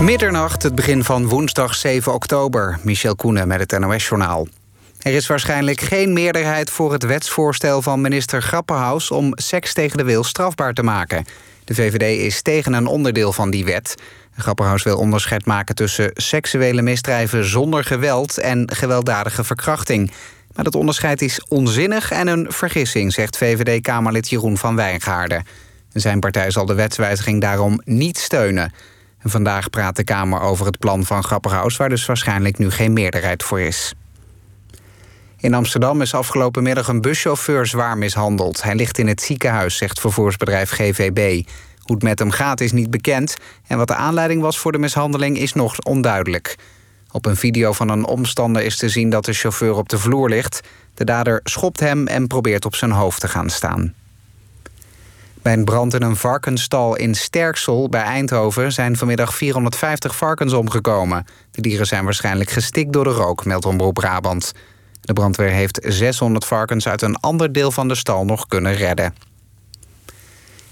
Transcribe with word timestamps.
Middernacht, 0.00 0.62
het 0.62 0.74
begin 0.74 1.04
van 1.04 1.28
woensdag 1.28 1.74
7 1.74 2.14
oktober. 2.14 2.78
Michel 2.82 3.16
Koenen 3.16 3.48
met 3.48 3.60
het 3.60 3.80
NOS-journaal. 3.80 4.48
Er 5.00 5.12
is 5.12 5.26
waarschijnlijk 5.26 5.80
geen 5.80 6.12
meerderheid 6.12 6.70
voor 6.70 6.92
het 6.92 7.02
wetsvoorstel 7.02 7.82
van 7.82 8.00
minister 8.00 8.42
Grappenhaus... 8.42 9.10
om 9.10 9.32
seks 9.34 9.74
tegen 9.74 9.98
de 9.98 10.04
wil 10.04 10.24
strafbaar 10.24 10.74
te 10.74 10.82
maken. 10.82 11.24
De 11.64 11.74
VVD 11.74 12.18
is 12.18 12.42
tegen 12.42 12.72
een 12.72 12.86
onderdeel 12.86 13.32
van 13.32 13.50
die 13.50 13.64
wet. 13.64 13.94
Grappenhaus 14.36 14.82
wil 14.82 14.98
onderscheid 14.98 15.46
maken 15.46 15.74
tussen 15.74 16.10
seksuele 16.14 16.82
misdrijven 16.82 17.44
zonder 17.44 17.84
geweld... 17.84 18.38
en 18.38 18.70
gewelddadige 18.74 19.44
verkrachting. 19.44 20.10
Maar 20.54 20.64
dat 20.64 20.74
onderscheid 20.74 21.22
is 21.22 21.44
onzinnig 21.48 22.10
en 22.10 22.26
een 22.26 22.46
vergissing... 22.52 23.12
zegt 23.12 23.36
VVD-Kamerlid 23.36 24.28
Jeroen 24.28 24.58
van 24.58 24.76
Wijngaarden. 24.76 25.44
Zijn 25.92 26.20
partij 26.20 26.50
zal 26.50 26.66
de 26.66 26.74
wetswijziging 26.74 27.40
daarom 27.40 27.80
niet 27.84 28.18
steunen... 28.18 28.72
Vandaag 29.30 29.70
praat 29.70 29.96
de 29.96 30.04
Kamer 30.04 30.40
over 30.40 30.66
het 30.66 30.78
plan 30.78 31.04
van 31.04 31.24
Grapperhaus... 31.24 31.76
waar 31.76 31.88
dus 31.88 32.06
waarschijnlijk 32.06 32.58
nu 32.58 32.70
geen 32.70 32.92
meerderheid 32.92 33.42
voor 33.42 33.60
is. 33.60 33.94
In 35.40 35.54
Amsterdam 35.54 36.00
is 36.00 36.14
afgelopen 36.14 36.62
middag 36.62 36.88
een 36.88 37.00
buschauffeur 37.00 37.66
zwaar 37.66 37.98
mishandeld. 37.98 38.62
Hij 38.62 38.74
ligt 38.74 38.98
in 38.98 39.06
het 39.06 39.22
ziekenhuis, 39.22 39.76
zegt 39.76 40.00
vervoersbedrijf 40.00 40.70
GVB. 40.70 41.46
Hoe 41.78 41.94
het 41.94 42.02
met 42.02 42.18
hem 42.18 42.30
gaat 42.30 42.60
is 42.60 42.72
niet 42.72 42.90
bekend... 42.90 43.36
en 43.66 43.78
wat 43.78 43.88
de 43.88 43.94
aanleiding 43.94 44.42
was 44.42 44.58
voor 44.58 44.72
de 44.72 44.78
mishandeling 44.78 45.38
is 45.38 45.52
nog 45.52 45.78
onduidelijk. 45.78 46.56
Op 47.12 47.26
een 47.26 47.36
video 47.36 47.72
van 47.72 47.88
een 47.88 48.06
omstander 48.06 48.62
is 48.62 48.76
te 48.76 48.88
zien 48.88 49.10
dat 49.10 49.24
de 49.24 49.32
chauffeur 49.32 49.74
op 49.74 49.88
de 49.88 49.98
vloer 49.98 50.28
ligt. 50.28 50.60
De 50.94 51.04
dader 51.04 51.40
schopt 51.44 51.80
hem 51.80 52.06
en 52.06 52.26
probeert 52.26 52.64
op 52.64 52.74
zijn 52.74 52.90
hoofd 52.90 53.20
te 53.20 53.28
gaan 53.28 53.50
staan. 53.50 53.94
Bij 55.42 55.52
een 55.52 55.64
brand 55.64 55.94
in 55.94 56.02
een 56.02 56.16
varkensstal 56.16 56.96
in 56.96 57.14
Sterksel 57.14 57.88
bij 57.88 58.02
Eindhoven... 58.02 58.72
zijn 58.72 58.96
vanmiddag 58.96 59.34
450 59.34 60.16
varkens 60.16 60.52
omgekomen. 60.52 61.26
De 61.50 61.60
dieren 61.60 61.86
zijn 61.86 62.04
waarschijnlijk 62.04 62.50
gestikt 62.50 62.92
door 62.92 63.04
de 63.04 63.10
rook, 63.10 63.44
meldt 63.44 63.64
Omroep 63.64 63.94
Brabant. 63.94 64.52
De 65.00 65.12
brandweer 65.12 65.50
heeft 65.50 65.80
600 65.82 66.44
varkens 66.44 66.88
uit 66.88 67.02
een 67.02 67.16
ander 67.16 67.52
deel 67.52 67.70
van 67.70 67.88
de 67.88 67.94
stal 67.94 68.24
nog 68.24 68.46
kunnen 68.46 68.74
redden. 68.74 69.14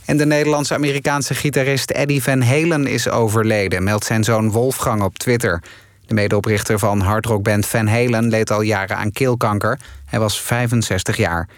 En 0.05 0.17
de 0.17 0.27
Nederlandse-Amerikaanse 0.27 1.35
gitarist 1.35 1.91
Eddie 1.91 2.23
Van 2.23 2.43
Halen 2.43 2.87
is 2.87 3.09
overleden... 3.09 3.85
meldt 3.85 4.05
zijn 4.05 4.25
zoon 4.25 4.51
Wolfgang 4.51 5.03
op 5.03 5.19
Twitter. 5.19 5.63
De 6.07 6.15
medeoprichter 6.15 6.79
van 6.79 7.01
hardrockband 7.01 7.67
Van 7.67 7.87
Halen 7.87 8.29
leed 8.29 8.51
al 8.51 8.61
jaren 8.61 8.97
aan 8.97 9.13
keelkanker. 9.13 9.79
Hij 10.05 10.19
was 10.19 10.41
65 10.41 11.17
jaar. 11.17 11.49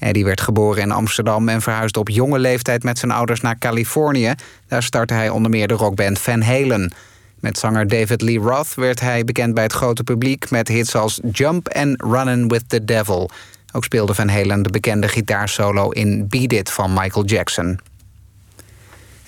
Eddie 0.00 0.24
werd 0.24 0.40
geboren 0.40 0.82
in 0.82 0.90
Amsterdam 0.90 1.48
en 1.48 1.62
verhuisde 1.62 1.98
op 1.98 2.08
jonge 2.08 2.38
leeftijd 2.38 2.82
met 2.82 2.98
zijn 2.98 3.10
ouders 3.10 3.40
naar 3.40 3.58
Californië. 3.58 4.34
Daar 4.68 4.82
startte 4.82 5.14
hij 5.14 5.28
onder 5.28 5.50
meer 5.50 5.68
de 5.68 5.74
rockband 5.74 6.18
Van 6.18 6.42
Halen. 6.42 6.92
Met 7.40 7.58
zanger 7.58 7.88
David 7.88 8.22
Lee 8.22 8.38
Roth 8.38 8.74
werd 8.74 9.00
hij 9.00 9.24
bekend 9.24 9.54
bij 9.54 9.62
het 9.62 9.72
grote 9.72 10.02
publiek 10.02 10.50
met 10.50 10.68
hits 10.68 10.94
als 10.94 11.20
Jump 11.32 11.68
en 11.68 11.94
Runnin' 11.96 12.48
with 12.48 12.68
the 12.68 12.84
Devil. 12.84 13.30
Ook 13.72 13.84
speelde 13.84 14.14
Van 14.14 14.28
Halen 14.28 14.62
de 14.62 14.70
bekende 14.70 15.08
gitaarsolo 15.08 15.90
in 15.90 16.28
Beat 16.28 16.52
It 16.52 16.70
van 16.70 16.92
Michael 16.92 17.24
Jackson. 17.24 17.80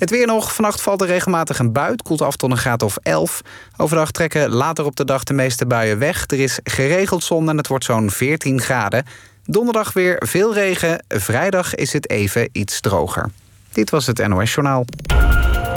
Het 0.02 0.10
weer 0.10 0.26
nog. 0.26 0.54
Vannacht 0.54 0.80
valt 0.80 1.00
er 1.00 1.06
regelmatig 1.06 1.58
een 1.58 1.72
bui. 1.72 1.96
koelt 1.96 2.22
af 2.22 2.36
tot 2.36 2.50
een 2.50 2.56
graad 2.56 2.82
of 2.82 2.96
11. 3.02 3.42
Overdag 3.76 4.10
trekken 4.10 4.50
later 4.50 4.84
op 4.84 4.96
de 4.96 5.04
dag 5.04 5.24
de 5.24 5.34
meeste 5.34 5.66
buien 5.66 5.98
weg. 5.98 6.24
Er 6.26 6.40
is 6.40 6.58
geregeld 6.64 7.24
zon 7.24 7.48
en 7.48 7.56
het 7.56 7.66
wordt 7.66 7.84
zo'n 7.84 8.10
14 8.10 8.60
graden. 8.60 9.04
Donderdag 9.44 9.92
weer 9.92 10.22
veel 10.26 10.54
regen. 10.54 11.04
Vrijdag 11.08 11.74
is 11.74 11.92
het 11.92 12.10
even 12.10 12.48
iets 12.52 12.80
droger. 12.80 13.30
Dit 13.72 13.90
was 13.90 14.06
het 14.06 14.28
NOS 14.28 14.54
Journaal. 14.54 14.84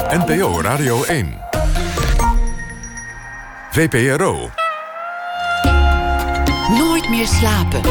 NPO 0.09 0.61
Radio 0.61 1.03
1. 1.03 1.33
VPRO. 3.71 4.49
Nooit 6.69 7.09
meer 7.09 7.27
slapen. 7.27 7.81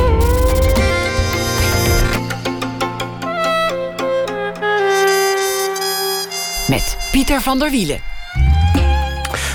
Met 6.69 6.97
Pieter 7.11 7.41
van 7.41 7.59
der 7.59 7.71
Wielen. 7.71 8.14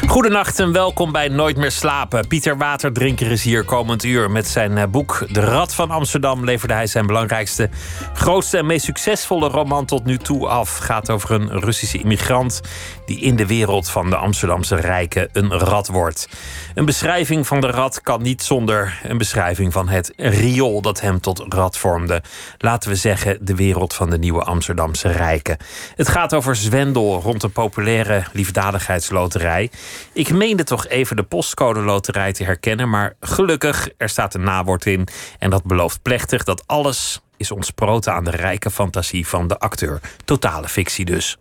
Goedenacht 0.09 0.59
en 0.59 0.71
welkom 0.71 1.11
bij 1.11 1.27
Nooit 1.27 1.57
meer 1.57 1.71
slapen. 1.71 2.27
Pieter 2.27 2.57
Waterdrinker 2.57 3.31
is 3.31 3.43
hier 3.43 3.63
komend 3.63 4.03
uur. 4.03 4.31
Met 4.31 4.47
zijn 4.47 4.77
eh, 4.77 4.87
boek 4.87 5.25
De 5.31 5.39
Rad 5.39 5.73
van 5.73 5.91
Amsterdam 5.91 6.43
leverde 6.43 6.73
hij 6.73 6.87
zijn 6.87 7.05
belangrijkste, 7.05 7.69
grootste 8.13 8.57
en 8.57 8.65
meest 8.65 8.85
succesvolle 8.85 9.47
roman 9.47 9.85
tot 9.85 10.05
nu 10.05 10.17
toe 10.17 10.47
af. 10.47 10.77
Gaat 10.77 11.09
over 11.09 11.31
een 11.31 11.59
Russische 11.59 11.97
immigrant 11.97 12.61
die 13.05 13.19
in 13.19 13.35
de 13.35 13.45
wereld 13.45 13.89
van 13.89 14.09
de 14.09 14.15
Amsterdamse 14.15 14.75
rijken 14.75 15.29
een 15.31 15.51
rad 15.51 15.87
wordt. 15.87 16.29
Een 16.75 16.85
beschrijving 16.85 17.47
van 17.47 17.61
de 17.61 17.67
rad 17.67 18.01
kan 18.01 18.21
niet 18.21 18.43
zonder 18.43 18.99
een 19.03 19.17
beschrijving 19.17 19.73
van 19.73 19.89
het 19.89 20.13
riool 20.15 20.81
dat 20.81 21.01
hem 21.01 21.19
tot 21.21 21.45
rad 21.49 21.77
vormde. 21.77 22.21
Laten 22.57 22.89
we 22.89 22.95
zeggen 22.95 23.37
de 23.41 23.55
wereld 23.55 23.93
van 23.93 24.09
de 24.09 24.17
nieuwe 24.17 24.43
Amsterdamse 24.43 25.11
rijken. 25.11 25.57
Het 25.95 26.07
gaat 26.07 26.33
over 26.33 26.55
zwendel 26.55 27.21
rond 27.21 27.43
een 27.43 27.51
populaire 27.51 28.23
liefdadigheidsloterij. 28.33 29.69
Ik 30.13 30.31
meende 30.31 30.63
toch 30.63 30.87
even 30.87 31.15
de 31.15 31.23
postcode 31.23 31.79
loterij 31.79 32.33
te 32.33 32.43
herkennen, 32.43 32.89
maar 32.89 33.15
gelukkig, 33.19 33.89
er 33.97 34.09
staat 34.09 34.33
een 34.33 34.43
nawoord 34.43 34.85
in 34.85 35.07
en 35.39 35.49
dat 35.49 35.63
belooft 35.63 36.01
plechtig 36.01 36.43
dat 36.43 36.63
alles 36.65 37.21
is 37.39 37.51
ontsproten 37.51 38.13
aan 38.13 38.23
de 38.23 38.31
rijke 38.31 38.71
fantasie 38.71 39.27
van 39.27 39.47
de 39.47 39.59
acteur. 39.59 39.99
Totale 40.25 40.67
fictie 40.67 41.05
dus. 41.05 41.37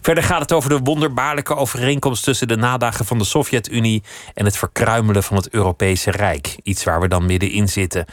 Verder 0.00 0.24
gaat 0.24 0.40
het 0.40 0.52
over 0.52 0.70
de 0.70 0.78
wonderbaarlijke 0.78 1.54
overeenkomst 1.54 2.24
tussen 2.24 2.48
de 2.48 2.56
nadagen 2.56 3.04
van 3.04 3.18
de 3.18 3.24
Sovjet-Unie 3.24 4.02
en 4.34 4.44
het 4.44 4.56
verkruimelen 4.56 5.22
van 5.22 5.36
het 5.36 5.48
Europese 5.50 6.10
Rijk. 6.10 6.56
Iets 6.62 6.84
waar 6.84 7.00
we 7.00 7.08
dan 7.08 7.26
middenin 7.26 7.68
zitten. 7.68 8.06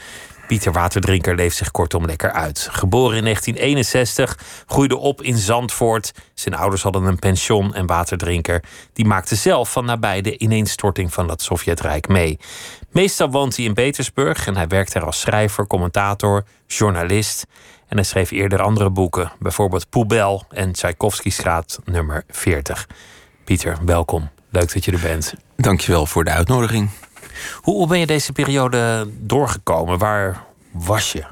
Pieter 0.47 0.71
Waterdrinker 0.71 1.35
leeft 1.35 1.55
zich 1.55 1.71
kortom 1.71 2.05
lekker 2.05 2.31
uit. 2.31 2.67
Geboren 2.71 3.17
in 3.17 3.23
1961, 3.23 4.37
groeide 4.67 4.97
op 4.97 5.21
in 5.21 5.37
Zandvoort. 5.37 6.13
Zijn 6.33 6.55
ouders 6.55 6.83
hadden 6.83 7.03
een 7.03 7.19
pension 7.19 7.73
en 7.73 7.85
Waterdrinker. 7.85 8.63
Die 8.93 9.05
maakte 9.05 9.35
zelf 9.35 9.71
van 9.71 9.85
nabij 9.85 10.21
de 10.21 10.37
ineenstorting 10.37 11.13
van 11.13 11.27
dat 11.27 11.41
Sovjetrijk 11.41 12.07
mee. 12.07 12.39
Meestal 12.91 13.29
woont 13.29 13.55
hij 13.55 13.65
in 13.65 13.73
Petersburg 13.73 14.47
en 14.47 14.55
hij 14.55 14.67
werkt 14.67 14.93
er 14.93 15.05
als 15.05 15.19
schrijver, 15.19 15.67
commentator, 15.67 16.43
journalist. 16.67 17.45
En 17.87 17.95
hij 17.95 18.05
schreef 18.05 18.31
eerder 18.31 18.61
andere 18.61 18.89
boeken, 18.89 19.31
bijvoorbeeld 19.39 19.89
Poebel 19.89 20.43
en 20.49 20.71
Tchaikovsky-straat 20.71 21.79
nummer 21.85 22.23
40. 22.29 22.87
Pieter, 23.43 23.77
welkom. 23.85 24.29
Leuk 24.49 24.73
dat 24.73 24.85
je 24.85 24.91
er 24.91 24.99
bent. 24.99 25.33
Dankjewel 25.55 26.05
voor 26.05 26.23
de 26.23 26.31
uitnodiging. 26.31 26.89
Hoe 27.61 27.87
ben 27.87 27.99
je 27.99 28.05
deze 28.05 28.31
periode 28.31 29.07
doorgekomen? 29.19 29.97
Waar 29.97 30.43
was 30.71 31.11
je? 31.11 31.23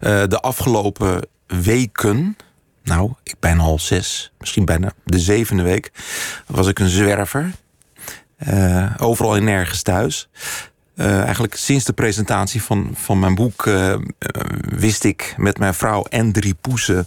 Uh, 0.00 0.22
de 0.28 0.40
afgelopen 0.40 1.26
weken, 1.46 2.36
nou, 2.82 3.12
ik 3.22 3.36
ben 3.40 3.58
al 3.60 3.78
zes, 3.78 4.32
misschien 4.38 4.64
bijna 4.64 4.92
de 5.04 5.18
zevende 5.18 5.62
week, 5.62 5.92
was 6.46 6.66
ik 6.66 6.78
een 6.78 6.88
zwerver. 6.88 7.50
Uh, 8.48 8.94
overal 8.98 9.36
en 9.36 9.44
nergens 9.44 9.82
thuis. 9.82 10.28
Uh, 10.96 11.20
eigenlijk 11.20 11.54
sinds 11.54 11.84
de 11.84 11.92
presentatie 11.92 12.62
van, 12.62 12.90
van 12.94 13.18
mijn 13.18 13.34
boek 13.34 13.66
uh, 13.66 13.94
wist 14.60 15.04
ik 15.04 15.34
met 15.36 15.58
mijn 15.58 15.74
vrouw 15.74 16.02
en 16.02 16.32
drie 16.32 16.54
poesen 16.60 17.06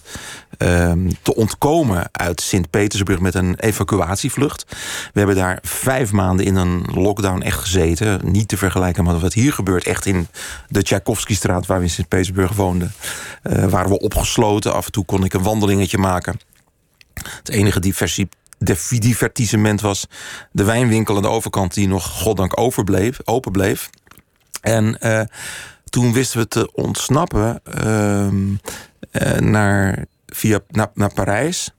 Ehm, 0.58 1.10
te 1.22 1.36
ontkomen 1.36 2.10
uit 2.12 2.42
Sint-Petersburg 2.42 3.20
met 3.20 3.36
een 3.36 3.56
evacuatievlucht. 3.60 4.66
We 5.14 5.20
hebben 5.20 5.36
daar 5.36 5.60
vijf 5.62 6.12
maanden 6.12 6.46
in 6.46 6.56
een 6.56 6.86
lockdown 6.94 7.42
echt 7.42 7.60
gezeten. 7.60 8.20
Niet 8.24 8.48
te 8.48 8.58
vergelijken 8.58 9.04
met 9.04 9.22
wat 9.22 9.34
hier 9.34 9.54
gebeurt. 9.54 9.84
Echt 9.84 10.06
in 10.06 10.28
de 10.68 10.84
Tchaikovsky-straat 10.84 11.66
waar 11.66 11.78
we 11.78 11.84
in 11.84 11.90
Sint-Petersburg 11.90 12.52
woonden. 12.52 12.94
Waren 13.42 13.90
we 13.90 14.00
opgesloten. 14.00 14.74
Af 14.74 14.86
en 14.86 14.92
toe 14.92 15.06
kon 15.06 15.24
ik 15.24 15.34
een 15.34 15.44
wandelingetje 15.44 15.98
maken. 15.98 16.40
Het 17.14 17.50
enige 17.50 17.80
diversie 18.58 19.00
divertissement 19.00 19.82
was 19.82 20.08
de 20.52 20.64
wijnwinkel 20.64 21.16
aan 21.16 21.22
de 21.22 21.28
overkant... 21.28 21.74
die 21.74 21.88
nog, 21.88 22.06
goddank, 22.06 22.60
overbleef, 22.60 23.20
open 23.24 23.52
bleef. 23.52 23.90
En 24.62 24.98
uh, 25.02 25.22
toen 25.90 26.14
wisten 26.14 26.40
we 26.40 26.48
te 26.48 26.72
ontsnappen 26.74 27.62
uh, 27.86 28.28
uh, 29.12 29.40
naar 29.40 30.06
via, 30.26 30.60
naar, 30.70 30.92
naar 30.94 31.14
Parijs. 31.14 31.72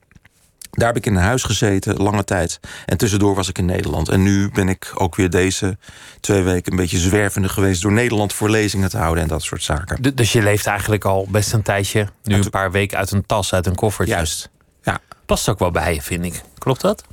Daar 0.71 0.87
heb 0.87 0.97
ik 0.97 1.07
in 1.07 1.15
een 1.15 1.23
huis 1.23 1.43
gezeten, 1.43 1.97
lange 1.97 2.25
tijd. 2.25 2.61
En 2.87 2.97
tussendoor 2.97 3.35
was 3.35 3.49
ik 3.49 3.59
in 3.59 3.65
Nederland. 3.65 4.09
En 4.09 4.23
nu 4.23 4.51
ben 4.51 4.69
ik 4.69 4.93
ook 4.95 5.17
weer 5.17 5.31
deze 5.31 5.79
twee 6.21 6.43
weken 6.43 6.73
een 6.73 6.79
beetje 6.79 6.99
zwervende 6.99 7.49
geweest 7.49 7.83
door 7.83 7.93
Nederland 7.93 8.33
voor 8.33 8.51
lezingen 8.51 8.91
te 8.91 8.99
houden 8.99 9.23
en 9.23 9.29
dat 9.29 9.43
soort 9.43 9.63
zaken. 9.63 10.15
Dus 10.15 10.33
je 10.33 10.43
leeft 10.43 10.67
eigenlijk 10.67 11.05
al 11.05 11.27
best 11.31 11.53
een 11.53 11.63
tijdje, 11.63 12.09
nu 12.23 12.35
een 12.35 12.51
paar 12.51 12.71
weken 12.71 12.99
uit 12.99 13.11
een 13.11 13.27
tas, 13.27 13.55
uit 13.55 13.67
een 13.67 13.75
koffertje. 13.75 14.15
Juist. 14.15 14.51
Ja. 14.83 14.99
Past 15.27 15.49
ook 15.49 15.59
wel 15.59 15.71
bij 15.71 15.95
je, 15.95 16.03
vind 16.03 16.25
ik. 16.25 16.43
Dat? 16.77 17.05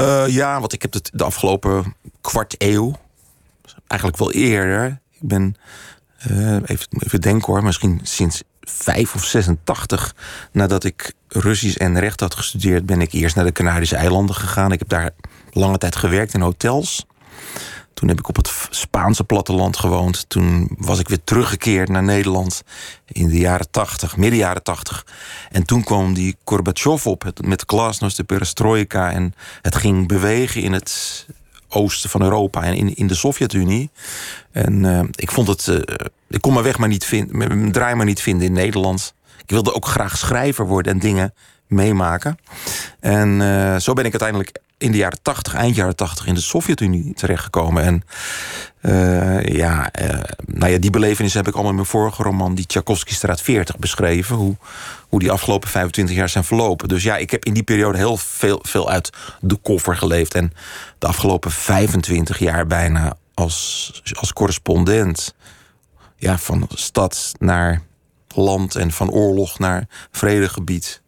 Uh, 0.00 0.28
ja, 0.28 0.60
want 0.60 0.72
ik 0.72 0.82
heb 0.82 0.92
het 0.92 1.10
de 1.12 1.24
afgelopen 1.24 1.94
kwart 2.20 2.54
eeuw, 2.58 2.98
eigenlijk 3.86 4.20
wel 4.20 4.32
eerder. 4.32 5.00
Ik 5.10 5.28
ben, 5.28 5.56
uh, 6.30 6.54
even, 6.64 6.86
even 6.98 7.20
denken 7.20 7.52
hoor, 7.52 7.62
misschien 7.62 8.00
sinds 8.02 8.42
vijf 8.60 9.14
of 9.14 9.24
86, 9.24 10.14
nadat 10.52 10.84
ik 10.84 11.12
Russisch 11.28 11.76
en 11.76 11.98
recht 11.98 12.20
had 12.20 12.34
gestudeerd, 12.34 12.86
ben 12.86 13.00
ik 13.00 13.12
eerst 13.12 13.36
naar 13.36 13.44
de 13.44 13.52
Canarische 13.52 13.96
eilanden 13.96 14.34
gegaan. 14.34 14.72
Ik 14.72 14.78
heb 14.78 14.88
daar 14.88 15.10
lange 15.52 15.78
tijd 15.78 15.96
gewerkt 15.96 16.34
in 16.34 16.40
hotels. 16.40 17.06
Toen 17.94 18.08
heb 18.08 18.18
ik 18.18 18.28
op 18.28 18.36
het 18.36 18.52
Spaanse 18.70 19.24
platteland 19.24 19.76
gewoond. 19.76 20.24
Toen 20.28 20.70
was 20.78 20.98
ik 20.98 21.08
weer 21.08 21.24
teruggekeerd 21.24 21.88
naar 21.88 22.02
Nederland 22.02 22.62
in 23.06 23.28
de 23.28 23.38
jaren 23.38 23.70
80, 23.70 24.16
midden 24.16 24.38
jaren 24.38 24.62
80. 24.62 25.06
En 25.50 25.64
toen 25.64 25.84
kwam 25.84 26.14
die 26.14 26.36
Gorbachev 26.44 27.06
op 27.06 27.32
met 27.40 27.64
glasnost, 27.66 28.16
de 28.16 28.24
perestroika. 28.24 29.12
En 29.12 29.34
het 29.62 29.74
ging 29.74 30.08
bewegen 30.08 30.62
in 30.62 30.72
het 30.72 31.26
oosten 31.68 32.10
van 32.10 32.22
Europa 32.22 32.62
en 32.62 32.74
in, 32.74 32.96
in 32.96 33.06
de 33.06 33.14
Sovjet-Unie. 33.14 33.90
En 34.52 34.84
uh, 34.84 35.00
ik 35.10 35.30
vond 35.30 35.48
het. 35.48 35.66
Uh, 35.66 35.76
ik 36.28 36.40
kon 36.40 36.52
mijn 36.52 36.64
weg 36.64 36.78
maar 36.78 36.88
niet 36.88 37.04
vinden, 37.04 37.36
mijn 37.36 37.72
draai 37.72 37.94
maar 37.94 38.06
niet 38.06 38.22
vinden 38.22 38.46
in 38.46 38.52
Nederland. 38.52 39.14
Ik 39.42 39.50
wilde 39.50 39.74
ook 39.74 39.86
graag 39.86 40.18
schrijver 40.18 40.66
worden 40.66 40.92
en 40.92 40.98
dingen 40.98 41.34
meemaken. 41.66 42.38
En 43.00 43.40
uh, 43.40 43.76
zo 43.76 43.92
ben 43.92 44.04
ik 44.04 44.10
uiteindelijk 44.10 44.58
in 44.78 44.92
de 44.92 44.98
jaren 44.98 45.22
80, 45.22 45.54
eind 45.54 45.76
jaren 45.76 45.96
80, 45.96 46.26
in 46.26 46.34
de 46.34 46.40
Sovjet-Unie 46.40 47.14
terechtgekomen. 47.14 47.82
En 47.82 48.02
uh, 48.82 49.42
ja, 49.42 49.90
uh, 50.02 50.20
nou 50.46 50.72
ja, 50.72 50.78
die 50.78 50.90
belevenis 50.90 51.34
heb 51.34 51.46
ik 51.46 51.52
allemaal 51.52 51.70
in 51.70 51.76
mijn 51.76 51.88
vorige 51.88 52.22
roman, 52.22 52.54
die 52.54 52.66
Tchaikovsky 52.66 53.12
Straat 53.12 53.40
40, 53.40 53.78
beschreven. 53.78 54.36
Hoe, 54.36 54.56
hoe 55.08 55.20
die 55.20 55.30
afgelopen 55.30 55.68
25 55.68 56.16
jaar 56.16 56.28
zijn 56.28 56.44
verlopen. 56.44 56.88
Dus 56.88 57.02
ja, 57.02 57.16
ik 57.16 57.30
heb 57.30 57.44
in 57.44 57.54
die 57.54 57.62
periode 57.62 57.98
heel 57.98 58.16
veel, 58.16 58.58
veel 58.62 58.90
uit 58.90 59.10
de 59.40 59.56
koffer 59.56 59.96
geleefd. 59.96 60.34
En 60.34 60.52
de 60.98 61.06
afgelopen 61.06 61.50
25 61.50 62.38
jaar 62.38 62.66
bijna 62.66 63.16
als, 63.34 64.02
als 64.12 64.32
correspondent. 64.32 65.34
Ja, 66.16 66.38
van 66.38 66.68
stad 66.68 67.32
naar 67.38 67.82
land 68.34 68.76
en 68.76 68.90
van 68.90 69.10
oorlog 69.10 69.58
naar 69.58 69.86
vredegebied 70.10 71.02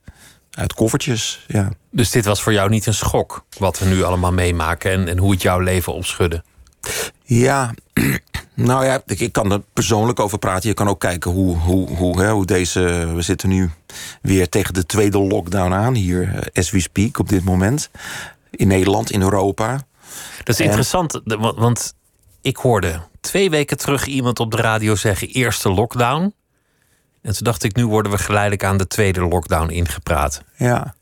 uit 0.57 0.75
koffertjes. 0.75 1.45
Ja. 1.47 1.71
Dus 1.91 2.11
dit 2.11 2.25
was 2.25 2.43
voor 2.43 2.53
jou 2.53 2.69
niet 2.71 2.87
een 2.87 2.95
schok, 2.95 3.45
wat 3.59 3.79
we 3.79 3.87
nu 3.87 4.03
allemaal 4.03 4.33
meemaken 4.33 4.91
en, 4.91 5.09
en 5.09 5.19
hoe 5.19 5.31
het 5.31 5.43
jouw 5.43 5.59
leven 5.59 5.95
opschudde? 5.95 6.43
Ja, 7.23 7.75
nou 8.55 8.85
ja, 8.85 9.03
ik, 9.07 9.21
ik 9.21 9.33
kan 9.33 9.53
er 9.53 9.61
persoonlijk 9.73 10.21
over 10.21 10.39
praten. 10.39 10.69
Je 10.69 10.75
kan 10.75 10.89
ook 10.89 11.01
kijken 11.01 11.31
hoe, 11.31 11.57
hoe, 11.57 11.89
hoe, 11.89 12.21
hè, 12.21 12.31
hoe 12.31 12.47
deze. 12.47 13.13
We 13.15 13.23
zitten 13.23 13.49
nu 13.49 13.71
weer 14.23 14.49
tegen 14.49 14.75
de 14.75 14.87
tweede 14.87 15.19
lockdown 15.19 15.73
aan 15.73 15.95
hier, 15.95 16.35
eh, 16.35 16.41
as 16.55 16.71
we 16.71 16.81
speak, 16.81 17.19
op 17.19 17.29
dit 17.29 17.45
moment. 17.45 17.91
In 18.51 18.69
Nederland, 18.69 19.11
in 19.11 19.23
Europa. 19.23 19.87
Dat 20.45 20.59
is 20.59 20.61
interessant, 20.61 21.21
want 21.57 21.95
ik 22.41 22.57
hoorde 22.57 23.01
twee 23.21 23.51
weken 23.51 23.77
terug 23.77 24.07
iemand 24.07 24.41
op 24.41 24.51
de 24.51 24.57
radio 24.57 24.95
zeggen: 24.95 25.29
eerste 25.29 25.73
lockdown. 25.73 26.35
En 27.27 27.33
toen 27.33 27.45
dacht 27.45 27.63
ik, 27.63 27.77
nu 27.77 27.87
worden 27.87 28.13
we 28.13 28.19
geleidelijk 28.19 28.65
aan 28.65 28.77
de 28.77 28.87
tweede 28.87 29.29
lockdown 29.29 29.71
ingepraat. 29.71 30.43
Ja. 30.57 30.95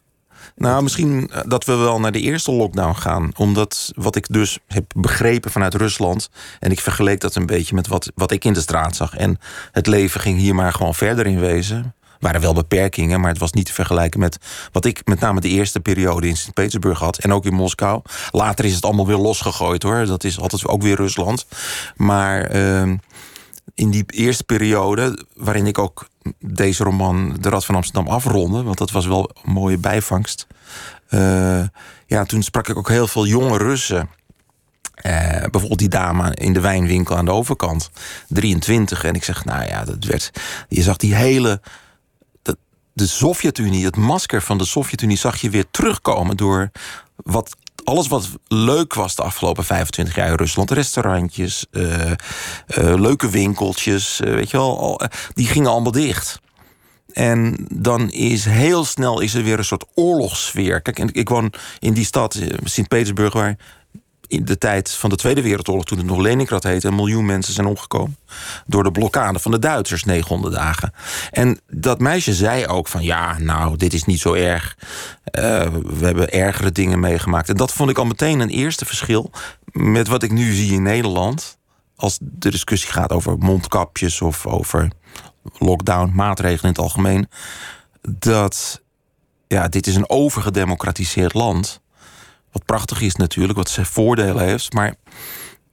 Nou, 0.57 0.83
misschien 0.83 1.31
dat 1.47 1.65
we 1.65 1.75
wel 1.75 2.01
naar 2.01 2.13
de 2.13 2.21
eerste 2.21 2.53
lockdown 2.53 2.95
gaan. 2.95 3.31
Omdat 3.37 3.93
wat 3.97 4.17
ik 4.17 4.27
dus 4.31 4.59
heb 4.69 4.85
begrepen 4.97 5.51
vanuit 5.51 5.75
Rusland. 5.75 6.31
En 6.61 6.71
ik 6.71 6.81
vergeleek 6.81 7.21
dat 7.21 7.35
een 7.35 7.47
beetje 7.47 7.75
met 7.75 7.87
wat, 7.87 8.13
wat 8.15 8.31
ik 8.31 8.45
in 8.45 8.53
de 8.53 8.61
straat 8.61 8.97
zag. 8.97 9.17
En 9.17 9.39
het 9.73 9.87
leven 9.87 10.21
ging 10.21 10.39
hier 10.39 10.55
maar 10.55 10.73
gewoon 10.73 10.95
verder 10.95 11.27
in 11.27 11.41
wezen. 11.41 11.77
Er 12.03 12.31
waren 12.31 12.41
wel 12.41 12.55
beperkingen, 12.55 13.21
maar 13.21 13.31
het 13.31 13.39
was 13.39 13.53
niet 13.53 13.67
te 13.67 13.73
vergelijken 13.73 14.21
met 14.21 14.39
wat 14.73 14.85
ik 14.85 15.01
met 15.05 15.21
name 15.21 15.41
de 15.41 15.49
eerste 15.49 15.81
periode 15.81 16.29
in 16.29 16.37
Sint-Petersburg 16.37 16.99
had. 16.99 17.19
En 17.19 17.33
ook 17.33 17.45
in 17.45 17.55
Moskou. 17.55 18.03
Later 18.31 18.65
is 18.65 18.75
het 18.75 18.85
allemaal 18.85 19.07
weer 19.07 19.17
losgegooid 19.17 19.83
hoor. 19.83 20.07
Dat 20.07 20.25
is 20.25 20.41
altijd 20.41 20.67
ook 20.67 20.83
weer 20.83 20.97
Rusland. 20.97 21.47
Maar. 21.97 22.55
Uh, 22.55 22.93
in 23.75 23.91
die 23.91 24.05
eerste 24.07 24.45
periode, 24.45 25.27
waarin 25.35 25.67
ik 25.67 25.79
ook 25.79 26.09
deze 26.39 26.85
roman 26.85 27.37
De 27.41 27.49
Rad 27.49 27.65
van 27.65 27.75
Amsterdam 27.75 28.13
afronde, 28.13 28.63
want 28.63 28.79
dat 28.79 28.91
was 28.91 29.07
wel 29.07 29.31
een 29.43 29.53
mooie 29.53 29.79
bijvangst. 29.79 30.47
Uh, 31.11 31.65
ja, 32.07 32.25
toen 32.25 32.43
sprak 32.43 32.69
ik 32.69 32.77
ook 32.77 32.89
heel 32.89 33.07
veel 33.07 33.27
jonge 33.27 33.59
Russen. 33.59 34.09
Uh, 35.07 35.31
bijvoorbeeld 35.31 35.79
die 35.79 35.89
dame 35.89 36.35
in 36.35 36.53
de 36.53 36.61
wijnwinkel 36.61 37.17
aan 37.17 37.25
de 37.25 37.31
overkant, 37.31 37.91
23. 38.29 39.05
En 39.05 39.15
ik 39.15 39.25
zeg, 39.25 39.45
nou 39.45 39.65
ja, 39.65 39.85
dat 39.85 40.05
werd. 40.05 40.31
Je 40.69 40.83
zag 40.83 40.97
die 40.97 41.15
hele. 41.15 41.61
De, 42.43 42.57
de 42.93 43.07
Sovjet-Unie, 43.07 43.85
het 43.85 43.97
masker 43.97 44.43
van 44.43 44.59
de 44.59 44.65
Sovjet-Unie, 44.65 45.17
zag 45.17 45.37
je 45.41 45.51
weer 45.51 45.65
terugkomen 45.71 46.37
door 46.37 46.71
wat 47.17 47.57
alles 47.85 48.09
wat 48.09 48.29
leuk 48.49 48.95
was 48.95 49.15
de 49.15 49.23
afgelopen 49.23 49.65
25 49.65 50.15
jaar 50.15 50.29
in 50.29 50.37
Rusland, 50.37 50.71
restaurantjes, 50.71 51.67
uh, 51.71 52.11
uh, 52.11 52.15
leuke 52.77 53.31
winkeltjes, 53.31 54.21
uh, 54.21 54.35
weet 54.35 54.51
je 54.51 54.57
wel, 54.57 54.79
al, 54.79 55.01
die 55.35 55.47
gingen 55.47 55.71
allemaal 55.71 55.93
dicht. 55.93 56.43
En 57.13 57.67
dan 57.71 58.11
is 58.11 58.45
heel 58.45 58.85
snel 58.85 59.21
is 59.21 59.35
er 59.35 59.43
weer 59.43 59.59
een 59.59 59.65
soort 59.65 59.85
oorlogssfeer. 59.95 60.81
Kijk, 60.81 60.99
ik 60.99 61.29
woon 61.29 61.53
in 61.79 61.93
die 61.93 62.05
stad, 62.05 62.39
Sint-Petersburg, 62.65 63.33
waar 63.33 63.57
in 64.27 64.45
de 64.45 64.59
tijd 64.59 64.91
van 64.91 65.11
de 65.11 65.17
Tweede 65.17 65.43
Wereldoorlog, 65.43 65.85
toen 65.85 65.99
het 65.99 66.07
nog 66.07 66.19
Leningrad 66.19 66.63
heette, 66.63 66.89
een 66.89 66.95
miljoen 66.95 67.27
mensen 67.27 67.55
zijn 67.55 67.67
omgekomen. 67.67 68.17
Door 68.67 68.83
de 68.83 68.91
blokkade 68.91 69.39
van 69.39 69.51
de 69.51 69.59
Duitsers, 69.59 70.05
900 70.05 70.55
dagen. 70.55 70.93
En 71.31 71.61
dat 71.67 72.01
meisje 72.01 72.35
zei 72.35 72.67
ook 72.67 72.89
van 72.89 73.03
ja, 73.03 73.39
nou, 73.39 73.77
dit 73.77 73.93
is 73.93 74.05
niet 74.05 74.21
zo 74.21 74.33
erg. 74.33 74.77
Uh, 74.79 75.43
we 75.99 76.05
hebben 76.05 76.31
ergere 76.31 76.73
dingen 76.73 77.01
meegemaakt. 77.01 77.49
En 77.49 77.57
dat 77.57 77.73
vond 77.73 77.91
ik 77.91 77.99
al 77.99 78.05
meteen 78.05 78.41
een 78.41 78.49
eerste 78.49 78.85
verschil 78.85 79.31
met 79.73 80.09
wat 80.09 80.23
ik 80.23 80.33
nu 80.33 80.53
zie 80.53 80.73
in 80.73 80.83
Nederland. 80.83 81.59
Als 81.97 82.19
de 82.21 82.51
discussie 82.51 82.93
gaat 82.93 83.11
over 83.11 83.39
mondkapjes 83.39 84.21
of 84.21 84.47
over 84.47 84.91
lockdown, 85.59 86.13
maatregelen 86.15 86.63
in 86.63 86.69
het 86.69 86.79
algemeen. 86.79 87.29
Dat 88.19 88.83
ja, 89.49 89.69
dit 89.69 89.87
is 89.87 89.97
een 89.97 90.09
overgedemocratiseerd 90.09 91.35
land 91.35 91.83
wat 92.55 92.65
prachtig 92.65 93.01
is 93.01 93.15
natuurlijk, 93.15 93.59
wat 93.59 93.69
zijn 93.69 93.87
voordelen 93.87 94.45
heeft. 94.45 94.73
Maar 94.73 94.95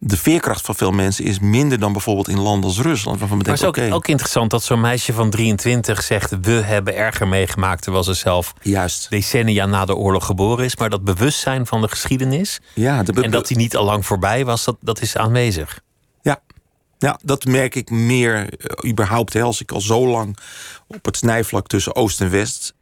de 0.03 0.17
veerkracht 0.17 0.65
van 0.65 0.75
veel 0.75 0.91
mensen 0.91 1.25
is 1.25 1.39
minder 1.39 1.79
dan 1.79 1.91
bijvoorbeeld 1.91 2.27
in 2.27 2.39
landen 2.39 2.69
als 2.69 2.79
Rusland. 2.79 3.19
Waarvan 3.19 3.37
maar 3.37 3.47
het 3.47 3.61
is 3.61 3.67
ook, 3.67 3.93
ook 3.93 4.07
interessant 4.07 4.49
dat 4.51 4.63
zo'n 4.63 4.81
meisje 4.81 5.13
van 5.13 5.29
23 5.29 6.03
zegt: 6.03 6.39
We 6.41 6.51
hebben 6.51 6.95
erger 6.95 7.27
meegemaakt. 7.27 7.81
terwijl 7.81 8.03
ze 8.03 8.13
zelf 8.13 8.53
Juist. 8.61 9.09
decennia 9.09 9.65
na 9.65 9.85
de 9.85 9.95
oorlog 9.95 10.25
geboren 10.25 10.65
is. 10.65 10.75
Maar 10.75 10.89
dat 10.89 11.03
bewustzijn 11.03 11.65
van 11.65 11.81
de 11.81 11.87
geschiedenis. 11.87 12.59
Ja, 12.73 13.03
de 13.03 13.21
en 13.21 13.31
dat 13.31 13.47
die 13.47 13.57
niet 13.57 13.75
al 13.75 13.85
lang 13.85 14.05
voorbij 14.05 14.45
was, 14.45 14.63
dat, 14.63 14.77
dat 14.79 15.01
is 15.01 15.17
aanwezig. 15.17 15.79
Ja. 16.21 16.41
Ja, 16.97 17.19
dat 17.23 17.45
merk 17.45 17.75
ik 17.75 17.89
meer 17.89 18.39
uh, 18.39 18.91
überhaupt. 18.91 19.33
Hè, 19.33 19.41
als 19.41 19.61
ik 19.61 19.71
al 19.71 19.81
zo 19.81 20.07
lang 20.07 20.37
op 20.87 21.05
het 21.05 21.17
snijvlak 21.17 21.67
tussen 21.67 21.95
Oost 21.95 22.21
en 22.21 22.29
West 22.29 22.73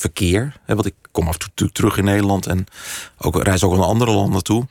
verkeer. 0.00 0.60
Hè, 0.64 0.74
want 0.74 0.86
ik 0.86 0.94
kom 1.10 1.28
af 1.28 1.34
en 1.34 1.50
toe 1.54 1.72
terug 1.72 1.96
in 1.96 2.04
Nederland 2.04 2.46
en 2.46 2.66
ook, 3.18 3.42
reis 3.42 3.64
ook 3.64 3.76
naar 3.76 3.84
andere 3.84 4.10
landen 4.10 4.42
toe. 4.42 4.66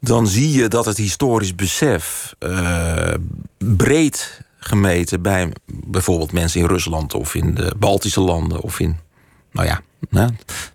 Dan 0.00 0.26
zie 0.26 0.52
je 0.52 0.68
dat 0.68 0.84
het 0.84 0.96
historisch 0.96 1.54
besef 1.54 2.34
uh, 2.40 3.14
breed 3.58 4.40
gemeten 4.58 5.22
bij 5.22 5.52
bijvoorbeeld 5.66 6.32
mensen 6.32 6.60
in 6.60 6.66
Rusland 6.66 7.14
of 7.14 7.34
in 7.34 7.54
de 7.54 7.74
Baltische 7.78 8.20
landen 8.20 8.60
of 8.60 8.80
in, 8.80 8.96
nou 9.52 9.66
ja, 9.66 9.80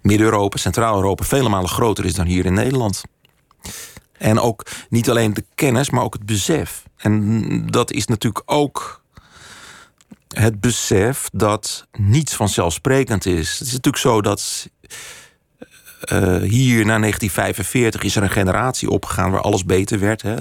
Midden-Europa, 0.01 0.57
Centraal-Europa, 0.57 1.23
vele 1.23 1.49
malen 1.49 1.69
groter 1.69 2.05
is 2.05 2.13
dan 2.13 2.25
hier 2.25 2.45
in 2.45 2.53
Nederland. 2.53 3.03
En 4.17 4.39
ook 4.39 4.65
niet 4.89 5.09
alleen 5.09 5.33
de 5.33 5.45
kennis, 5.55 5.89
maar 5.89 6.03
ook 6.03 6.13
het 6.13 6.25
besef. 6.25 6.83
En 6.97 7.65
dat 7.65 7.91
is 7.91 8.05
natuurlijk 8.05 8.43
ook 8.45 9.01
het 10.27 10.59
besef 10.59 11.29
dat 11.33 11.87
niets 11.97 12.33
vanzelfsprekend 12.33 13.25
is. 13.25 13.51
Het 13.51 13.67
is 13.67 13.73
natuurlijk 13.73 13.97
zo 13.97 14.21
dat 14.21 14.69
uh, 16.13 16.41
hier 16.49 16.85
na 16.85 16.99
1945 16.99 18.01
is 18.01 18.15
er 18.15 18.23
een 18.23 18.29
generatie 18.29 18.89
opgegaan 18.89 19.31
waar 19.31 19.41
alles 19.41 19.65
beter 19.65 19.99
werd. 19.99 20.21
Hè. 20.21 20.35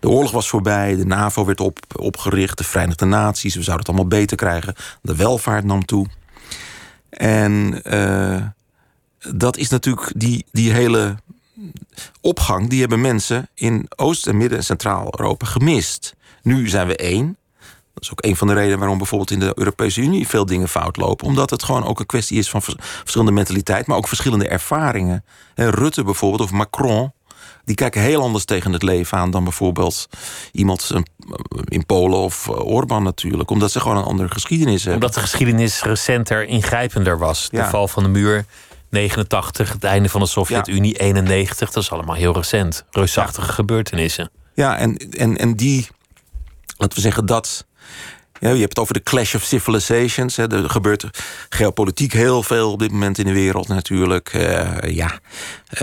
De 0.00 0.08
oorlog 0.08 0.30
was 0.30 0.48
voorbij, 0.48 0.96
de 0.96 1.06
NAVO 1.06 1.44
werd 1.44 1.60
op, 1.60 1.78
opgericht, 1.96 2.58
de 2.58 2.64
Verenigde 2.64 3.04
Naties, 3.04 3.54
we 3.54 3.62
zouden 3.62 3.86
het 3.86 3.94
allemaal 3.94 4.18
beter 4.18 4.36
krijgen. 4.36 4.74
De 5.02 5.16
welvaart 5.16 5.64
nam 5.64 5.84
toe. 5.84 6.06
En 7.08 7.80
uh, 7.84 8.42
dat 9.34 9.56
is 9.56 9.68
natuurlijk 9.68 10.12
die, 10.16 10.44
die 10.52 10.72
hele 10.72 11.16
opgang, 12.20 12.68
die 12.68 12.80
hebben 12.80 13.00
mensen 13.00 13.48
in 13.54 13.86
Oost- 13.96 14.26
en 14.26 14.36
Midden- 14.36 14.58
en 14.58 14.64
Centraal-Europa 14.64 15.46
gemist. 15.46 16.14
Nu 16.42 16.68
zijn 16.68 16.86
we 16.86 16.96
één. 16.96 17.36
Dat 17.96 18.04
is 18.04 18.10
ook 18.10 18.24
een 18.24 18.36
van 18.36 18.46
de 18.46 18.54
redenen 18.54 18.78
waarom 18.78 18.98
bijvoorbeeld 18.98 19.30
in 19.30 19.40
de 19.40 19.52
Europese 19.54 20.00
Unie 20.00 20.28
veel 20.28 20.46
dingen 20.46 20.68
fout 20.68 20.96
lopen. 20.96 21.26
Omdat 21.26 21.50
het 21.50 21.62
gewoon 21.62 21.84
ook 21.84 22.00
een 22.00 22.06
kwestie 22.06 22.38
is 22.38 22.50
van 22.50 22.62
verschillende 22.62 23.32
mentaliteit, 23.32 23.86
maar 23.86 23.96
ook 23.96 24.08
verschillende 24.08 24.48
ervaringen. 24.48 25.24
Rutte 25.54 26.04
bijvoorbeeld, 26.04 26.42
of 26.42 26.50
Macron, 26.50 27.12
die 27.64 27.74
kijken 27.74 28.00
heel 28.00 28.22
anders 28.22 28.44
tegen 28.44 28.72
het 28.72 28.82
leven 28.82 29.18
aan 29.18 29.30
dan 29.30 29.44
bijvoorbeeld 29.44 30.08
iemand 30.52 30.90
in 31.64 31.86
Polen 31.86 32.18
of 32.18 32.48
eh, 32.48 32.66
Orbán 32.66 33.02
natuurlijk. 33.02 33.50
Omdat 33.50 33.72
ze 33.72 33.80
gewoon 33.80 33.96
een 33.96 34.04
andere 34.04 34.30
geschiedenis 34.30 34.84
hebben. 34.84 35.02
Omdat 35.02 35.14
de 35.14 35.20
geschiedenis 35.20 35.82
recenter, 35.82 36.44
ingrijpender 36.44 37.18
was. 37.18 37.48
De 37.50 37.64
val 37.64 37.88
van 37.88 38.02
de 38.02 38.08
muur, 38.08 38.44
89, 38.90 39.72
het 39.72 39.84
einde 39.84 40.08
van 40.08 40.20
de 40.20 40.26
Sovjet-Unie, 40.26 40.92
ja. 40.92 40.98
91. 40.98 41.70
Dat 41.70 41.82
is 41.82 41.90
allemaal 41.90 42.16
heel 42.16 42.32
recent. 42.32 42.84
Reusachtige 42.90 43.46
ja. 43.46 43.52
gebeurtenissen. 43.52 44.30
Ja, 44.54 44.76
en, 44.76 44.96
en, 44.96 45.36
en 45.36 45.54
die, 45.54 45.88
laten 46.76 46.96
we 46.96 47.02
zeggen, 47.02 47.26
dat 47.26 47.66
Ja, 48.40 48.50
je 48.50 48.58
hebt 48.58 48.68
het 48.68 48.78
over 48.78 48.94
de 48.94 49.02
clash 49.02 49.34
of 49.34 49.42
civilizations. 49.42 50.36
Hè. 50.36 50.52
Er 50.52 50.70
gebeurt 50.70 51.06
geopolitiek 51.48 52.12
heel 52.12 52.42
veel 52.42 52.72
op 52.72 52.78
dit 52.78 52.92
moment 52.92 53.18
in 53.18 53.24
de 53.24 53.32
wereld 53.32 53.68
natuurlijk. 53.68 54.34
Uh, 54.34 54.78
ja, 54.80 55.18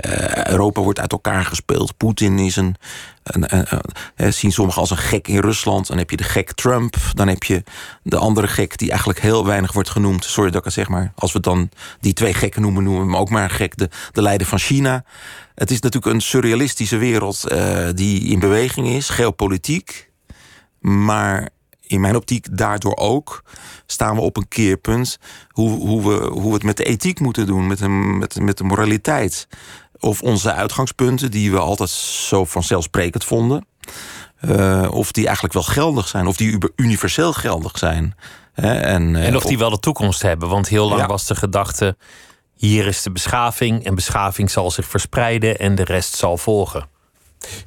uh, 0.06 0.44
Europa 0.44 0.80
wordt 0.80 1.00
uit 1.00 1.12
elkaar 1.12 1.44
gespeeld. 1.44 1.96
Poetin 1.96 2.38
is 2.38 2.56
een, 2.56 2.76
een, 3.22 4.32
zien 4.32 4.52
sommigen 4.52 4.80
als 4.80 4.90
een 4.90 4.96
gek 4.96 5.28
in 5.28 5.40
Rusland. 5.40 5.86
Dan 5.86 5.98
heb 5.98 6.10
je 6.10 6.16
de 6.16 6.24
gek 6.24 6.52
Trump. 6.52 6.96
Dan 7.12 7.28
heb 7.28 7.42
je 7.42 7.62
de 8.02 8.16
andere 8.16 8.48
gek 8.48 8.78
die 8.78 8.88
eigenlijk 8.88 9.20
heel 9.20 9.46
weinig 9.46 9.72
wordt 9.72 9.90
genoemd. 9.90 10.24
Sorry 10.24 10.50
dat 10.50 10.58
ik 10.58 10.64
het 10.64 10.74
zeg 10.74 10.88
maar. 10.88 11.12
Als 11.14 11.32
we 11.32 11.40
dan 11.40 11.70
die 12.00 12.12
twee 12.12 12.34
gekken 12.34 12.62
noemen, 12.62 12.82
noemen 12.82 13.02
we 13.02 13.12
hem 13.12 13.20
ook 13.20 13.30
maar 13.30 13.50
gek. 13.50 13.76
De, 13.76 13.88
de 14.12 14.22
leider 14.22 14.46
van 14.46 14.58
China. 14.58 15.04
Het 15.54 15.70
is 15.70 15.80
natuurlijk 15.80 16.14
een 16.14 16.20
surrealistische 16.20 16.96
wereld 16.96 17.44
uh, 17.52 17.88
die 17.94 18.28
in 18.28 18.38
beweging 18.38 18.88
is. 18.88 19.08
Geopolitiek. 19.08 20.10
Maar 20.80 21.48
in 21.86 22.00
mijn 22.00 22.16
optiek 22.16 22.46
daardoor 22.50 22.96
ook 22.96 23.42
staan 23.86 24.14
we 24.14 24.20
op 24.20 24.36
een 24.36 24.48
keerpunt 24.48 25.18
hoe, 25.48 25.70
hoe, 25.70 26.02
we, 26.02 26.26
hoe 26.26 26.48
we 26.48 26.54
het 26.54 26.62
met 26.62 26.76
de 26.76 26.84
ethiek 26.84 27.20
moeten 27.20 27.46
doen, 27.46 27.66
met 27.66 27.78
de, 27.78 27.88
met, 27.88 28.40
met 28.40 28.58
de 28.58 28.64
moraliteit. 28.64 29.48
Of 29.98 30.22
onze 30.22 30.52
uitgangspunten, 30.52 31.30
die 31.30 31.50
we 31.50 31.58
altijd 31.58 31.90
zo 31.90 32.44
vanzelfsprekend 32.44 33.24
vonden, 33.24 33.66
uh, 34.44 34.88
of 34.90 35.12
die 35.12 35.24
eigenlijk 35.24 35.54
wel 35.54 35.62
geldig 35.62 36.08
zijn, 36.08 36.26
of 36.26 36.36
die 36.36 36.58
universeel 36.76 37.32
geldig 37.32 37.78
zijn. 37.78 38.14
Hè? 38.52 38.74
En, 38.74 39.14
uh, 39.14 39.26
en 39.26 39.36
of 39.36 39.44
die 39.44 39.58
wel 39.58 39.70
de 39.70 39.78
toekomst 39.78 40.22
hebben, 40.22 40.48
want 40.48 40.68
heel 40.68 40.88
lang 40.88 41.00
ja. 41.00 41.06
was 41.06 41.26
de 41.26 41.34
gedachte: 41.34 41.96
hier 42.54 42.86
is 42.86 43.02
de 43.02 43.10
beschaving 43.10 43.84
en 43.84 43.94
beschaving 43.94 44.50
zal 44.50 44.70
zich 44.70 44.86
verspreiden 44.86 45.58
en 45.58 45.74
de 45.74 45.84
rest 45.84 46.16
zal 46.16 46.36
volgen. 46.36 46.88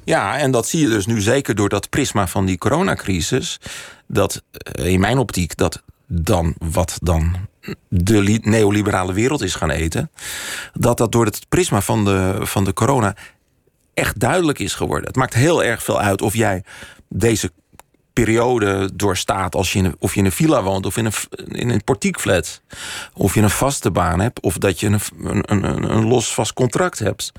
Ja, 0.04 0.38
en 0.38 0.50
dat 0.50 0.68
zie 0.68 0.80
je 0.80 0.88
dus 0.88 1.06
nu 1.06 1.20
zeker 1.20 1.54
door 1.54 1.68
dat 1.68 1.90
prisma 1.90 2.26
van 2.26 2.44
die 2.44 2.58
coronacrisis. 2.58 3.58
Dat 4.08 4.42
in 4.72 5.00
mijn 5.00 5.18
optiek 5.18 5.56
dat 5.56 5.82
dan 6.06 6.54
wat 6.58 6.98
dan 7.02 7.36
de 7.88 8.40
neoliberale 8.42 9.12
wereld 9.12 9.42
is 9.42 9.54
gaan 9.54 9.70
eten. 9.70 10.10
Dat 10.72 10.98
dat 10.98 11.12
door 11.12 11.24
het 11.24 11.46
prisma 11.48 11.80
van 11.80 12.04
de, 12.04 12.36
van 12.40 12.64
de 12.64 12.72
corona 12.72 13.16
echt 13.94 14.20
duidelijk 14.20 14.58
is 14.58 14.74
geworden. 14.74 15.06
Het 15.06 15.16
maakt 15.16 15.34
heel 15.34 15.64
erg 15.64 15.82
veel 15.82 16.00
uit 16.00 16.22
of 16.22 16.34
jij 16.34 16.64
deze 17.08 17.52
periode 18.24 18.90
doorstaat 18.94 19.54
als 19.54 19.72
je 19.72 19.78
in 19.78 19.96
of 19.98 20.12
je 20.12 20.18
in 20.18 20.24
een 20.24 20.32
villa 20.32 20.62
woont 20.62 20.86
of 20.86 20.96
in 20.96 21.04
een, 21.04 21.12
in 21.48 21.70
een 21.70 21.84
portiekflat. 21.84 22.60
Of 23.14 23.34
je 23.34 23.40
een 23.40 23.50
vaste 23.50 23.90
baan 23.90 24.20
hebt 24.20 24.40
of 24.40 24.58
dat 24.58 24.80
je 24.80 24.86
een, 24.86 25.00
een, 25.44 25.64
een, 25.64 26.06
los 26.06 26.34
vast 26.34 26.52
contract 26.52 26.98
hebt. 26.98 27.32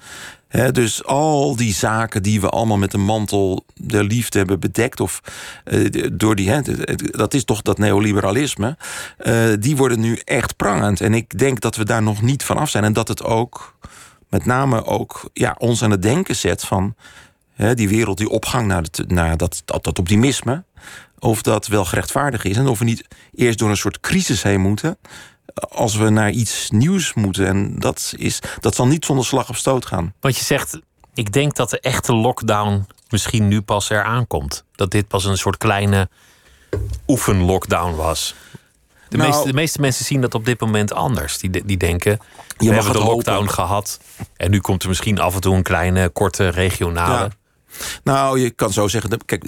He, 0.47 0.71
dus 0.71 1.05
al 1.05 1.55
die 1.55 1.73
zaken 1.73 2.23
die 2.23 2.41
we 2.41 2.49
allemaal 2.49 2.77
met 2.77 2.91
de 2.91 2.97
mantel 2.97 3.65
der 3.81 4.03
liefde 4.03 4.37
hebben 4.37 4.59
bedekt, 4.59 4.99
of 4.99 5.21
uh, 5.65 6.07
door 6.13 6.35
die, 6.35 6.49
he, 6.49 6.61
dat 6.95 7.33
is 7.33 7.43
toch 7.43 7.61
dat 7.61 7.77
neoliberalisme, 7.77 8.77
uh, 9.19 9.53
die 9.59 9.75
worden 9.75 9.99
nu 9.99 10.19
echt 10.23 10.55
prangend. 10.55 11.01
En 11.01 11.13
ik 11.13 11.37
denk 11.37 11.59
dat 11.59 11.75
we 11.75 11.85
daar 11.85 12.03
nog 12.03 12.21
niet 12.21 12.43
van 12.43 12.57
af 12.57 12.69
zijn. 12.69 12.83
En 12.83 12.93
dat 12.93 13.07
het 13.07 13.23
ook, 13.23 13.75
met 14.29 14.45
name 14.45 14.85
ook, 14.85 15.29
ja, 15.33 15.55
ons 15.57 15.83
aan 15.83 15.91
het 15.91 16.01
denken 16.01 16.35
zet 16.35 16.63
van 16.63 16.95
he, 17.65 17.73
die 17.73 17.89
wereld 17.89 18.17
die 18.17 18.29
opgang 18.29 18.67
naar, 18.67 18.81
het, 18.81 19.03
naar 19.07 19.37
dat, 19.37 19.61
dat, 19.65 19.83
dat 19.83 19.99
optimisme. 19.99 20.63
Of 21.19 21.41
dat 21.41 21.67
wel 21.67 21.85
gerechtvaardig 21.85 22.43
is. 22.43 22.57
En 22.57 22.67
of 22.67 22.79
we 22.79 22.85
niet 22.85 23.07
eerst 23.35 23.59
door 23.59 23.69
een 23.69 23.77
soort 23.77 23.99
crisis 23.99 24.43
heen 24.43 24.61
moeten 24.61 24.97
als 25.69 25.95
we 25.95 26.09
naar 26.09 26.31
iets 26.31 26.69
nieuws 26.69 27.13
moeten. 27.13 27.47
En 27.47 27.79
dat, 27.79 28.13
is, 28.17 28.39
dat 28.59 28.75
zal 28.75 28.87
niet 28.87 29.05
zonder 29.05 29.25
slag 29.25 29.49
of 29.49 29.57
stoot 29.57 29.85
gaan. 29.85 30.13
Want 30.19 30.37
je 30.37 30.43
zegt, 30.43 30.79
ik 31.13 31.33
denk 31.33 31.55
dat 31.55 31.69
de 31.69 31.79
echte 31.79 32.13
lockdown 32.13 32.87
misschien 33.09 33.47
nu 33.47 33.61
pas 33.61 33.89
eraan 33.89 34.27
komt. 34.27 34.63
Dat 34.75 34.91
dit 34.91 35.07
pas 35.07 35.25
een 35.25 35.37
soort 35.37 35.57
kleine 35.57 36.09
oefenlockdown 37.07 37.95
was. 37.95 38.35
De, 39.09 39.17
nou, 39.17 39.29
meeste, 39.29 39.47
de 39.47 39.53
meeste 39.53 39.81
mensen 39.81 40.05
zien 40.05 40.21
dat 40.21 40.33
op 40.35 40.45
dit 40.45 40.59
moment 40.59 40.93
anders. 40.93 41.37
Die, 41.37 41.65
die 41.65 41.77
denken, 41.77 42.19
we 42.57 42.65
hebben 42.65 42.93
de 42.93 42.99
lockdown 42.99 43.37
hopen. 43.37 43.53
gehad. 43.53 43.99
En 44.37 44.51
nu 44.51 44.59
komt 44.59 44.83
er 44.83 44.89
misschien 44.89 45.19
af 45.19 45.35
en 45.35 45.41
toe 45.41 45.55
een 45.55 45.63
kleine, 45.63 46.09
korte 46.09 46.47
regionale. 46.47 47.23
Ja. 47.23 47.29
Nou, 48.03 48.39
je 48.39 48.49
kan 48.49 48.73
zo 48.73 48.87
zeggen. 48.87 49.25
Kijk, 49.25 49.43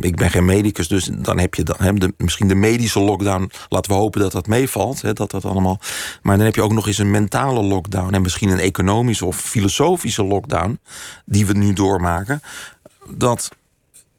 ik 0.00 0.16
ben 0.16 0.30
geen 0.30 0.44
medicus, 0.44 0.88
dus 0.88 1.10
dan 1.12 1.38
heb 1.38 1.54
je 1.54 1.62
dan, 1.62 2.12
misschien 2.16 2.48
de 2.48 2.54
medische 2.54 3.00
lockdown. 3.00 3.50
Laten 3.68 3.90
we 3.90 3.96
hopen 3.96 4.20
dat 4.20 4.32
dat 4.32 4.46
meevalt. 4.46 5.16
Dat 5.16 5.30
dat 5.30 5.44
allemaal. 5.44 5.80
Maar 6.22 6.36
dan 6.36 6.46
heb 6.46 6.54
je 6.54 6.62
ook 6.62 6.72
nog 6.72 6.86
eens 6.86 6.98
een 6.98 7.10
mentale 7.10 7.62
lockdown. 7.62 8.14
En 8.14 8.22
misschien 8.22 8.48
een 8.48 8.58
economische 8.58 9.24
of 9.24 9.36
filosofische 9.36 10.24
lockdown. 10.24 10.80
Die 11.24 11.46
we 11.46 11.52
nu 11.52 11.72
doormaken. 11.72 12.40
Dat 13.10 13.50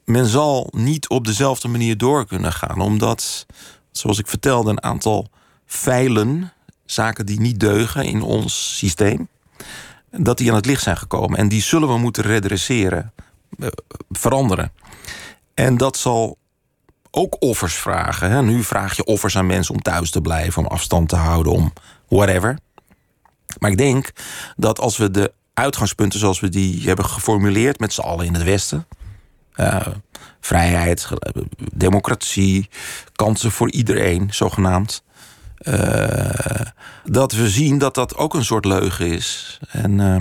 men 0.06 0.25
zal 0.25 0.68
niet 0.72 1.10
op 1.10 1.25
dezelfde 1.25 1.68
manier 1.68 1.98
door 1.98 2.25
kunnen 2.25 2.53
gaan. 2.53 2.82
Omdat, 2.82 3.46
zoals 3.91 4.20
ik 4.20 4.27
vertelde, 4.27 4.70
een 4.70 4.84
aantal 4.84 5.27
feilen. 5.65 6.53
Zaken 6.86 7.25
die 7.25 7.39
niet 7.39 7.60
deugen 7.60 8.03
in 8.03 8.22
ons 8.22 8.77
systeem 8.77 9.27
dat 10.12 10.38
die 10.38 10.50
aan 10.50 10.56
het 10.56 10.66
licht 10.66 10.84
zijn 10.84 10.98
gekomen. 10.98 11.38
En 11.38 11.50
die 11.50 11.62
zullen 11.62 11.88
we 11.88 11.98
moeten 11.98 12.24
redresseren, 12.24 13.13
eh, 13.60 13.68
veranderen. 14.10 14.72
En 15.54 15.78
dat 15.78 15.98
zal 15.98 16.38
ook 17.12 17.36
offers 17.39 17.74
vragen. 17.74 18.32
Hè. 18.32 18.42
Nu 18.42 18.63
vraag 18.63 18.96
je 18.96 19.04
offers 19.04 19.38
aan 19.38 19.46
mensen 19.46 19.74
om 19.74 19.82
thuis 19.82 20.12
te 20.12 20.22
blijven, 20.22 20.63
om 20.63 20.68
afstand 20.68 21.10
te 21.10 21.16
houden, 21.16 21.51
om 21.51 21.74
whatever. 22.08 22.58
Maar 23.60 23.72
ik 23.72 23.78
denk 23.78 24.12
dat 24.56 24.80
als 24.80 24.98
we 24.98 25.12
de 25.12 25.34
uitgangspunten 25.54 26.20
zoals 26.20 26.39
we 26.39 26.50
die 26.50 26.88
hebben 26.88 27.06
geformuleerd 27.06 27.80
met 27.80 27.94
z'n 27.94 28.01
allen 28.01 28.25
in 28.25 28.34
het 28.34 28.44
Westen. 28.44 28.88
Uh, 29.56 29.88
vrijheid, 30.39 31.08
democratie, 31.74 32.70
kansen 33.16 33.51
voor 33.51 33.72
iedereen, 33.72 34.34
zogenaamd. 34.34 35.04
Uh, 35.62 36.62
dat 37.04 37.32
we 37.32 37.50
zien 37.50 37.78
dat 37.78 37.96
dat 37.96 38.16
ook 38.16 38.34
een 38.34 38.46
soort 38.46 38.66
leugen 38.66 39.08
is. 39.08 39.60
En 39.70 39.92
uh, 39.92 40.16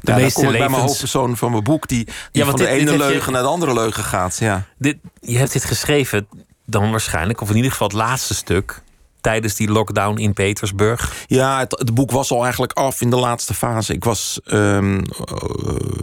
de 0.00 0.12
ja, 0.12 0.16
meeste 0.16 0.40
kom 0.40 0.44
ik 0.44 0.50
levens... 0.50 0.58
bij 0.58 0.68
mijn 0.68 0.82
hoofdpersoon 0.82 1.36
van 1.36 1.50
mijn 1.50 1.64
boek... 1.64 1.88
die, 1.88 2.04
die 2.04 2.14
ja, 2.32 2.44
van 2.44 2.56
dit, 2.56 2.66
de 2.66 2.72
ene 2.72 2.96
leugen 2.96 3.26
je... 3.26 3.30
naar 3.30 3.42
de 3.42 3.48
andere 3.48 3.74
leugen 3.74 4.04
gaat. 4.04 4.38
Ja. 4.38 4.64
Dit, 4.78 4.96
je 5.20 5.38
hebt 5.38 5.52
dit 5.52 5.64
geschreven 5.64 6.26
dan 6.66 6.90
waarschijnlijk... 6.90 7.40
of 7.40 7.50
in 7.50 7.56
ieder 7.56 7.70
geval 7.70 7.86
het 7.86 7.96
laatste 7.96 8.34
stuk 8.34 8.82
tijdens 9.20 9.54
die 9.54 9.70
lockdown 9.70 10.18
in 10.18 10.32
Petersburg? 10.32 11.24
Ja, 11.26 11.58
het, 11.58 11.78
het, 11.78 11.94
boek 11.94 12.10
was 12.10 12.30
al 12.30 12.42
eigenlijk 12.42 12.72
af 12.72 13.00
in 13.00 13.10
de 13.10 13.16
laatste 13.16 13.54
fase. 13.54 13.92
Ik 13.92 14.04
was, 14.04 14.40
um, 14.44 15.02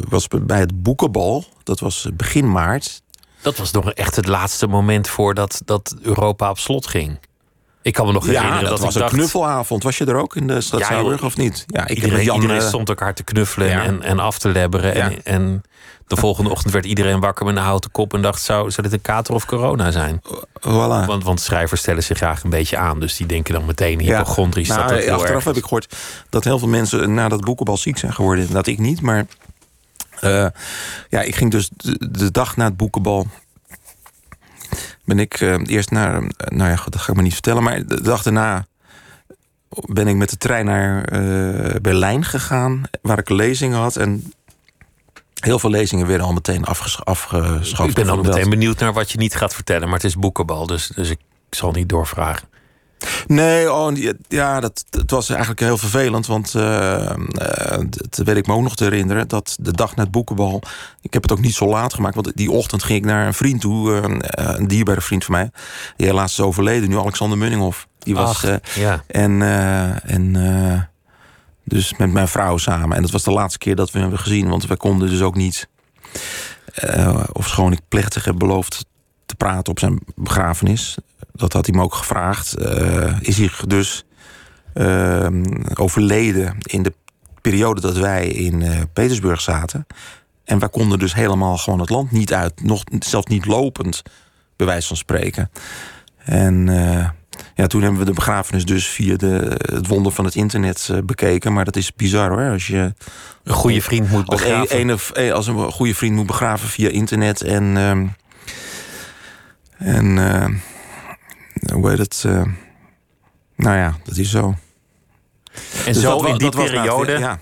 was 0.09 0.27
bij 0.27 0.59
het 0.59 0.83
boekenbal, 0.83 1.45
dat 1.63 1.79
was 1.79 2.07
begin 2.13 2.51
maart. 2.51 3.01
Dat 3.41 3.57
was 3.57 3.71
nog 3.71 3.91
echt 3.91 4.15
het 4.15 4.27
laatste 4.27 4.67
moment 4.67 5.07
voordat 5.07 5.61
dat 5.65 5.95
Europa 6.01 6.49
op 6.49 6.59
slot 6.59 6.87
ging. 6.87 7.19
Ik 7.81 7.93
kan 7.93 8.05
me 8.05 8.11
nog 8.11 8.25
herinneren 8.25 8.55
ja, 8.55 8.61
dat, 8.61 8.69
dat 8.69 8.79
was 8.79 8.95
een 8.95 9.01
dacht... 9.01 9.13
knuffelavond. 9.13 9.83
Was 9.83 9.97
je 9.97 10.05
er 10.05 10.15
ook 10.15 10.35
in 10.35 10.47
de 10.47 10.61
stad 10.61 10.79
ja, 10.79 11.03
of 11.03 11.37
niet? 11.37 11.65
Ja, 11.67 11.87
ik 11.87 11.95
iedereen, 11.95 12.23
Jan, 12.23 12.41
iedereen 12.41 12.61
stond 12.61 12.89
elkaar 12.89 13.13
te 13.13 13.23
knuffelen 13.23 13.69
ja. 13.69 13.83
en, 13.83 14.01
en 14.01 14.19
af 14.19 14.39
te 14.39 14.49
lebberen. 14.49 14.95
Ja. 14.95 15.09
En, 15.09 15.23
en, 15.23 15.63
de 16.07 16.15
volgende 16.15 16.49
ochtend 16.49 16.73
werd 16.73 16.85
iedereen 16.85 17.19
wakker 17.19 17.45
met 17.45 17.55
een 17.55 17.61
houten 17.61 17.91
kop 17.91 18.13
en 18.13 18.21
dacht: 18.21 18.41
zou, 18.41 18.71
zou 18.71 18.81
dit 18.87 18.93
een 18.95 19.01
kater 19.01 19.33
of 19.33 19.45
corona 19.45 19.91
zijn? 19.91 20.21
Voilà. 20.59 21.05
Want, 21.05 21.23
want 21.23 21.41
schrijvers 21.41 21.81
stellen 21.81 22.03
zich 22.03 22.17
graag 22.17 22.43
een 22.43 22.49
beetje 22.49 22.77
aan, 22.77 22.99
dus 22.99 23.17
die 23.17 23.27
denken 23.27 23.53
dan 23.53 23.65
meteen 23.65 23.99
hypochondrisch. 23.99 24.67
Ja. 24.67 24.75
Nou, 24.75 24.89
dat 24.89 25.05
dat 25.05 25.09
achteraf 25.09 25.43
heb 25.43 25.55
ik 25.55 25.63
gehoord 25.63 25.95
dat 26.29 26.43
heel 26.43 26.59
veel 26.59 26.67
mensen 26.67 27.13
na 27.13 27.27
dat 27.27 27.41
boekenbal 27.43 27.77
ziek 27.77 27.97
zijn 27.97 28.13
geworden. 28.13 28.53
Dat 28.53 28.67
ik 28.67 28.77
niet, 28.77 29.01
maar. 29.01 29.25
Uh, 30.21 30.45
ja, 31.09 31.21
ik 31.21 31.35
ging 31.35 31.51
dus 31.51 31.69
de, 31.75 32.11
de 32.11 32.31
dag 32.31 32.55
na 32.55 32.65
het 32.65 32.77
boekenbal 32.77 33.27
ben 35.09 35.19
ik 35.19 35.39
uh, 35.39 35.55
eerst 35.65 35.91
naar, 35.91 36.21
nou 36.37 36.69
ja, 36.69 36.79
dat 36.89 37.01
ga 37.01 37.09
ik 37.09 37.13
maar 37.13 37.23
niet 37.23 37.33
vertellen, 37.33 37.63
maar 37.63 37.85
de 37.85 38.01
dag 38.01 38.23
daarna 38.23 38.65
ben 39.69 40.07
ik 40.07 40.15
met 40.15 40.29
de 40.29 40.37
trein 40.37 40.65
naar 40.65 41.13
uh, 41.13 41.75
Berlijn 41.81 42.25
gegaan, 42.25 42.81
waar 43.01 43.19
ik 43.19 43.29
lezingen 43.29 43.77
had. 43.77 43.95
En 43.95 44.33
heel 45.39 45.59
veel 45.59 45.69
lezingen 45.69 46.07
werden 46.07 46.27
al 46.27 46.33
meteen 46.33 46.65
afges 46.65 47.05
afgeschaft. 47.05 47.89
Ik 47.89 47.95
ben 47.95 48.09
al 48.09 48.21
meteen 48.21 48.49
benieuwd 48.49 48.79
naar 48.79 48.93
wat 48.93 49.11
je 49.11 49.17
niet 49.17 49.35
gaat 49.35 49.53
vertellen, 49.53 49.87
maar 49.87 49.97
het 49.97 50.03
is 50.03 50.15
boekenbal, 50.15 50.67
dus, 50.67 50.87
dus 50.95 51.09
ik 51.09 51.19
zal 51.49 51.71
niet 51.71 51.89
doorvragen. 51.89 52.47
Nee, 53.27 53.73
oh, 53.73 53.93
ja, 54.27 54.59
dat, 54.59 54.85
het 54.89 55.11
was 55.11 55.29
eigenlijk 55.29 55.59
heel 55.59 55.77
vervelend. 55.77 56.27
Want 56.27 56.53
uh, 56.53 56.63
uh, 56.63 57.77
dat 58.09 58.25
weet 58.25 58.37
ik 58.37 58.47
me 58.47 58.53
ook 58.53 58.61
nog 58.61 58.75
te 58.75 58.83
herinneren. 58.83 59.27
Dat 59.27 59.57
de 59.61 59.71
dag 59.71 59.95
na 59.95 60.03
het 60.03 60.11
boekenbal. 60.11 60.61
Ik 61.01 61.13
heb 61.13 61.21
het 61.21 61.31
ook 61.31 61.41
niet 61.41 61.53
zo 61.53 61.67
laat 61.67 61.93
gemaakt. 61.93 62.15
Want 62.15 62.31
die 62.35 62.51
ochtend 62.51 62.83
ging 62.83 62.99
ik 62.99 63.05
naar 63.05 63.27
een 63.27 63.33
vriend 63.33 63.61
toe. 63.61 63.91
Uh, 63.91 64.03
een 64.31 64.67
dierbare 64.67 65.01
vriend 65.01 65.25
van 65.25 65.35
mij. 65.35 65.51
Die 65.95 66.07
helaas 66.07 66.31
is 66.31 66.39
overleden. 66.39 66.89
Nu 66.89 66.97
Alexander 66.97 67.37
Munninghoff. 67.37 67.87
Die 67.99 68.15
was. 68.15 68.45
Ach, 68.45 68.59
ja. 68.75 69.03
En. 69.07 69.41
en 70.03 70.87
dus 71.63 71.97
met 71.97 72.11
mijn 72.11 72.27
vrouw 72.27 72.57
samen. 72.57 72.95
En 72.95 73.01
dat 73.01 73.11
was 73.11 73.23
de 73.23 73.31
laatste 73.31 73.57
keer 73.57 73.75
dat 73.75 73.91
we 73.91 73.99
hem 73.99 74.01
hebben 74.01 74.19
gezien. 74.19 74.49
Want 74.49 74.67
we 74.67 74.77
konden 74.77 75.09
dus 75.09 75.21
ook 75.21 75.35
niet. 75.35 75.67
of 77.31 77.47
schoon 77.47 77.71
ik 77.71 77.81
plechtig 77.87 78.25
heb 78.25 78.37
beloofd 78.37 78.85
te 79.29 79.35
praten 79.35 79.71
op 79.71 79.79
zijn 79.79 79.99
begrafenis 80.15 80.97
dat 81.33 81.53
had 81.53 81.65
hij 81.65 81.75
me 81.75 81.81
ook 81.83 81.93
gevraagd. 81.93 82.59
Uh, 82.61 83.13
is 83.19 83.37
hij 83.37 83.49
dus 83.67 84.05
uh, 84.73 85.27
overleden 85.73 86.57
in 86.59 86.83
de 86.83 86.93
periode 87.41 87.81
dat 87.81 87.97
wij 87.97 88.27
in 88.27 88.61
uh, 88.61 88.79
Petersburg 88.93 89.41
zaten. 89.41 89.87
En 90.43 90.59
wij 90.59 90.69
konden 90.69 90.99
dus 90.99 91.13
helemaal 91.13 91.57
gewoon 91.57 91.79
het 91.79 91.89
land 91.89 92.11
niet 92.11 92.33
uit. 92.33 92.63
Nog 92.63 92.83
zelfs 92.99 93.27
niet 93.27 93.45
lopend 93.45 94.01
bij 94.55 94.65
wijze 94.67 94.87
van 94.87 94.97
spreken. 94.97 95.51
En 96.17 96.69
eh, 96.69 97.09
ja, 97.55 97.67
toen 97.67 97.81
hebben 97.81 97.99
we 97.99 98.05
de 98.05 98.13
begrafenis 98.13 98.65
dus 98.65 98.87
via 98.87 99.15
de, 99.15 99.57
het 99.73 99.87
wonder 99.87 100.11
van 100.11 100.25
het 100.25 100.35
internet 100.35 100.89
eh, 100.91 100.97
bekeken. 101.03 101.53
Maar 101.53 101.65
dat 101.65 101.75
is 101.75 101.93
bizar 101.95 102.29
hoor. 102.29 102.51
Als 102.51 102.67
je 102.67 102.93
Een 103.43 103.53
goede 103.53 103.81
vriend 103.81 104.09
moet 104.09 104.27
als 104.27 104.41
een, 104.41 104.47
begraven. 104.47 104.79
een 104.79 104.93
of- 104.93 105.11
eh, 105.11 105.33
als 105.33 105.47
een 105.47 105.71
goede 105.71 105.95
vriend 105.95 106.15
moet 106.15 106.27
begraven 106.27 106.69
via 106.69 106.89
internet 106.89 107.41
en. 107.41 107.77
En. 109.79 110.17
eh, 110.17 111.73
hoe 111.73 111.89
heet 111.89 111.97
het? 111.97 112.23
eh, 112.27 112.41
nou 113.55 113.77
ja, 113.77 113.95
dat 114.03 114.17
is 114.17 114.29
zo. 114.29 114.55
en 115.85 115.93
Dus 115.93 116.01
zo 116.01 116.17
dat 116.21 116.27
in 116.29 116.37
die 116.37 116.45
dat 116.51 116.53
was 116.53 116.63
het- 116.63 116.73
periode 116.73 117.17
ja. 117.17 117.39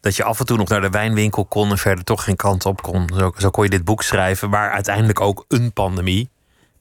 dat 0.00 0.16
je 0.16 0.24
af 0.24 0.38
en 0.40 0.46
toe 0.46 0.56
nog 0.56 0.68
naar 0.68 0.80
de 0.80 0.90
wijnwinkel 0.90 1.44
kon 1.44 1.70
en 1.70 1.78
verder 1.78 2.04
toch 2.04 2.24
geen 2.24 2.36
kant 2.36 2.66
op 2.66 2.82
kon. 2.82 3.10
Zo, 3.16 3.32
zo 3.38 3.50
kon 3.50 3.64
je 3.64 3.70
dit 3.70 3.84
boek 3.84 4.02
schrijven, 4.02 4.50
waar 4.50 4.70
uiteindelijk 4.70 5.20
ook 5.20 5.44
een 5.48 5.72
pandemie, 5.72 6.28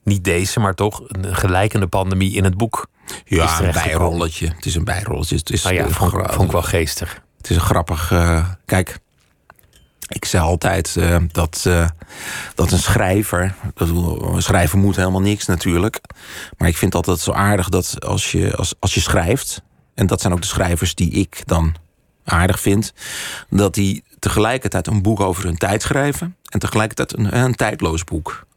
niet 0.04 0.24
deze, 0.24 0.60
maar 0.60 0.74
toch 0.76 1.02
een 1.08 1.36
gelijkende 1.36 1.88
pandemie 1.88 2.34
in 2.36 2.44
het 2.44 2.58
boek. 2.58 2.88
is 3.06 3.38
Ja, 3.38 3.62
een 3.62 3.72
bijrolletje. 3.72 4.48
Het 4.48 4.66
is 4.66 4.76
een 4.76 4.84
bijrolletje. 4.84 5.36
Het 5.36 5.50
is, 5.50 5.64
Nou 5.64 5.76
ja, 5.76 5.84
eh, 5.86 5.90
vond, 5.92 6.14
ik- 6.14 6.20
gra- 6.20 6.34
vond 6.34 6.46
ik 6.46 6.52
wel 6.52 6.62
geestig. 6.64 7.22
Het 7.38 7.50
is 7.50 7.56
een 7.56 7.62
grappig. 7.62 8.08
kijk, 8.66 9.00
ik 10.10 10.26
zei 10.26 10.44
altijd 10.44 10.96
eh, 10.98 11.18
dat, 11.32 11.64
eh, 11.68 11.88
dat 12.56 12.72
een 12.72 12.80
schrijver. 12.80 13.56
Dat, 13.74 13.88
een 13.88 14.42
schrijver 14.42 14.78
moet 14.78 14.96
helemaal 14.96 15.22
niks 15.22 15.46
natuurlijk. 15.46 16.02
Maar 16.58 16.68
ik 16.68 16.78
vind 16.78 16.96
altijd 16.96 17.20
zo 17.20 17.32
aardig 17.32 17.70
dat 17.70 18.06
als 18.06 18.32
je, 18.32 18.56
als, 18.56 18.74
als 18.80 18.94
je 18.94 19.00
schrijft. 19.00 19.62
En 19.94 20.08
dat 20.08 20.22
zijn 20.22 20.34
ook 20.34 20.42
de 20.42 20.48
schrijvers 20.48 20.96
die 20.96 21.12
ik 21.12 21.42
dan 21.46 21.76
aardig 22.24 22.60
vind. 22.60 22.94
Dat 23.50 23.74
die 23.74 24.04
tegelijkertijd 24.20 24.88
een 24.88 25.02
boek 25.02 25.20
over 25.20 25.44
hun 25.44 25.58
tijd 25.58 25.82
schrijven. 25.82 26.36
En 26.50 26.60
tegelijkertijd 26.60 27.18
een, 27.18 27.38
een 27.38 27.56
tijdloos 27.56 28.04
boek. 28.04 28.48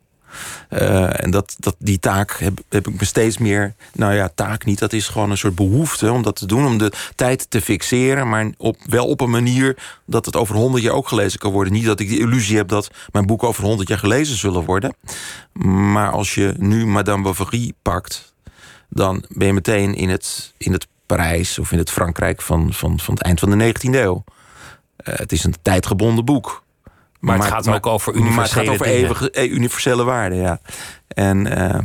Eh, 0.69 1.23
en 1.23 1.31
dat, 1.31 1.57
dat, 1.59 1.77
die 1.79 1.99
taak 1.99 2.39
heb, 2.39 2.61
heb 2.69 2.89
ik 2.89 3.01
me 3.01 3.05
steeds 3.05 3.39
meer. 3.39 3.75
Nou 3.93 4.15
ja, 4.15 4.31
taak 4.35 4.65
niet. 4.65 4.79
Dat 4.79 4.93
is 4.93 5.09
gewoon 5.09 5.31
een 5.31 5.39
soort 5.39 5.55
behoefte 5.55 6.13
om 6.13 6.23
dat 6.23 6.37
te 6.37 6.47
doen. 6.47 6.67
Om 6.67 6.79
de 6.79 6.93
tijd 7.15 7.51
te 7.51 7.61
fixeren. 7.61 8.29
Maar 8.29 8.51
op, 8.57 8.77
wel 8.85 9.07
op 9.07 9.21
een 9.21 9.31
manier 9.31 9.77
dat 10.07 10.27
het 10.27 10.37
over 10.37 10.55
honderd 10.55 10.85
jaar 10.85 10.95
ook 10.95 11.09
gelezen 11.09 11.39
kan 11.39 11.53
worden. 11.53 11.73
Niet 11.73 11.85
dat 11.85 12.01
ik 12.01 12.09
de 12.09 12.19
illusie 12.19 12.57
heb 12.57 12.69
dat 12.69 12.91
mijn 13.13 13.27
boeken 13.27 13.49
over 13.49 13.65
honderd 13.65 13.89
jaar 13.89 13.99
gelezen 13.99 14.37
zullen 14.37 14.65
worden. 14.65 14.95
Maar 15.93 16.11
als 16.11 16.35
je 16.35 16.55
nu 16.59 16.87
Madame 16.87 17.23
Bovary 17.23 17.73
pakt. 17.83 18.35
dan 18.89 19.25
ben 19.29 19.47
je 19.47 19.53
meteen 19.53 19.95
in 19.95 20.09
het, 20.09 20.53
in 20.57 20.73
het 20.73 20.87
Parijs 21.07 21.59
of 21.59 21.73
in 21.73 21.79
het 21.79 21.91
Frankrijk 21.91 22.43
van, 22.43 22.73
van, 22.73 23.01
van 23.01 23.15
het 23.15 23.23
eind 23.23 23.41
van 23.41 23.59
de 23.59 23.75
19e 23.75 23.95
eeuw. 23.95 24.25
Eh, 24.97 25.19
het 25.19 25.33
is 25.33 25.45
een 25.45 25.55
tijdgebonden 25.63 26.25
boek. 26.25 26.62
Maar 27.23 27.39
het 27.39 27.47
gaat 27.47 27.69
ook 27.69 27.87
over 27.87 28.23
Maar 28.23 28.43
het 28.43 28.53
gaat 28.53 28.65
universele 28.65 28.71
over 28.71 28.87
dingen. 28.87 29.01
eeuwige, 29.01 29.31
eh, 29.31 29.53
universele 29.53 30.05
waarden, 30.05 30.39
ja. 30.39 30.61
En, 31.09 31.47
eh, 31.47 31.79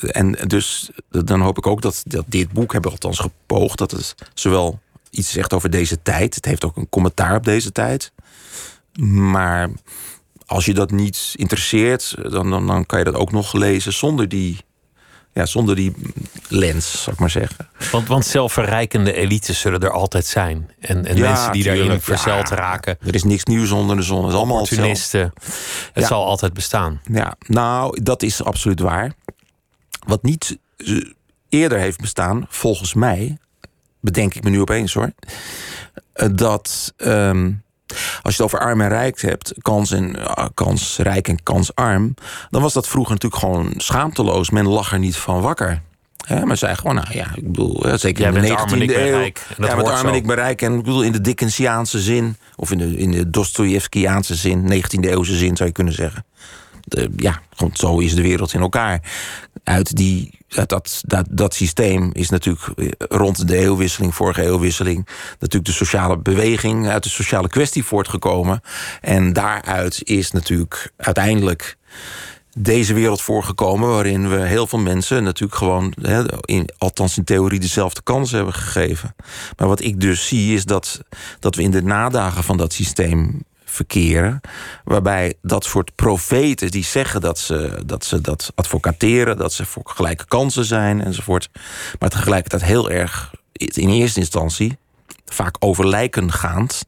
en 0.00 0.32
dus 0.32 0.90
dan 1.08 1.40
hoop 1.40 1.58
ik 1.58 1.66
ook 1.66 1.82
dat, 1.82 2.02
dat 2.06 2.24
dit 2.26 2.52
boek, 2.52 2.72
hebben 2.72 2.90
we 2.90 2.96
althans 2.96 3.18
gepoogd... 3.18 3.78
dat 3.78 3.90
het 3.90 4.14
zowel 4.34 4.80
iets 5.10 5.30
zegt 5.30 5.52
over 5.52 5.70
deze 5.70 6.02
tijd... 6.02 6.34
het 6.34 6.44
heeft 6.44 6.64
ook 6.64 6.76
een 6.76 6.88
commentaar 6.88 7.36
op 7.36 7.44
deze 7.44 7.72
tijd... 7.72 8.12
maar 9.02 9.70
als 10.46 10.64
je 10.64 10.74
dat 10.74 10.90
niet 10.90 11.34
interesseert... 11.36 12.14
dan, 12.30 12.50
dan, 12.50 12.66
dan 12.66 12.86
kan 12.86 12.98
je 12.98 13.04
dat 13.04 13.14
ook 13.14 13.32
nog 13.32 13.52
lezen 13.52 13.92
zonder 13.92 14.28
die, 14.28 14.64
ja, 15.36 15.46
zonder 15.46 15.74
die 15.76 15.92
lens, 16.48 17.02
zou 17.02 17.12
ik 17.12 17.20
maar 17.20 17.30
zeggen. 17.30 17.68
Want, 17.90 18.08
want 18.08 18.26
zelfverrijkende 18.26 19.12
elites 19.12 19.60
zullen 19.60 19.80
er 19.80 19.90
altijd 19.90 20.26
zijn. 20.26 20.70
En, 20.80 21.06
en 21.06 21.16
Ja, 21.16 21.28
mensen 21.30 21.52
die 21.52 21.64
daarin 21.64 21.82
tuurlijk, 21.82 22.02
verzeild 22.02 22.48
ja. 22.48 22.54
raken. 22.54 22.98
Er 23.06 23.14
is 23.14 23.24
niks 23.24 23.44
nieuws 23.44 23.70
onder 23.70 23.96
de 23.96 24.02
zon. 24.02 24.22
Het 24.22 24.28
is 24.32 24.36
allemaal 24.36 24.58
hetzelfde. 24.58 24.88
Opportunisten. 24.88 25.32
Het 25.92 26.02
Ja. 26.02 26.06
zal 26.06 26.24
altijd 26.24 26.52
bestaan. 26.52 27.00
Ja, 27.12 27.36
nou, 27.46 28.02
dat 28.02 28.22
is 28.22 28.44
absoluut 28.44 28.80
waar. 28.80 29.12
Wat 30.06 30.22
niet 30.22 30.58
eh, 30.76 30.96
eerder 31.48 31.78
heeft 31.78 32.00
bestaan, 32.00 32.46
volgens 32.48 32.94
mij, 32.94 33.38
bedenk 34.00 34.34
ik 34.34 34.42
me 34.44 34.50
nu 34.50 34.60
opeens 34.60 34.94
hoor, 34.94 35.12
eh, 36.12 36.28
dat 36.34 36.92
ehm, 36.96 37.52
als 38.22 38.36
je 38.36 38.42
het 38.42 38.52
over 38.52 38.58
arm 38.58 38.80
en 38.80 38.88
rijk 38.88 39.20
hebt, 39.20 39.52
kans 39.58 39.90
en 39.90 40.16
eh, 40.26 40.44
kansrijk 40.54 41.28
en 41.28 41.42
kansarm, 41.42 42.14
dan 42.50 42.62
was 42.62 42.72
dat 42.72 42.88
vroeger 42.88 43.12
natuurlijk 43.14 43.42
gewoon 43.42 43.72
schaamteloos. 43.76 44.50
Men 44.50 44.66
lag 44.66 44.92
er 44.92 44.98
niet 44.98 45.16
van 45.16 45.40
wakker. 45.40 45.82
Hè, 46.26 46.44
maar 46.44 46.56
zei 46.56 46.74
gewoon, 46.74 46.94
nou 46.94 47.06
ja, 47.10 47.26
ik 47.34 47.46
bedoel, 47.52 47.82
hè, 47.82 47.96
zeker 47.96 48.20
Jij 48.22 48.28
in 48.28 48.34
de 48.34 48.40
bent 48.40 48.52
19e 48.52 48.62
arm 48.62 48.72
en 48.72 48.82
ik 48.82 48.88
ben 48.88 49.06
eeuw. 49.06 49.16
rijk. 49.18 49.38
En 49.48 49.54
dat 49.58 49.70
ja, 49.70 49.76
met 49.76 49.86
arm 49.88 50.06
en 50.08 50.14
ik 50.14 50.26
ben 50.26 50.36
rijk. 50.36 50.62
En 50.62 50.72
ik 50.72 50.82
bedoel, 50.82 51.02
in 51.02 51.12
de 51.12 51.20
Dickensiaanse 51.20 52.00
zin, 52.00 52.36
of 52.56 52.70
in 52.70 52.78
de, 52.78 52.96
in 52.96 53.10
de 53.10 53.30
Dostoevskiaanse 53.30 54.34
zin, 54.34 54.72
19e 54.72 55.00
eeuwse 55.00 55.36
zin 55.36 55.56
zou 55.56 55.68
je 55.68 55.74
kunnen 55.74 55.92
zeggen. 55.94 56.24
De- 56.84 57.10
ja, 57.16 57.40
gewoon 57.54 57.70
zo 57.76 57.98
is 57.98 58.14
de 58.14 58.22
wereld 58.22 58.52
in 58.54 58.60
elkaar. 58.60 59.00
Uit, 59.64 59.96
die, 59.96 60.35
uit 60.48 60.68
dat, 60.68 61.02
dat, 61.06 61.26
dat 61.30 61.54
systeem 61.54 62.10
is 62.12 62.28
natuurlijk 62.28 62.68
eh, 62.76 62.88
rond 62.98 63.48
de 63.48 63.56
eeuwwisseling, 63.56 64.14
vorige 64.14 64.42
eeuwwisseling, 64.42 65.06
natuurlijk 65.38 65.64
de 65.64 65.72
sociale 65.72 66.18
beweging 66.18 66.88
uit 66.88 67.02
de 67.02 67.08
sociale 67.08 67.48
kwestie 67.48 67.84
voortgekomen. 67.84 68.60
En 69.00 69.32
daaruit 69.32 70.00
is 70.04 70.30
natuurlijk 70.30 70.92
uiteindelijk 70.96 71.76
deze 72.58 72.94
wereld 72.94 73.22
voorgekomen 73.22 73.88
waarin 73.88 74.28
we 74.28 74.36
heel 74.36 74.66
veel 74.66 74.78
mensen 74.78 75.22
natuurlijk 75.22 75.58
gewoon, 75.58 75.94
in, 76.40 76.68
althans 76.78 77.16
in 77.16 77.24
theorie, 77.24 77.60
dezelfde 77.60 78.02
kansen 78.02 78.36
hebben 78.36 78.54
gegeven. 78.54 79.14
Maar 79.56 79.68
wat 79.68 79.80
ik 79.80 80.00
dus 80.00 80.26
zie 80.26 80.54
is 80.54 80.64
dat, 80.64 81.00
dat 81.40 81.54
we 81.54 81.62
in 81.62 81.70
de 81.70 81.82
nadagen 81.82 82.44
van 82.44 82.56
dat 82.56 82.72
systeem 82.72 83.44
verkeren. 83.76 84.40
Waarbij 84.84 85.34
dat 85.42 85.64
soort 85.64 85.94
profeten 85.94 86.70
die 86.70 86.84
zeggen 86.84 87.20
dat 87.20 87.38
ze, 87.38 87.82
dat 87.86 88.04
ze 88.04 88.20
dat 88.20 88.52
advocateren, 88.54 89.36
dat 89.36 89.52
ze 89.52 89.64
voor 89.64 89.82
gelijke 89.84 90.26
kansen 90.26 90.64
zijn 90.64 91.04
enzovoort. 91.04 91.48
Maar 91.98 92.08
tegelijkertijd 92.08 92.62
heel 92.62 92.90
erg 92.90 93.34
in 93.52 93.88
eerste 93.88 94.20
instantie, 94.20 94.78
vaak 95.24 95.56
over 95.58 95.88
lijken 95.88 96.32
gaand, 96.32 96.84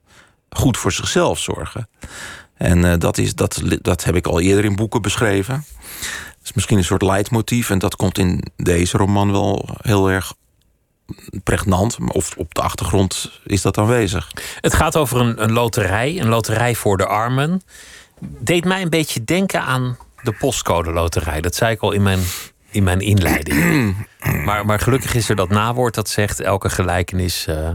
goed 0.51 0.77
voor 0.77 0.93
zichzelf 0.93 1.39
zorgen. 1.39 1.89
En 2.55 2.85
eh, 2.85 2.99
dat, 2.99 3.19
is, 3.19 3.35
dat, 3.35 3.63
dat 3.83 4.05
heb 4.05 4.17
ik 4.17 4.27
al 4.27 4.41
eerder 4.41 4.65
in 4.65 4.77
boeken 4.77 5.03
beschreven. 5.03 5.65
Dat 6.39 6.45
is 6.45 6.53
misschien 6.53 6.79
een 6.79 6.85
soort 6.85 7.03
leidmotief. 7.03 7.71
En 7.71 7.79
dat 7.79 7.97
komt 7.97 8.19
in 8.19 8.45
deze 8.57 8.97
roman 8.97 9.33
wel 9.33 9.69
heel 9.81 10.11
erg 10.11 10.35
pregnant. 11.45 11.99
Of 12.13 12.37
op 12.37 12.55
de 12.55 12.61
achtergrond 12.61 13.41
is 13.47 13.63
dat 13.63 13.79
aanwezig. 13.79 14.31
Het 14.61 14.75
gaat 14.75 14.97
over 14.97 15.21
een, 15.21 15.43
een 15.43 15.53
loterij, 15.53 16.21
een 16.21 16.29
loterij 16.29 16.75
voor 16.75 16.97
de 16.97 17.07
armen. 17.07 17.63
Deed 18.21 18.65
mij 18.65 18.83
een 18.83 18.91
beetje 18.91 19.25
denken 19.25 19.63
aan 19.63 19.97
de 20.23 20.33
postcode 20.33 20.93
loterij. 20.93 21.41
Dat 21.41 21.55
zei 21.55 21.73
ik 21.73 21.81
al 21.81 21.93
in 21.93 22.03
mijn, 22.03 22.21
in 22.71 22.83
mijn 22.83 23.01
inleiding. 23.01 23.97
maar, 24.47 24.67
maar 24.67 24.81
gelukkig 24.81 25.15
is 25.15 25.29
er 25.29 25.37
dat 25.37 25.49
nawoord 25.49 25.95
dat 25.95 26.09
zegt... 26.09 26.41
elke 26.41 26.71
gelijkenis, 26.71 27.47
eh, 27.47 27.71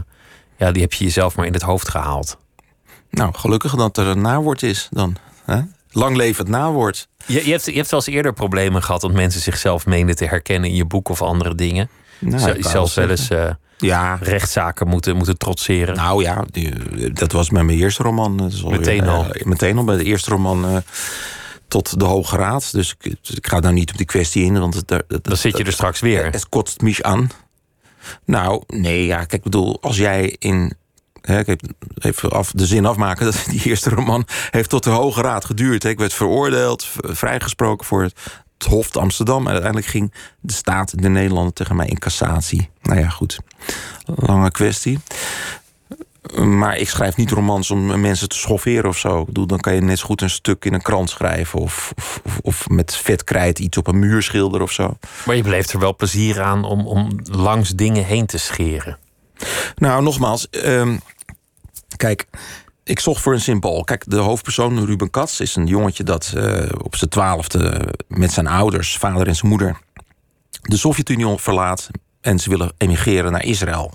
ja, 0.56 0.72
die 0.72 0.82
heb 0.82 0.92
je 0.92 1.04
jezelf 1.04 1.36
maar 1.36 1.46
in 1.46 1.52
het 1.52 1.62
hoofd 1.62 1.88
gehaald. 1.88 2.38
Nou, 3.10 3.34
gelukkig 3.34 3.74
dat 3.74 3.98
er 3.98 4.06
een 4.06 4.20
nawoord 4.20 4.62
is 4.62 4.88
dan. 4.90 5.16
Hè? 5.44 5.60
Lang 5.90 6.16
leven 6.16 6.44
het 6.44 6.54
nawoord. 6.54 7.08
Je, 7.26 7.44
je, 7.44 7.50
hebt, 7.50 7.64
je 7.64 7.72
hebt 7.72 7.90
wel 7.90 8.00
eens 8.00 8.14
eerder 8.14 8.32
problemen 8.32 8.82
gehad... 8.82 9.00
dat 9.00 9.12
mensen 9.12 9.40
zichzelf 9.40 9.86
meenden 9.86 10.16
te 10.16 10.24
herkennen 10.24 10.70
in 10.70 10.76
je 10.76 10.84
boek 10.84 11.08
of 11.08 11.22
andere 11.22 11.54
dingen. 11.54 11.90
Nou, 12.24 12.62
zelfs 12.62 12.94
wel 12.94 13.10
eens 13.10 13.28
eh, 13.30 13.50
Ja, 13.78 14.18
rechtszaken 14.20 14.88
moeten, 14.88 15.16
moeten 15.16 15.38
trotseren. 15.38 15.96
nou 15.96 16.22
ja, 16.22 16.44
die- 16.50 17.12
dat 17.12 17.32
was 17.32 17.50
met 17.50 17.62
mijn 17.64 17.78
eerste 17.78 18.02
roman. 18.02 18.36
Dat 18.36 18.52
is 18.52 18.62
alweer, 18.64 18.78
Meteen 18.78 19.08
al. 19.08 19.32
eh, 19.32 19.44
meteen 19.44 19.78
al 19.78 19.84
bij 19.84 19.96
de 19.96 20.04
eerste 20.04 20.30
roman 20.30 20.64
eh, 20.64 20.76
tot 21.68 21.98
de 21.98 22.04
Hoge 22.04 22.36
Raad. 22.36 22.72
Dus 22.72 22.94
ik, 23.00 23.16
ik 23.34 23.46
ga 23.46 23.60
daar 23.60 23.72
niet 23.72 23.90
op 23.90 23.96
die 23.96 24.06
kwestie 24.06 24.44
in. 24.44 24.58
Want 24.60 24.74
het, 24.74 24.88
dat, 24.88 25.04
Dan 25.24 25.36
zit 25.36 25.56
je 25.56 25.64
er 25.64 25.72
straks 25.72 26.00
weer. 26.00 26.24
Het 26.24 26.48
kotst 26.48 26.80
mich 26.80 27.02
aan. 27.02 27.30
Nou, 28.24 28.62
nee, 28.66 29.06
ja, 29.06 29.16
kijk, 29.16 29.32
ik 29.32 29.42
bedoel, 29.42 29.78
als 29.80 29.96
jij 29.96 30.36
in. 30.38 30.74
Kijk, 31.20 31.60
even 31.98 32.30
af, 32.30 32.50
de 32.50 32.66
zin 32.66 32.86
afmaken 32.86 33.24
dat 33.32 33.44
die 33.50 33.62
eerste 33.64 33.90
roman 33.90 34.26
heeft 34.50 34.68
tot 34.70 34.84
de 34.84 34.90
Hoge 34.90 35.22
Raad 35.22 35.44
geduurd. 35.44 35.84
Ik 35.84 35.98
werd 35.98 36.12
veroordeeld, 36.14 36.86
vrijgesproken 37.02 37.86
voor 37.86 38.02
het, 38.02 38.14
het 38.64 38.72
Hof 38.72 38.90
te 38.90 39.00
Amsterdam. 39.00 39.40
En 39.46 39.48
uiteindelijk 39.52 39.90
ging 39.90 40.12
de 40.40 40.52
staat 40.52 41.02
de 41.02 41.08
Nederlanden 41.08 41.54
tegen 41.54 41.76
mij 41.76 41.86
in 41.86 41.98
cassatie. 41.98 42.70
Nou 42.82 43.00
ja, 43.00 43.08
goed. 43.08 43.38
Lange 44.04 44.50
kwestie. 44.50 44.98
Maar 46.44 46.76
ik 46.76 46.88
schrijf 46.88 47.16
niet 47.16 47.30
romans 47.30 47.70
om 47.70 48.00
mensen 48.00 48.28
te 48.28 48.36
schofferen 48.36 48.88
of 48.88 48.98
zo. 48.98 49.26
Dan 49.30 49.60
kan 49.60 49.74
je 49.74 49.80
net 49.80 49.98
zo 49.98 50.06
goed 50.06 50.22
een 50.22 50.30
stuk 50.30 50.64
in 50.64 50.74
een 50.74 50.82
krant 50.82 51.10
schrijven. 51.10 51.58
Of, 51.58 51.92
of, 51.96 52.20
of- 52.24 52.38
of 52.42 52.68
met 52.68 52.96
vet 52.96 53.24
krijt 53.24 53.58
iets 53.58 53.76
op 53.78 53.86
een 53.86 53.98
muur 53.98 54.22
schilderen 54.22 54.66
of 54.66 54.72
zo. 54.72 54.96
Maar 55.24 55.36
je 55.36 55.42
beleeft 55.42 55.72
er 55.72 55.78
wel 55.78 55.96
plezier 55.96 56.42
aan 56.42 56.64
om, 56.64 56.86
om 56.86 57.08
langs 57.24 57.70
dingen 57.70 58.04
heen 58.04 58.26
te 58.26 58.38
scheren. 58.38 58.98
Nou, 59.76 60.02
nogmaals, 60.02 60.50
ehm, 60.50 60.96
kijk, 61.96 62.26
ik 62.84 63.00
zocht 63.00 63.22
voor 63.22 63.32
een 63.32 63.40
symbool. 63.40 63.84
Kijk, 63.84 64.04
de 64.06 64.16
hoofdpersoon 64.16 64.84
Ruben 64.84 65.10
Katz 65.10 65.40
is 65.40 65.56
een 65.56 65.66
jongetje 65.66 66.04
dat 66.04 66.32
eh, 66.36 66.68
op 66.82 66.96
zijn 66.96 67.10
twaalfde 67.10 67.92
met 68.08 68.32
zijn 68.32 68.46
ouders, 68.46 68.96
vader 68.96 69.28
en 69.28 69.36
zijn 69.36 69.50
moeder, 69.50 69.78
de 70.62 70.76
Sovjet-Unie 70.76 71.38
verlaat 71.38 71.90
en 72.20 72.38
ze 72.38 72.50
willen 72.50 72.72
emigreren 72.76 73.32
naar 73.32 73.44
Israël. 73.44 73.92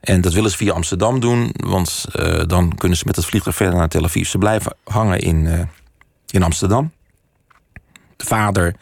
En 0.00 0.20
dat 0.20 0.32
willen 0.32 0.50
ze 0.50 0.56
via 0.56 0.72
Amsterdam 0.72 1.20
doen, 1.20 1.50
want 1.52 2.04
eh, 2.12 2.42
dan 2.46 2.74
kunnen 2.74 2.98
ze 2.98 3.04
met 3.06 3.16
het 3.16 3.24
vliegtuig 3.24 3.56
verder 3.56 3.78
naar 3.78 3.88
Tel 3.88 4.04
Aviv. 4.04 4.26
Ze 4.26 4.38
blijven 4.38 4.76
hangen 4.84 5.18
in, 5.18 5.46
eh, 5.46 5.60
in 6.30 6.42
Amsterdam. 6.42 6.92
vader 8.16 8.76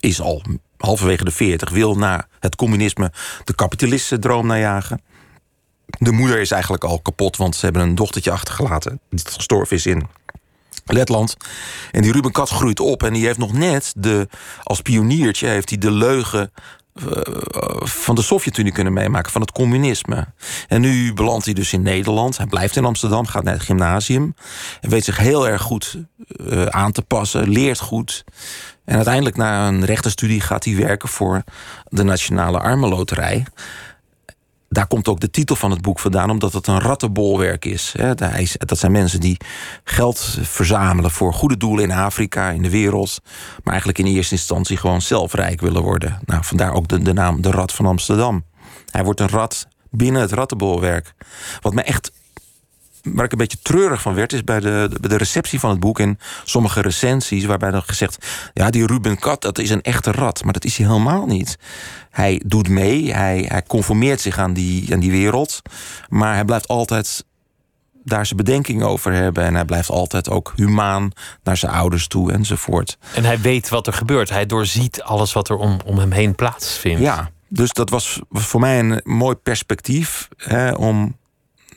is 0.00 0.20
al 0.20 0.42
halverwege 0.76 1.24
de 1.24 1.30
40, 1.30 1.70
wil 1.70 1.94
na 1.94 2.28
het 2.40 2.56
communisme 2.56 3.12
de 3.44 3.54
kapitalistendroom 3.54 4.46
najagen. 4.46 5.00
De 5.86 6.12
moeder 6.12 6.40
is 6.40 6.50
eigenlijk 6.50 6.84
al 6.84 7.00
kapot, 7.00 7.36
want 7.36 7.56
ze 7.56 7.64
hebben 7.64 7.82
een 7.82 7.94
dochtertje 7.94 8.30
achtergelaten. 8.30 9.00
die 9.10 9.20
gestorven 9.24 9.76
is 9.76 9.86
in 9.86 10.06
Letland. 10.84 11.36
En 11.90 12.02
die 12.02 12.12
Ruben 12.12 12.32
Kat 12.32 12.48
groeit 12.48 12.80
op 12.80 13.02
en 13.02 13.12
die 13.12 13.26
heeft 13.26 13.38
nog 13.38 13.52
net 13.52 13.92
de, 13.96 14.28
als 14.62 14.80
pioniertje 14.80 15.48
heeft 15.48 15.68
hij 15.68 15.78
de 15.78 15.90
leugen 15.90 16.52
eh, 16.92 17.06
van 17.86 18.14
de 18.14 18.22
Sovjet-Unie 18.22 18.72
kunnen 18.72 18.92
meemaken, 18.92 19.32
van 19.32 19.40
het 19.40 19.52
communisme. 19.52 20.26
En 20.68 20.80
nu 20.80 21.12
belandt 21.12 21.44
hij 21.44 21.54
dus 21.54 21.72
in 21.72 21.82
Nederland. 21.82 22.36
Hij 22.36 22.46
blijft 22.46 22.76
in 22.76 22.84
Amsterdam, 22.84 23.26
gaat 23.26 23.44
naar 23.44 23.54
het 23.54 23.62
gymnasium. 23.62 24.34
En 24.80 24.90
weet 24.90 25.04
zich 25.04 25.16
heel 25.16 25.48
erg 25.48 25.62
goed 25.62 25.98
uh, 26.36 26.66
aan 26.66 26.92
te 26.92 27.02
passen, 27.02 27.48
leert 27.48 27.80
goed. 27.80 28.24
En 28.84 28.94
uiteindelijk 28.96 29.36
na 29.36 29.68
een 29.68 29.84
rechtenstudie 29.84 30.40
gaat 30.40 30.64
hij 30.64 30.76
werken 30.76 31.08
voor 31.08 31.42
de 31.84 32.02
Nationale 32.02 32.58
Armenloterij 32.58 33.44
daar 34.76 34.86
komt 34.86 35.08
ook 35.08 35.20
de 35.20 35.30
titel 35.30 35.56
van 35.56 35.70
het 35.70 35.82
boek 35.82 35.98
vandaan, 35.98 36.30
omdat 36.30 36.52
het 36.52 36.66
een 36.66 36.80
rattenbolwerk 36.80 37.64
is. 37.64 37.94
Dat 38.58 38.78
zijn 38.78 38.92
mensen 38.92 39.20
die 39.20 39.36
geld 39.84 40.38
verzamelen 40.40 41.10
voor 41.10 41.32
goede 41.32 41.56
doelen 41.56 41.84
in 41.84 41.92
Afrika, 41.92 42.50
in 42.50 42.62
de 42.62 42.70
wereld. 42.70 43.20
Maar 43.62 43.72
eigenlijk 43.72 43.98
in 43.98 44.06
eerste 44.06 44.34
instantie 44.34 44.76
gewoon 44.76 45.02
zelf 45.02 45.32
rijk 45.32 45.60
willen 45.60 45.82
worden. 45.82 46.18
Nou, 46.24 46.44
vandaar 46.44 46.72
ook 46.72 46.88
de, 46.88 47.02
de 47.02 47.12
naam 47.12 47.40
De 47.40 47.50
Rat 47.50 47.72
van 47.72 47.86
Amsterdam. 47.86 48.44
Hij 48.90 49.04
wordt 49.04 49.20
een 49.20 49.28
rat 49.28 49.68
binnen 49.90 50.20
het 50.20 50.32
rattenbolwerk. 50.32 51.14
Wat 51.60 51.74
me 51.74 51.82
echt 51.82 52.12
waar 53.14 53.24
ik 53.24 53.32
een 53.32 53.38
beetje 53.38 53.58
treurig 53.62 54.02
van 54.02 54.14
werd, 54.14 54.32
is 54.32 54.44
bij 54.44 54.60
de, 54.60 54.90
de 55.00 55.16
receptie 55.16 55.60
van 55.60 55.70
het 55.70 55.80
boek 55.80 55.98
en 55.98 56.18
sommige 56.44 56.80
recensies, 56.80 57.44
waarbij 57.44 57.70
dan 57.70 57.82
gezegd: 57.82 58.26
ja, 58.54 58.70
die 58.70 58.86
Ruben 58.86 59.18
Kat, 59.18 59.42
dat 59.42 59.58
is 59.58 59.70
een 59.70 59.82
echte 59.82 60.12
rat. 60.12 60.44
Maar 60.44 60.52
dat 60.52 60.64
is 60.64 60.76
hij 60.76 60.86
helemaal 60.86 61.26
niet. 61.26 61.58
Hij 62.10 62.42
doet 62.46 62.68
mee, 62.68 63.14
hij, 63.14 63.44
hij 63.48 63.62
conformeert 63.62 64.20
zich 64.20 64.38
aan 64.38 64.52
die, 64.52 64.92
aan 64.92 65.00
die 65.00 65.10
wereld, 65.10 65.62
maar 66.08 66.34
hij 66.34 66.44
blijft 66.44 66.68
altijd 66.68 67.24
daar 68.04 68.26
zijn 68.26 68.36
bedenking 68.36 68.82
over 68.82 69.12
hebben. 69.12 69.44
En 69.44 69.54
hij 69.54 69.64
blijft 69.64 69.90
altijd 69.90 70.30
ook 70.30 70.52
humaan 70.56 71.10
naar 71.42 71.56
zijn 71.56 71.72
ouders 71.72 72.06
toe 72.06 72.32
enzovoort. 72.32 72.98
En 73.14 73.24
hij 73.24 73.40
weet 73.40 73.68
wat 73.68 73.86
er 73.86 73.92
gebeurt. 73.92 74.30
Hij 74.30 74.46
doorziet 74.46 75.02
alles 75.02 75.32
wat 75.32 75.48
er 75.48 75.56
om, 75.56 75.78
om 75.84 75.98
hem 75.98 76.10
heen 76.10 76.34
plaatsvindt. 76.34 77.00
Ja, 77.00 77.30
dus 77.48 77.72
dat 77.72 77.90
was 77.90 78.20
voor 78.30 78.60
mij 78.60 78.78
een 78.78 79.00
mooi 79.04 79.34
perspectief 79.34 80.28
hè, 80.36 80.72
om 80.72 81.16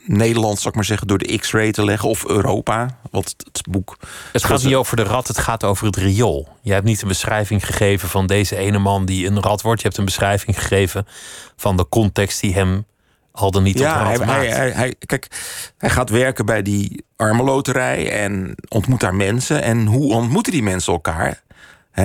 Nederland, 0.04 0.58
zal 0.58 0.70
ik 0.70 0.76
maar 0.76 0.84
zeggen, 0.84 1.06
door 1.06 1.18
de 1.18 1.38
X-ray 1.38 1.72
te 1.72 1.84
leggen. 1.84 2.08
Of 2.08 2.26
Europa. 2.26 2.98
Want 3.10 3.34
het 3.52 3.62
boek. 3.70 3.96
Het 4.32 4.44
gaat 4.44 4.62
niet 4.62 4.74
over 4.74 4.96
de 4.96 5.02
rat, 5.02 5.28
het 5.28 5.38
gaat 5.38 5.64
over 5.64 5.86
het 5.86 5.96
riool. 5.96 6.48
Je 6.62 6.72
hebt 6.72 6.84
niet 6.84 7.02
een 7.02 7.08
beschrijving 7.08 7.66
gegeven 7.66 8.08
van 8.08 8.26
deze 8.26 8.56
ene 8.56 8.78
man 8.78 9.04
die 9.04 9.26
een 9.26 9.40
rat 9.40 9.62
wordt. 9.62 9.80
Je 9.80 9.86
hebt 9.86 9.98
een 9.98 10.04
beschrijving 10.04 10.58
gegeven 10.58 11.06
van 11.56 11.76
de 11.76 11.88
context 11.88 12.40
die 12.40 12.54
hem 12.54 12.84
al 13.32 13.50
dan 13.50 13.62
niet 13.62 13.76
tot 13.76 13.84
ja, 13.84 14.02
rat 14.02 14.24
hij. 14.24 14.46
Hij, 14.46 14.70
hij, 14.70 14.94
kijk, 15.06 15.26
hij 15.78 15.90
gaat 15.90 16.10
werken 16.10 16.46
bij 16.46 16.62
die 16.62 17.04
armenloterij 17.16 18.12
en 18.12 18.54
ontmoet 18.68 19.00
daar 19.00 19.14
mensen. 19.14 19.62
En 19.62 19.86
hoe 19.86 20.12
ontmoeten 20.12 20.52
die 20.52 20.62
mensen 20.62 20.92
elkaar? 20.92 21.42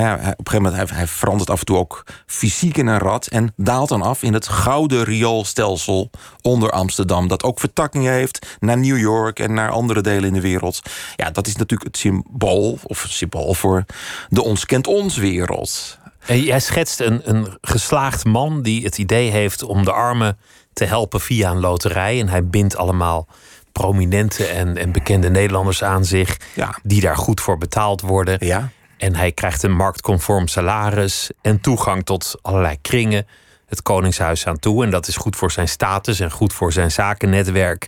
Op 0.03 0.19
een 0.19 0.25
gegeven 0.25 0.61
moment 0.61 0.75
hij, 0.75 0.97
hij 0.97 1.07
verandert 1.07 1.49
af 1.49 1.59
en 1.59 1.65
toe 1.65 1.77
ook 1.77 2.03
fysiek 2.25 2.77
in 2.77 2.87
een 2.87 2.97
rat 2.97 3.27
en 3.27 3.53
daalt 3.55 3.89
dan 3.89 4.01
af 4.01 4.23
in 4.23 4.33
het 4.33 4.47
gouden 4.47 5.03
rioolstelsel 5.03 6.09
onder 6.41 6.71
Amsterdam, 6.71 7.27
dat 7.27 7.43
ook 7.43 7.59
vertakkingen 7.59 8.13
heeft 8.13 8.57
naar 8.59 8.77
New 8.77 8.97
York 8.97 9.39
en 9.39 9.53
naar 9.53 9.69
andere 9.69 10.01
delen 10.01 10.23
in 10.23 10.33
de 10.33 10.41
wereld. 10.41 10.81
Ja, 11.15 11.31
dat 11.31 11.47
is 11.47 11.55
natuurlijk 11.55 11.89
het 11.89 11.97
symbool 11.97 12.79
of 12.83 13.05
symbool 13.09 13.53
voor 13.53 13.85
de 14.29 14.43
ons 14.43 14.65
kent 14.65 14.87
ons 14.87 15.17
wereld. 15.17 15.97
En 16.25 16.41
jij 16.41 16.59
schetst 16.59 16.99
een, 16.99 17.21
een 17.23 17.57
geslaagd 17.61 18.25
man 18.25 18.61
die 18.61 18.83
het 18.83 18.97
idee 18.97 19.29
heeft 19.31 19.63
om 19.63 19.85
de 19.85 19.91
armen 19.91 20.37
te 20.73 20.85
helpen 20.85 21.21
via 21.21 21.51
een 21.51 21.59
loterij 21.59 22.19
en 22.19 22.29
hij 22.29 22.47
bindt 22.47 22.77
allemaal 22.77 23.27
prominente 23.71 24.45
en, 24.45 24.77
en 24.77 24.91
bekende 24.91 25.29
Nederlanders 25.29 25.83
aan 25.83 26.05
zich, 26.05 26.37
Ja. 26.53 26.77
die 26.83 27.01
daar 27.01 27.17
goed 27.17 27.41
voor 27.41 27.57
betaald 27.57 28.01
worden. 28.01 28.37
Ja. 28.45 28.69
En 28.97 29.15
hij 29.15 29.31
krijgt 29.31 29.63
een 29.63 29.75
marktconform 29.75 30.47
salaris 30.47 31.29
en 31.41 31.61
toegang 31.61 32.05
tot 32.05 32.35
allerlei 32.41 32.77
kringen 32.81 33.27
het 33.65 33.81
Koningshuis 33.81 34.47
aan 34.47 34.59
toe. 34.59 34.83
En 34.83 34.89
dat 34.89 35.07
is 35.07 35.15
goed 35.15 35.35
voor 35.35 35.51
zijn 35.51 35.67
status 35.67 36.19
en 36.19 36.31
goed 36.31 36.53
voor 36.53 36.73
zijn 36.73 36.91
zakennetwerk. 36.91 37.87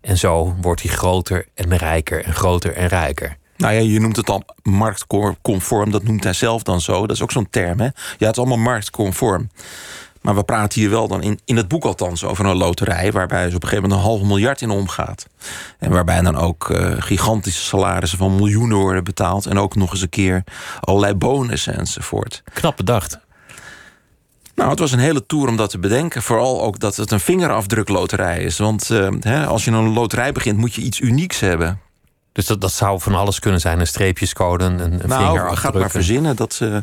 En 0.00 0.18
zo 0.18 0.54
wordt 0.60 0.82
hij 0.82 0.90
groter 0.90 1.46
en 1.54 1.76
rijker 1.76 2.24
en 2.24 2.34
groter 2.34 2.74
en 2.74 2.86
rijker. 2.86 3.36
Nou 3.56 3.74
ja, 3.74 3.80
je 3.80 4.00
noemt 4.00 4.16
het 4.16 4.26
dan 4.26 4.44
marktconform, 4.62 5.90
dat 5.90 6.02
noemt 6.02 6.24
hij 6.24 6.32
zelf 6.32 6.62
dan 6.62 6.80
zo. 6.80 7.00
Dat 7.00 7.16
is 7.16 7.22
ook 7.22 7.32
zo'n 7.32 7.50
term, 7.50 7.80
hè? 7.80 7.84
Ja, 7.84 8.26
het 8.26 8.30
is 8.30 8.38
allemaal 8.38 8.58
marktconform. 8.58 9.50
Maar 10.28 10.36
we 10.36 10.44
praten 10.44 10.80
hier 10.80 10.90
wel 10.90 11.08
dan 11.08 11.22
in, 11.22 11.40
in 11.44 11.56
het 11.56 11.68
boek 11.68 11.84
althans 11.84 12.24
over 12.24 12.46
een 12.46 12.56
loterij... 12.56 13.12
waarbij 13.12 13.44
dus 13.44 13.54
op 13.54 13.62
een 13.62 13.68
gegeven 13.68 13.88
moment 13.88 14.06
een 14.06 14.10
half 14.10 14.22
miljard 14.22 14.60
in 14.60 14.70
omgaat. 14.70 15.26
En 15.78 15.90
waarbij 15.90 16.20
dan 16.20 16.36
ook 16.36 16.68
uh, 16.68 16.92
gigantische 16.98 17.62
salarissen 17.62 18.18
van 18.18 18.34
miljoenen 18.34 18.78
worden 18.78 19.04
betaald... 19.04 19.46
en 19.46 19.58
ook 19.58 19.74
nog 19.74 19.90
eens 19.90 20.00
een 20.00 20.08
keer 20.08 20.44
allerlei 20.80 21.14
bonussen 21.14 21.78
enzovoort. 21.78 22.42
Knap 22.52 22.76
bedacht. 22.76 23.18
Nou, 24.54 24.70
het 24.70 24.78
was 24.78 24.92
een 24.92 24.98
hele 24.98 25.26
tour 25.26 25.48
om 25.48 25.56
dat 25.56 25.70
te 25.70 25.78
bedenken. 25.78 26.22
Vooral 26.22 26.62
ook 26.62 26.78
dat 26.78 26.96
het 26.96 27.10
een 27.10 27.20
vingerafdrukloterij 27.20 28.42
is. 28.42 28.58
Want 28.58 28.90
uh, 28.90 29.08
hè, 29.20 29.46
als 29.46 29.64
je 29.64 29.70
een 29.70 29.92
loterij 29.92 30.32
begint, 30.32 30.58
moet 30.58 30.74
je 30.74 30.82
iets 30.82 31.00
unieks 31.00 31.40
hebben. 31.40 31.80
Dus 32.38 32.46
dat, 32.46 32.60
dat 32.60 32.72
zou 32.72 33.00
van 33.00 33.14
alles 33.14 33.38
kunnen 33.38 33.60
zijn. 33.60 33.80
Een 33.80 33.86
streepjescode, 33.86 34.64
een, 34.64 34.80
een 34.80 35.00
nou, 35.08 35.56
gaat 35.56 35.74
maar 35.74 35.90
verzinnen. 35.90 36.36
Dat, 36.36 36.58
uh. 36.62 36.76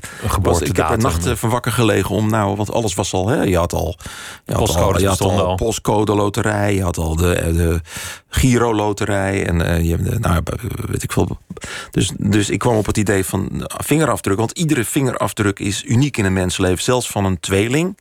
Ik 0.60 0.76
heb 0.76 0.90
er 0.90 0.98
nachten 0.98 1.38
van 1.38 1.50
wakker 1.50 1.72
gelegen 1.72 2.16
om, 2.16 2.30
nou, 2.30 2.56
want 2.56 2.72
alles 2.72 2.94
was 2.94 3.14
al... 3.14 3.28
Hè, 3.28 3.42
je 3.42 3.58
had 3.58 3.74
al, 3.74 3.98
je 4.46 4.54
had 4.54 4.76
al, 4.76 5.00
je 5.00 5.08
had 5.08 5.22
al, 5.22 5.46
al. 5.46 5.56
postcode 5.56 6.16
loterij. 6.16 6.76
Je 6.76 6.84
had 6.84 6.98
al 6.98 7.16
de, 7.16 7.54
de 7.56 7.82
Giro 8.30 8.74
loterij. 8.74 9.48
En 9.48 9.60
uh, 9.60 9.90
je, 9.90 9.98
nou, 9.98 10.42
weet 10.88 11.04
ik 11.04 11.12
veel. 11.12 11.38
Dus, 11.92 12.12
dus 12.18 12.50
ik 12.50 12.60
kwam 12.60 12.76
op 12.76 12.86
het 12.86 12.98
idee 12.98 13.26
van 13.26 13.70
vingerafdruk. 13.84 14.38
Want 14.38 14.52
iedere 14.52 14.86
vingerafdruk 14.86 15.60
is 15.60 15.84
uniek 15.84 16.18
in 16.18 16.26
een 16.26 16.34
mensenleven. 16.34 16.84
Zelfs 16.84 17.10
van 17.10 17.26
een 17.26 17.40
tweeling 17.40 17.98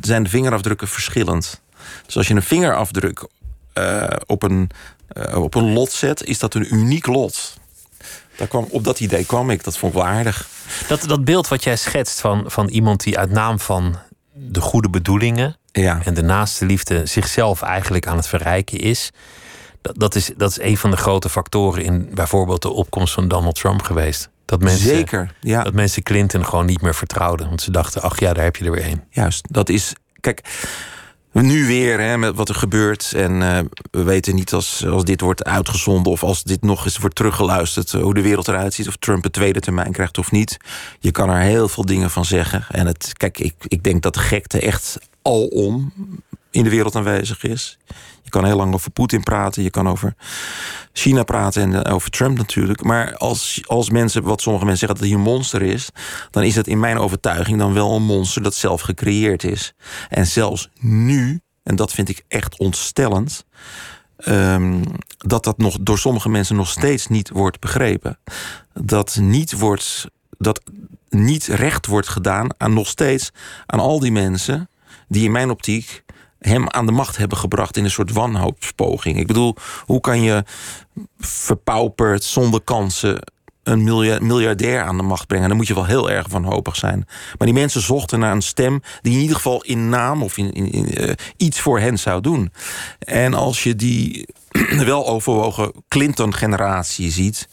zijn 0.00 0.22
de 0.22 0.28
vingerafdrukken 0.28 0.88
verschillend. 0.88 1.60
Dus 2.06 2.16
als 2.16 2.28
je 2.28 2.34
een 2.34 2.42
vingerafdruk 2.42 3.26
uh, 3.74 4.04
op 4.26 4.42
een 4.42 4.70
uh, 5.12 5.42
op 5.42 5.54
een 5.54 5.72
lot 5.72 5.92
zet, 5.92 6.24
is 6.24 6.38
dat 6.38 6.54
een 6.54 6.74
uniek 6.74 7.06
lot. 7.06 7.56
Daar 8.36 8.48
kwam, 8.48 8.66
op 8.70 8.84
dat 8.84 9.00
idee 9.00 9.24
kwam 9.24 9.50
ik, 9.50 9.64
dat 9.64 9.78
vond 9.78 9.92
ik 9.92 9.98
wel 9.98 10.08
aardig. 10.08 10.48
Dat, 10.88 11.02
dat 11.02 11.24
beeld 11.24 11.48
wat 11.48 11.64
jij 11.64 11.76
schetst 11.76 12.20
van, 12.20 12.44
van 12.46 12.68
iemand 12.68 13.02
die 13.02 13.18
uit 13.18 13.30
naam 13.30 13.60
van 13.60 13.98
de 14.32 14.60
goede 14.60 14.90
bedoelingen 14.90 15.56
ja. 15.72 16.00
en 16.04 16.14
de 16.14 16.22
naaste 16.22 16.66
liefde 16.66 17.06
zichzelf 17.06 17.62
eigenlijk 17.62 18.06
aan 18.06 18.16
het 18.16 18.26
verrijken 18.26 18.78
is. 18.78 19.10
Dat, 19.80 19.98
dat 19.98 20.14
is. 20.14 20.30
dat 20.36 20.50
is 20.50 20.60
een 20.60 20.76
van 20.76 20.90
de 20.90 20.96
grote 20.96 21.28
factoren 21.28 21.84
in 21.84 22.10
bijvoorbeeld 22.14 22.62
de 22.62 22.70
opkomst 22.70 23.14
van 23.14 23.28
Donald 23.28 23.54
Trump 23.54 23.82
geweest. 23.82 24.28
Dat 24.44 24.60
mensen, 24.60 24.88
Zeker, 24.88 25.34
ja. 25.40 25.62
dat 25.62 25.72
mensen 25.72 26.02
Clinton 26.02 26.44
gewoon 26.44 26.66
niet 26.66 26.80
meer 26.80 26.94
vertrouwden. 26.94 27.48
Want 27.48 27.62
ze 27.62 27.70
dachten, 27.70 28.02
ach 28.02 28.20
ja, 28.20 28.32
daar 28.32 28.44
heb 28.44 28.56
je 28.56 28.64
er 28.64 28.70
weer 28.70 28.86
een. 28.86 29.02
Juist, 29.10 29.46
dat 29.50 29.68
is. 29.68 29.92
Kijk, 30.20 30.40
nu 31.32 31.66
weer 31.66 32.00
hè, 32.00 32.18
met 32.18 32.34
wat 32.34 32.48
er 32.48 32.54
gebeurt. 32.54 33.12
En 33.12 33.32
uh, 33.32 33.58
we 33.90 34.02
weten 34.02 34.34
niet 34.34 34.52
als, 34.52 34.86
als 34.86 35.04
dit 35.04 35.20
wordt 35.20 35.44
uitgezonden 35.44 36.12
of 36.12 36.22
als 36.22 36.42
dit 36.42 36.62
nog 36.62 36.84
eens 36.84 36.98
wordt 36.98 37.14
teruggeluisterd, 37.14 37.92
hoe 37.92 38.14
de 38.14 38.22
wereld 38.22 38.48
eruit 38.48 38.74
ziet. 38.74 38.88
Of 38.88 38.96
Trump 38.96 39.24
een 39.24 39.30
tweede 39.30 39.60
termijn 39.60 39.92
krijgt 39.92 40.18
of 40.18 40.30
niet. 40.30 40.56
Je 41.00 41.10
kan 41.10 41.30
er 41.30 41.40
heel 41.40 41.68
veel 41.68 41.84
dingen 41.84 42.10
van 42.10 42.24
zeggen. 42.24 42.64
En 42.70 42.86
het, 42.86 43.12
kijk, 43.16 43.38
ik, 43.38 43.54
ik 43.68 43.82
denk 43.82 44.02
dat 44.02 44.14
de 44.14 44.20
gekte 44.20 44.60
echt 44.60 44.98
alom 45.22 45.92
in 46.50 46.64
de 46.64 46.70
wereld 46.70 46.96
aanwezig 46.96 47.44
is. 47.44 47.78
Je 48.22 48.30
kan 48.30 48.44
heel 48.44 48.56
lang 48.56 48.74
over 48.74 48.90
Poetin 48.90 49.22
praten, 49.22 49.62
je 49.62 49.70
kan 49.70 49.88
over 49.88 50.14
China 50.92 51.22
praten 51.22 51.62
en 51.62 51.84
over 51.84 52.10
Trump 52.10 52.36
natuurlijk. 52.36 52.82
Maar 52.82 53.16
als, 53.16 53.62
als 53.66 53.90
mensen, 53.90 54.22
wat 54.22 54.40
sommige 54.40 54.64
mensen 54.64 54.86
zeggen, 54.86 55.06
dat 55.06 55.08
hij 55.08 55.18
een 55.18 55.32
monster 55.32 55.62
is, 55.62 55.88
dan 56.30 56.42
is 56.42 56.54
dat 56.54 56.66
in 56.66 56.80
mijn 56.80 56.98
overtuiging 56.98 57.58
dan 57.58 57.72
wel 57.72 57.94
een 57.94 58.02
monster 58.02 58.42
dat 58.42 58.54
zelf 58.54 58.80
gecreëerd 58.80 59.44
is. 59.44 59.74
En 60.08 60.26
zelfs 60.26 60.68
nu, 60.80 61.40
en 61.62 61.76
dat 61.76 61.92
vind 61.92 62.08
ik 62.08 62.24
echt 62.28 62.58
ontstellend, 62.58 63.44
um, 64.26 64.82
dat 65.18 65.44
dat 65.44 65.58
nog 65.58 65.76
door 65.80 65.98
sommige 65.98 66.28
mensen 66.28 66.56
nog 66.56 66.68
steeds 66.68 67.06
niet 67.06 67.30
wordt 67.30 67.60
begrepen. 67.60 68.18
Dat 68.72 69.16
niet 69.20 69.58
wordt, 69.58 70.06
dat 70.38 70.60
niet 71.08 71.46
recht 71.46 71.86
wordt 71.86 72.08
gedaan 72.08 72.48
aan 72.56 72.72
nog 72.72 72.86
steeds 72.86 73.30
aan 73.66 73.80
al 73.80 74.00
die 74.00 74.12
mensen 74.12 74.68
die 75.08 75.24
in 75.24 75.32
mijn 75.32 75.50
optiek 75.50 76.04
hem 76.38 76.68
aan 76.68 76.86
de 76.86 76.92
macht 76.92 77.16
hebben 77.16 77.38
gebracht 77.38 77.76
in 77.76 77.84
een 77.84 77.90
soort 77.90 78.12
wanhoopspoging. 78.12 79.18
Ik 79.18 79.26
bedoel, 79.26 79.56
hoe 79.84 80.00
kan 80.00 80.22
je 80.22 80.44
verpauperd, 81.18 82.24
zonder 82.24 82.60
kansen, 82.60 83.32
een 83.62 83.84
miljardair 84.26 84.82
aan 84.82 84.96
de 84.96 85.02
macht 85.02 85.26
brengen? 85.26 85.48
Dan 85.48 85.56
moet 85.56 85.66
je 85.66 85.74
wel 85.74 85.86
heel 85.86 86.10
erg 86.10 86.28
wanhopig 86.28 86.76
zijn. 86.76 87.06
Maar 87.38 87.46
die 87.46 87.56
mensen 87.56 87.80
zochten 87.80 88.18
naar 88.18 88.32
een 88.32 88.42
stem 88.42 88.82
die 89.02 89.12
in 89.12 89.20
ieder 89.20 89.36
geval 89.36 89.62
in 89.62 89.88
naam 89.88 90.22
of 90.22 90.36
in, 90.36 90.52
in, 90.52 91.02
uh, 91.02 91.12
iets 91.36 91.60
voor 91.60 91.80
hen 91.80 91.98
zou 91.98 92.20
doen. 92.20 92.52
En 92.98 93.34
als 93.34 93.62
je 93.62 93.76
die 93.76 94.28
wel 94.84 95.06
overwogen 95.06 95.72
Clinton-generatie 95.88 97.10
ziet. 97.10 97.48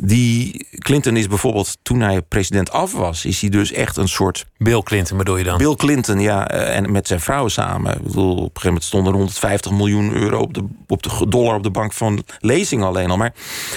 Die 0.00 0.66
Clinton 0.78 1.16
is 1.16 1.26
bijvoorbeeld 1.26 1.78
toen 1.82 2.00
hij 2.00 2.22
president 2.22 2.70
af 2.70 2.92
was, 2.92 3.24
is 3.24 3.40
hij 3.40 3.50
dus 3.50 3.72
echt 3.72 3.96
een 3.96 4.08
soort. 4.08 4.46
Bill 4.56 4.82
Clinton 4.82 5.18
bedoel 5.18 5.36
je 5.36 5.44
dan? 5.44 5.58
Bill 5.58 5.74
Clinton, 5.74 6.20
ja, 6.20 6.48
eh, 6.48 6.76
en 6.76 6.92
met 6.92 7.06
zijn 7.06 7.20
vrouw 7.20 7.48
samen. 7.48 7.96
Ik 7.96 8.02
bedoel, 8.02 8.32
op 8.32 8.38
een 8.38 8.44
gegeven 8.44 8.66
moment 8.68 8.84
stonden 8.84 9.12
150 9.12 9.72
miljoen 9.72 10.12
euro 10.12 10.40
op 10.40 10.54
de, 10.54 10.64
op 10.86 11.02
de 11.02 11.26
dollar 11.28 11.54
op 11.54 11.62
de 11.62 11.70
bank 11.70 11.92
van 11.92 12.24
lezing 12.38 12.82
alleen 12.82 13.10
al. 13.10 13.16
Maar 13.16 13.32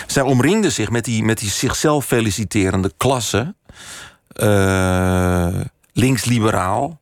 zij 0.07 0.23
omringde 0.23 0.69
zich 0.69 0.89
met 0.89 1.05
die, 1.05 1.23
met 1.23 1.37
die 1.37 1.49
zichzelf 1.49 2.05
feliciterende 2.05 2.91
klasse. 2.97 3.55
Uh, 4.35 5.47
links-liberaal 5.93 6.99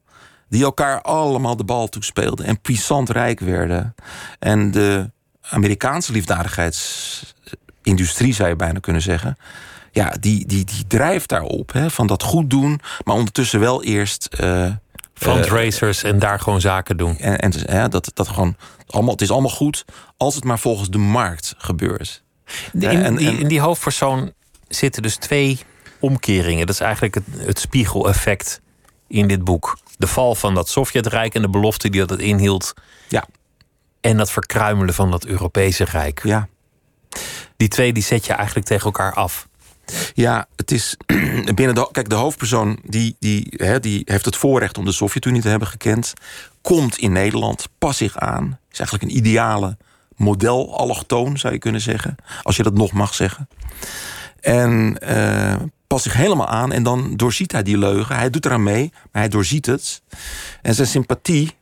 die 0.50 0.64
elkaar 0.64 1.02
allemaal 1.02 1.56
de 1.56 1.64
bal 1.64 1.88
toespeelden 1.88 2.46
en 2.46 2.62
puissant 2.62 3.10
rijk 3.10 3.40
werden. 3.40 3.96
En 4.40 4.72
de 4.72 5.12
Amerikaanse 5.42 6.12
liefdadigheidsindustrie, 7.84 8.34
zou 8.34 8.50
je 8.50 8.56
bijna 8.56 8.80
kunnen 8.80 9.02
zeggen. 9.02 9.38
Ja, 9.92 10.16
die, 10.20 10.46
die, 10.46 10.66
die 10.66 10.88
drijft 10.88 11.30
daarop, 11.30 11.74
hè, 11.74 11.90
van 11.90 12.08
dat 12.08 12.24
goed 12.24 12.50
doen, 12.50 12.80
maar 13.04 13.16
ondertussen 13.16 13.60
wel 13.60 13.84
eerst. 13.84 14.30
Uh, 14.40 14.72
Fundraisers 15.14 16.04
en 16.04 16.20
daar 16.20 16.40
gewoon 16.40 16.62
zaken 16.62 16.98
doen. 16.98 17.18
En, 17.18 17.38
en 17.38 17.54
ja, 17.66 17.88
dat, 17.88 18.12
dat 18.14 18.28
gewoon 18.28 18.56
allemaal, 18.88 19.12
het 19.12 19.22
is 19.22 19.32
allemaal 19.32 19.52
goed 19.52 19.86
als 20.18 20.36
het 20.36 20.44
maar 20.44 20.60
volgens 20.60 20.90
de 20.90 20.98
markt 20.98 21.56
gebeurt. 21.58 22.24
In, 22.74 22.84
en, 22.84 23.16
die, 23.16 23.38
in 23.38 23.48
die 23.48 23.60
hoofdpersoon 23.60 24.34
zitten 24.68 25.02
dus 25.02 25.16
twee 25.16 25.60
omkeringen. 26.00 26.66
Dat 26.66 26.76
is 26.76 26.82
eigenlijk 26.82 27.16
het, 27.16 27.24
het 27.38 27.60
spiegeleffect 27.60 28.62
in 29.08 29.28
dit 29.28 29.44
boek. 29.44 29.78
De 29.98 30.08
val 30.08 30.36
van 30.36 30.54
dat 30.54 30.70
Sovjetrijk 30.70 31.36
en 31.36 31.42
de 31.42 31.50
belofte 31.50 31.90
die 31.90 32.00
dat 32.00 32.10
het 32.10 32.20
inhield. 32.20 32.74
Ja. 33.08 33.26
En 34.02 34.18
dat 34.18 34.32
verkruimelen 34.32 34.94
van 34.94 35.12
dat 35.12 35.26
Europese 35.26 35.84
Rijk. 35.84 36.22
Ja. 36.24 36.48
Die 37.60 37.68
twee 37.68 37.94
die 37.94 38.04
zet 38.04 38.26
je 38.26 38.34
eigenlijk 38.34 38.68
tegen 38.68 38.86
elkaar 38.86 39.14
af. 39.14 39.48
Ja, 40.14 40.48
het 40.56 40.72
is 40.72 40.98
binnen 41.56 41.76
de. 41.76 41.90
Kijk, 41.92 42.10
de 42.10 42.16
hoofdpersoon 42.16 42.80
die, 42.84 43.16
die, 43.20 43.48
hè, 43.50 43.80
die 43.80 44.02
heeft 44.06 44.26
het 44.26 44.36
voorrecht 44.36 44.78
om 44.78 44.86
de 44.86 44.92
Sovjet-Unie 44.92 45.42
te 45.42 45.48
hebben 45.48 45.68
gekend. 45.68 46.14
Komt 46.62 46.98
in 46.98 47.12
Nederland, 47.12 47.68
pas 47.78 47.98
zich 47.98 48.18
aan. 48.18 48.60
Is 48.72 48.80
eigenlijk 48.80 49.12
een 49.12 49.18
ideale 49.18 49.78
model 50.16 50.78
allochtoon, 50.78 51.38
zou 51.38 51.54
je 51.54 51.60
kunnen 51.60 51.82
zeggen. 51.82 52.16
Als 52.44 52.56
je 52.56 52.64
dat 52.64 52.74
nog 52.74 52.92
mag 52.92 53.14
zeggen. 53.14 53.50
En 54.40 54.98
uh, 55.04 55.56
past 55.88 56.04
zich 56.04 56.14
helemaal 56.14 56.48
aan 56.48 56.72
en 56.72 56.84
dan 56.84 57.16
doorziet 57.16 57.52
hij 57.52 57.64
die 57.64 57.78
leugen. 57.78 58.16
Hij 58.16 58.30
doet 58.30 58.46
eraan 58.46 58.64
mee, 58.64 58.92
maar 58.94 59.22
hij 59.22 59.30
doorziet 59.30 59.66
het. 59.66 60.02
En 60.62 60.76
zijn 60.76 60.88
sympathie, 60.88 61.56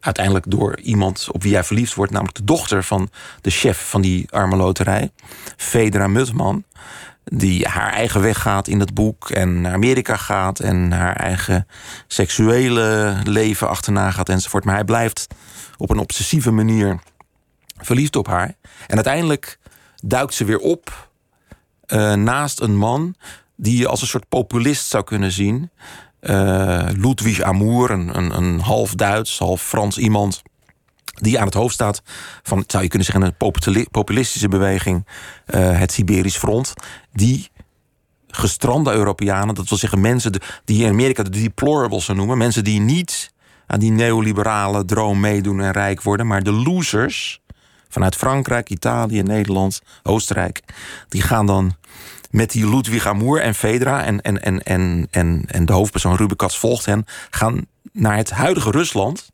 uiteindelijk 0.00 0.44
door 0.48 0.80
iemand 0.80 1.28
op 1.32 1.42
wie 1.42 1.54
hij 1.54 1.64
verliefd 1.64 1.94
wordt, 1.94 2.12
namelijk 2.12 2.36
de 2.36 2.44
dochter 2.44 2.84
van 2.84 3.10
de 3.40 3.50
chef 3.50 3.88
van 3.88 4.00
die 4.00 4.30
arme 4.30 4.56
loterij, 4.56 5.12
Fedra 5.56 6.06
Mutman, 6.06 6.64
die 7.24 7.66
haar 7.66 7.92
eigen 7.92 8.20
weg 8.20 8.40
gaat 8.40 8.68
in 8.68 8.80
het 8.80 8.94
boek 8.94 9.30
en 9.30 9.60
naar 9.60 9.72
Amerika 9.72 10.16
gaat 10.16 10.60
en 10.60 10.92
haar 10.92 11.16
eigen 11.16 11.66
seksuele 12.06 13.16
leven 13.24 13.68
achterna 13.68 14.10
gaat 14.10 14.28
enzovoort. 14.28 14.64
Maar 14.64 14.74
hij 14.74 14.84
blijft 14.84 15.26
op 15.76 15.90
een 15.90 15.98
obsessieve 15.98 16.50
manier 16.50 16.98
verliefd 17.76 18.16
op 18.16 18.26
haar. 18.26 18.54
En 18.86 18.94
uiteindelijk 18.94 19.58
duikt 19.96 20.34
ze 20.34 20.44
weer 20.44 20.58
op 20.58 21.08
uh, 21.86 22.14
naast 22.14 22.60
een 22.60 22.76
man 22.76 23.14
die 23.56 23.78
je 23.78 23.88
als 23.88 24.00
een 24.00 24.06
soort 24.06 24.28
populist 24.28 24.86
zou 24.86 25.04
kunnen 25.04 25.32
zien. 25.32 25.70
Uh, 26.20 26.86
Ludwig 26.96 27.40
Amour, 27.42 27.90
een, 27.90 28.36
een, 28.36 28.60
half 28.60 28.94
Duits, 28.94 29.38
half 29.38 29.62
Frans 29.62 29.98
iemand. 29.98 30.42
Die 31.14 31.38
aan 31.38 31.46
het 31.46 31.54
hoofd 31.54 31.74
staat 31.74 32.02
van, 32.42 32.64
zou 32.66 32.82
je 32.82 32.88
kunnen 32.88 33.06
zeggen, 33.06 33.34
een 33.40 33.86
populistische 33.90 34.48
beweging, 34.48 35.06
uh, 35.46 35.78
het 35.78 35.92
Siberisch 35.92 36.36
Front. 36.36 36.74
Die 37.12 37.50
gestrande 38.28 38.92
Europeanen, 38.92 39.54
dat 39.54 39.68
wil 39.68 39.78
zeggen 39.78 40.00
mensen 40.00 40.32
die 40.64 40.84
in 40.84 40.90
Amerika 40.90 41.22
de 41.22 41.30
deplorables 41.30 42.06
noemen, 42.06 42.38
mensen 42.38 42.64
die 42.64 42.80
niet 42.80 43.32
aan 43.66 43.78
die 43.78 43.90
neoliberale 43.90 44.84
droom 44.84 45.20
meedoen 45.20 45.60
en 45.60 45.70
rijk 45.70 46.02
worden, 46.02 46.26
maar 46.26 46.42
de 46.42 46.52
losers 46.52 47.40
vanuit 47.88 48.16
Frankrijk, 48.16 48.70
Italië, 48.70 49.22
Nederland, 49.22 49.82
Oostenrijk, 50.02 50.62
die 51.08 51.22
gaan 51.22 51.46
dan 51.46 51.76
met 52.30 52.50
die 52.50 52.68
Ludwig 52.68 53.06
Amour 53.06 53.40
en 53.40 53.54
Fedra 53.54 54.04
en, 54.04 54.20
en, 54.20 54.42
en, 54.42 54.62
en, 54.62 55.08
en, 55.10 55.44
en 55.46 55.66
de 55.66 55.72
hoofdpersoon 55.72 56.16
Ruben 56.16 56.36
Katz 56.36 56.56
volgt 56.56 56.86
hen, 56.86 57.06
gaan 57.30 57.66
naar 57.92 58.16
het 58.16 58.30
huidige 58.30 58.70
Rusland 58.70 59.30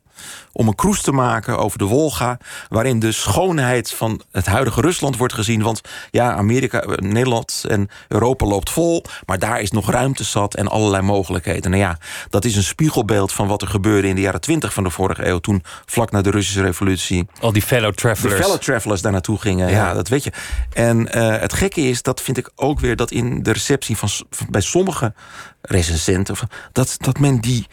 om 0.53 0.69
een 0.69 0.75
cruise 0.75 1.03
te 1.03 1.13
maken 1.13 1.59
over 1.59 1.79
de 1.79 1.85
Wolga... 1.85 2.39
waarin 2.69 2.99
de 2.99 3.13
schoonheid 3.13 3.91
van 3.91 4.23
het 4.31 4.47
huidige 4.47 4.81
Rusland 4.81 5.17
wordt 5.17 5.35
gezien. 5.35 5.63
Want 5.63 5.81
ja, 6.11 6.35
Amerika, 6.35 6.81
eh, 6.81 6.97
Nederland 6.97 7.65
en 7.69 7.89
Europa 8.09 8.47
loopt 8.47 8.71
vol... 8.71 9.05
maar 9.27 9.39
daar 9.39 9.61
is 9.61 9.71
nog 9.71 9.91
ruimte 9.91 10.25
zat 10.25 10.55
en 10.55 10.69
allerlei 10.69 11.03
mogelijkheden. 11.03 11.71
Nou 11.71 11.83
ja, 11.83 11.99
dat 12.31 12.45
is 12.45 12.57
een 12.57 12.63
spiegelbeeld 12.63 13.33
van 13.33 13.47
wat 13.47 13.63
er 13.63 13.69
gebeurde 13.69 14.09
in 14.09 14.15
de 14.15 14.21
jaren 14.21 14.41
20 14.41 14.73
van 14.73 14.85
de 14.85 14.91
vorige 14.91 15.27
eeuw... 15.27 15.39
toen 15.39 15.63
vlak 15.87 16.11
na 16.11 16.23
de 16.23 16.31
Russische 16.31 16.63
revolutie... 16.63 17.27
Al 17.41 17.53
die 17.53 17.63
fellow 17.63 17.93
travelers. 17.93 18.37
De 18.37 18.43
fellow 18.43 18.61
travelers 18.61 19.03
daar 19.03 19.13
naartoe 19.13 19.39
gingen, 19.39 19.71
ja. 19.71 19.95
dat 19.95 20.09
weet 20.09 20.25
je. 20.25 20.33
En 20.73 20.99
uh, 20.99 21.39
het 21.39 21.53
gekke 21.53 21.81
is, 21.81 22.03
dat 22.03 22.21
vind 22.21 22.39
ik 22.39 22.51
ook 22.55 22.81
weer... 22.81 22.97
dat 22.97 23.11
in 23.11 23.43
de 23.43 23.53
receptie 23.53 23.97
van, 23.97 24.09
bij 24.49 24.61
sommige 24.61 25.15
recensenten... 25.63 26.37
dat, 26.73 26.97
dat 26.99 27.19
men 27.19 27.41
die 27.41 27.67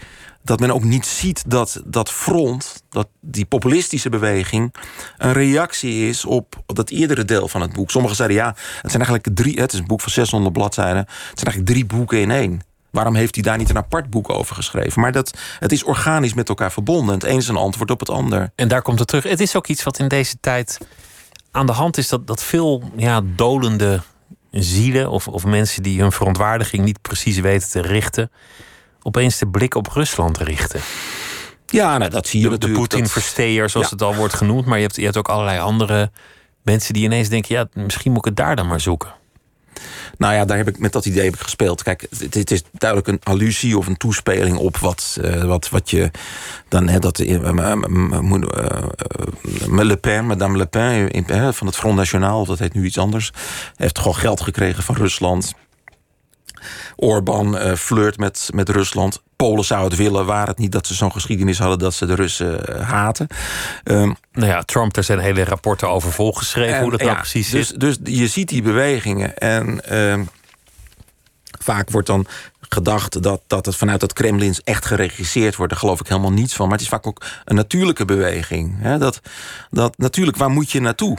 dat 0.44 0.60
men 0.60 0.72
ook 0.72 0.84
niet 0.84 1.06
ziet 1.06 1.44
dat 1.48 1.82
dat 1.86 2.12
front, 2.12 2.84
dat 2.90 3.08
die 3.20 3.46
populistische 3.46 4.10
beweging, 4.10 4.74
een 5.18 5.34
reactie 5.34 6.08
is 6.08 6.26
op 6.26 6.64
dat 6.66 6.90
eerdere 6.90 7.26
deel 7.26 7.48
van 7.48 7.62
het 7.62 7.74
boek. 7.74 7.92
Sommigen 7.92 8.18
zeiden 8.18 8.38
ja, 8.38 8.48
het 8.82 8.92
zijn 8.92 9.04
eigenlijk 9.04 9.36
drie, 9.36 9.60
het 9.60 9.74
is 9.74 9.80
een 9.80 9.88
boek 9.88 10.02
van 10.02 10.12
600 10.12 10.54
bladzijden, 10.54 10.98
het 11.06 11.40
zijn 11.40 11.46
eigenlijk 11.46 11.70
drie 11.70 11.86
boeken 11.86 12.20
in 12.20 12.32
één. 12.32 12.62
Waarom 12.90 13.16
heeft 13.16 13.36
hij 13.36 13.44
daar 13.44 13.58
niet 13.58 13.70
een 13.70 13.78
apart 13.78 14.10
boek 14.10 14.30
over 14.30 14.56
geschreven? 14.56 15.02
Maar 15.02 15.12
dat, 15.12 15.38
het 15.60 15.72
is 15.72 15.84
organisch 15.84 16.34
met 16.34 16.50
elkaar 16.50 16.72
verbonden. 16.72 17.14
Het 17.14 17.24
een 17.24 17.38
is 17.38 17.48
een 17.48 17.56
antwoord 17.56 17.92
op 17.92 18.00
het 18.00 18.10
ander. 18.10 18.52
En 18.56 18.68
daar 18.68 18.82
komt 18.82 19.00
het 19.00 19.08
terug. 19.08 19.24
Het 19.24 19.40
is 19.40 19.56
ook 19.56 19.68
iets 19.68 19.84
wat 19.84 20.00
in 20.00 20.08
deze 20.08 20.38
tijd 20.40 20.78
aan 21.52 21.66
de 21.66 21.72
hand 21.72 21.98
is. 21.98 22.08
Dat, 22.10 22.28
dat 22.28 22.44
veel 22.44 22.84
ja, 22.96 23.22
dolende 23.24 24.02
zielen 24.52 25.10
of, 25.10 25.28
of 25.28 25.46
mensen 25.46 25.84
die 25.84 26.02
hun 26.02 26.12
verontwaardiging 26.12 26.84
niet 26.84 27.02
precies 27.02 27.40
weten 27.40 27.70
te 27.70 27.82
richten 27.82 28.32
opeens 29.04 29.38
de 29.38 29.48
blik 29.48 29.76
op 29.76 29.88
Rusland 29.88 30.38
richten. 30.38 30.82
Ja, 31.66 31.98
nou, 31.98 32.12
dat 32.12 32.28
zie 32.28 32.40
je 32.40 32.46
de, 32.46 32.52
natuurlijk. 32.52 32.82
De 32.82 32.88
Poetin-versteer, 32.88 33.70
zoals 33.70 33.90
het 33.90 34.02
al 34.02 34.16
wordt 34.16 34.34
genoemd. 34.34 34.66
Maar 34.66 34.78
je 34.78 34.84
hebt, 34.84 34.96
je 34.96 35.04
hebt 35.04 35.18
ook 35.18 35.30
allerlei 35.30 35.60
andere 35.60 36.12
mensen 36.62 36.94
die 36.94 37.04
ineens 37.04 37.30
denken... 37.30 37.56
ja, 37.56 37.68
misschien 37.74 38.12
moet 38.12 38.20
ik 38.20 38.26
het 38.26 38.36
daar 38.36 38.56
dan 38.56 38.68
maar 38.68 38.82
zoeken. 38.82 39.14
Nou 40.18 40.34
ja, 40.34 40.46
daar 40.46 40.58
heb 40.58 40.68
ik 40.68 40.80
met 40.80 40.92
dat 40.92 41.06
idee 41.06 41.24
heb 41.24 41.34
ik 41.34 41.40
gespeeld. 41.40 41.84
Kijk, 41.84 42.08
het, 42.30 42.52
is 42.52 42.64
duidelijk 42.72 43.10
een 43.10 43.20
allusie 43.24 43.78
of 43.78 43.88
een 43.88 43.98
toespeling 43.98 44.58
op 44.58 44.78
wat, 44.78 45.18
uh, 45.22 45.44
wat, 45.44 45.70
wat 45.70 45.90
je 45.90 46.12
dan 46.68 46.88
hè, 46.88 47.00
dat 47.00 47.20
uh, 47.20 47.42
Le 49.68 49.98
Pen, 50.02 50.26
Madame 50.26 50.58
Le 50.58 50.66
Pen 50.66 51.12
in, 51.12 51.54
van 51.54 51.68
het 51.68 51.76
Front 51.76 51.96
National, 51.96 52.46
dat 52.46 52.60
heet 52.60 52.74
nu 52.74 52.86
iets 52.86 52.98
anders, 52.98 53.32
heeft 53.76 53.98
gewoon 53.98 54.16
geld 54.16 54.42
gekregen 54.42 54.84
van 54.84 54.96
Rusland. 54.96 55.54
Orbán 56.96 57.56
uh, 57.56 57.74
flirt 57.74 58.18
met, 58.18 58.50
met 58.54 58.70
Rusland. 58.70 59.22
Polen 59.36 59.66
zou 59.66 59.84
het 59.84 59.96
willen, 59.96 60.26
waar 60.26 60.48
het 60.48 60.58
niet 60.58 60.72
dat 60.72 60.88
ze 60.88 60.94
zo'n 60.94 61.12
geschiedenis 61.12 61.60
hadden 61.60 61.80
dat 61.80 61.94
ze 61.94 62.06
de 62.06 62.16
Russen 62.16 62.60
uh, 62.70 62.90
haten. 62.90 63.28
Um, 63.84 64.16
nou 64.32 64.48
ja, 64.48 64.62
Trump, 64.62 64.96
er 64.96 65.04
zijn 65.04 65.20
hele 65.20 65.44
rapporten 65.44 65.90
over 65.90 66.12
volgeschreven 66.12 66.76
en, 66.76 66.82
hoe 66.82 66.92
dat 66.92 67.02
nou 67.02 67.16
precies 67.16 67.50
dus, 67.50 67.68
zit. 67.68 67.80
Dus 67.80 67.98
je 68.04 68.28
ziet 68.28 68.50
die 68.50 68.62
bewegingen 68.62 69.38
en 69.38 69.82
uh, 69.92 70.20
vaak 71.60 71.90
wordt 71.90 72.08
dan 72.08 72.26
gedacht 72.70 73.24
dat, 73.24 73.42
dat 73.48 73.66
het 73.66 73.76
vanuit 73.76 74.02
het 74.02 74.14
Kremlins 74.14 74.64
echt 74.64 74.86
geregisseerd 74.86 75.56
wordt. 75.56 75.72
Daar 75.72 75.82
geloof 75.82 76.00
ik 76.00 76.08
helemaal 76.08 76.32
niets 76.32 76.54
van. 76.54 76.66
Maar 76.66 76.78
het 76.78 76.84
is 76.84 76.92
vaak 76.92 77.08
ook 77.08 77.26
een 77.46 77.56
natuurlijke 77.56 78.06
beweging. 78.06 78.76
Hè? 78.78 78.98
Dat, 78.98 79.22
dat, 79.70 79.98
natuurlijk, 79.98 80.38
waar 80.38 80.50
moet 80.50 80.72
je 80.72 80.82
naartoe? 80.82 81.18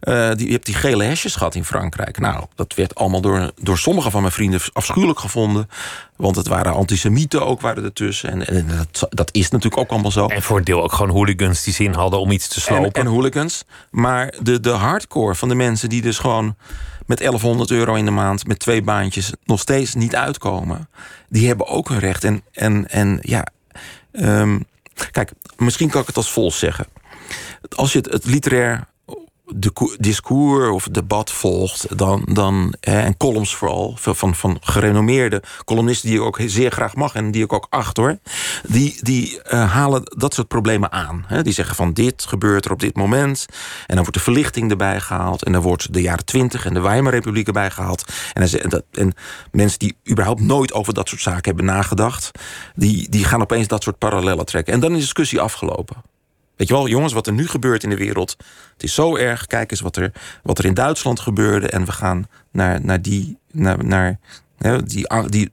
Uh, 0.00 0.30
die, 0.34 0.46
je 0.46 0.52
hebt 0.52 0.66
die 0.66 0.74
gele 0.74 1.04
hesjes 1.04 1.36
gehad 1.36 1.54
in 1.54 1.64
Frankrijk. 1.64 2.18
Nou, 2.18 2.44
dat 2.54 2.74
werd 2.74 2.94
allemaal 2.94 3.20
door, 3.20 3.52
door 3.60 3.78
sommige 3.78 4.10
van 4.10 4.20
mijn 4.20 4.32
vrienden 4.32 4.60
afschuwelijk 4.72 5.18
gevonden. 5.18 5.68
Want 6.16 6.36
het 6.36 6.48
waren 6.48 6.72
antisemieten 6.72 7.46
ook 7.46 7.60
waren 7.60 7.84
ertussen. 7.84 8.30
En, 8.30 8.46
en 8.46 8.66
dat, 8.66 9.06
dat, 9.10 9.28
is 9.32 9.50
natuurlijk 9.50 9.82
ook 9.82 9.90
allemaal 9.90 10.10
zo. 10.10 10.26
En 10.26 10.42
voor 10.42 10.58
een 10.58 10.64
deel 10.64 10.82
ook 10.82 10.92
gewoon 10.92 11.10
hooligans 11.10 11.62
die 11.62 11.74
zin 11.74 11.94
hadden 11.94 12.20
om 12.20 12.30
iets 12.30 12.48
te 12.48 12.60
slopen. 12.60 12.92
En, 12.92 13.00
en 13.00 13.06
hooligans. 13.06 13.64
Maar 13.90 14.34
de, 14.42 14.60
de 14.60 14.70
hardcore 14.70 15.34
van 15.34 15.48
de 15.48 15.54
mensen 15.54 15.88
die 15.88 16.02
dus 16.02 16.18
gewoon 16.18 16.56
met 17.06 17.18
1100 17.18 17.70
euro 17.70 17.94
in 17.94 18.04
de 18.04 18.10
maand... 18.10 18.46
met 18.46 18.58
twee 18.58 18.82
baantjes 18.82 19.32
nog 19.44 19.60
steeds 19.60 19.94
niet 19.94 20.16
uitkomen... 20.16 20.88
die 21.28 21.46
hebben 21.46 21.66
ook 21.66 21.88
hun 21.88 21.98
recht. 21.98 22.24
En, 22.24 22.42
en, 22.52 22.90
en 22.90 23.18
ja... 23.22 23.46
Um, 24.12 24.64
kijk, 25.10 25.32
misschien 25.56 25.90
kan 25.90 26.00
ik 26.00 26.06
het 26.06 26.16
als 26.16 26.30
volgt 26.30 26.58
zeggen. 26.58 26.86
Als 27.76 27.92
je 27.92 27.98
het, 27.98 28.12
het 28.12 28.24
literair 28.24 28.86
de 29.46 29.96
discours 30.00 30.68
of 30.68 30.88
debat 30.88 31.32
volgt, 31.32 31.98
dan, 31.98 32.28
dan, 32.32 32.74
en 32.80 33.16
columns 33.16 33.54
vooral, 33.54 33.96
van, 34.00 34.34
van 34.34 34.58
gerenommeerde 34.60 35.42
columnisten 35.64 36.08
die 36.08 36.18
ik 36.18 36.24
ook 36.24 36.38
zeer 36.46 36.70
graag 36.70 36.94
mag 36.94 37.14
en 37.14 37.30
die 37.30 37.44
ik 37.44 37.52
ook 37.52 37.66
acht 37.70 37.96
hoor, 37.96 38.18
die, 38.68 38.98
die 39.02 39.40
uh, 39.52 39.72
halen 39.72 40.02
dat 40.16 40.34
soort 40.34 40.48
problemen 40.48 40.92
aan. 40.92 41.24
Hè. 41.26 41.42
Die 41.42 41.52
zeggen 41.52 41.76
van 41.76 41.92
dit 41.92 42.24
gebeurt 42.28 42.64
er 42.64 42.72
op 42.72 42.80
dit 42.80 42.96
moment, 42.96 43.46
en 43.86 43.94
dan 43.94 43.96
wordt 43.96 44.14
de 44.14 44.20
verlichting 44.20 44.70
erbij 44.70 45.00
gehaald, 45.00 45.44
en 45.44 45.52
dan 45.52 45.62
wordt 45.62 45.92
de 45.92 46.02
jaren 46.02 46.24
twintig 46.24 46.66
en 46.66 46.74
de 46.74 46.80
Weimarrepubliek 46.80 47.46
erbij 47.46 47.70
gehaald. 47.70 48.12
En, 48.32 48.48
dan, 48.68 48.82
en 48.92 49.14
mensen 49.52 49.78
die 49.78 49.96
überhaupt 50.10 50.40
nooit 50.40 50.72
over 50.72 50.94
dat 50.94 51.08
soort 51.08 51.20
zaken 51.20 51.44
hebben 51.44 51.64
nagedacht, 51.64 52.30
die, 52.74 53.08
die 53.10 53.24
gaan 53.24 53.40
opeens 53.40 53.68
dat 53.68 53.82
soort 53.82 53.98
parallellen 53.98 54.46
trekken. 54.46 54.72
En 54.72 54.80
dan 54.80 54.90
is 54.90 54.96
de 54.96 55.02
discussie 55.02 55.40
afgelopen. 55.40 56.15
Weet 56.56 56.68
je 56.68 56.74
wel, 56.74 56.88
jongens, 56.88 57.12
wat 57.12 57.26
er 57.26 57.32
nu 57.32 57.48
gebeurt 57.48 57.82
in 57.82 57.90
de 57.90 57.96
wereld. 57.96 58.36
Het 58.72 58.82
is 58.82 58.94
zo 58.94 59.16
erg. 59.16 59.46
Kijk 59.46 59.70
eens 59.70 59.80
wat 59.80 59.96
er, 59.96 60.12
wat 60.42 60.58
er 60.58 60.64
in 60.64 60.74
Duitsland 60.74 61.20
gebeurde. 61.20 61.68
En 61.68 61.84
we 61.84 61.92
gaan 61.92 62.26
naar, 62.50 62.84
naar 62.84 63.02
die. 63.02 63.38
Naar, 63.50 63.84
naar, 63.84 64.18
die, 64.84 65.06
die, 65.28 65.50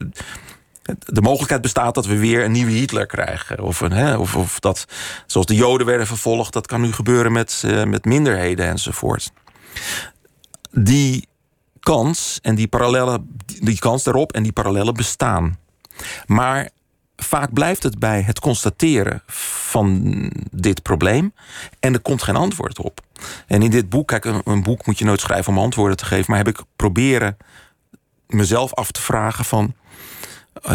de 1.00 1.22
mogelijkheid 1.22 1.62
bestaat 1.62 1.96
dat 1.96 2.06
we 2.06 2.18
weer 2.18 2.44
een 2.44 2.52
nieuwe 2.52 2.72
Hitler 2.72 3.06
krijgen. 3.06 3.60
Of, 3.60 3.82
een, 3.82 3.92
hè, 3.92 4.18
of, 4.18 4.36
of 4.36 4.60
dat, 4.60 4.86
zoals 5.26 5.48
de 5.48 5.56
Joden 5.56 5.86
werden 5.86 6.08
vervolgd, 6.08 6.54
dat 6.54 6.68
kan 6.68 6.82
nu 6.82 6.92
gebeuren 6.92 7.32
met, 7.32 7.64
uh, 7.66 7.84
met 7.84 8.06
minderheden 8.06 8.66
enzovoort. 8.66 9.32
Die 10.72 11.28
kans 11.80 12.40
en 12.42 12.56
die 12.56 12.68
parallellen, 12.68 13.38
die 13.46 13.80
kans 13.80 14.04
daarop 14.04 14.32
en 14.32 14.44
die 14.44 14.52
parallellen 14.52 14.94
bestaan. 14.94 15.60
Maar 16.26 16.70
vaak 17.24 17.54
blijft 17.54 17.84
het 17.84 18.00
bij 18.00 18.22
het 18.22 18.40
constateren 18.40 19.22
van 19.28 20.32
dit 20.52 20.82
probleem. 20.82 21.34
En 21.80 21.94
er 21.94 22.02
komt 22.02 22.24
geen 22.24 22.36
antwoord 22.36 22.80
op. 22.80 23.02
En 23.48 23.62
in 23.62 23.70
dit 23.70 23.90
boek, 23.90 24.08
kijk, 24.08 24.26
een, 24.26 24.64
boek 24.64 24.86
moet 24.86 25.00
je 25.00 25.06
nooit 25.06 25.22
schrijven 25.22 25.54
om 25.54 25.60
antwoorden 25.60 25.98
te 25.98 26.06
geven. 26.06 26.26
Maar 26.28 26.38
heb 26.38 26.48
ik 26.48 26.64
proberen 26.76 27.38
mezelf 28.28 28.74
af 28.74 28.92
te 28.92 29.02
vragen 29.02 29.46
van. 29.46 29.74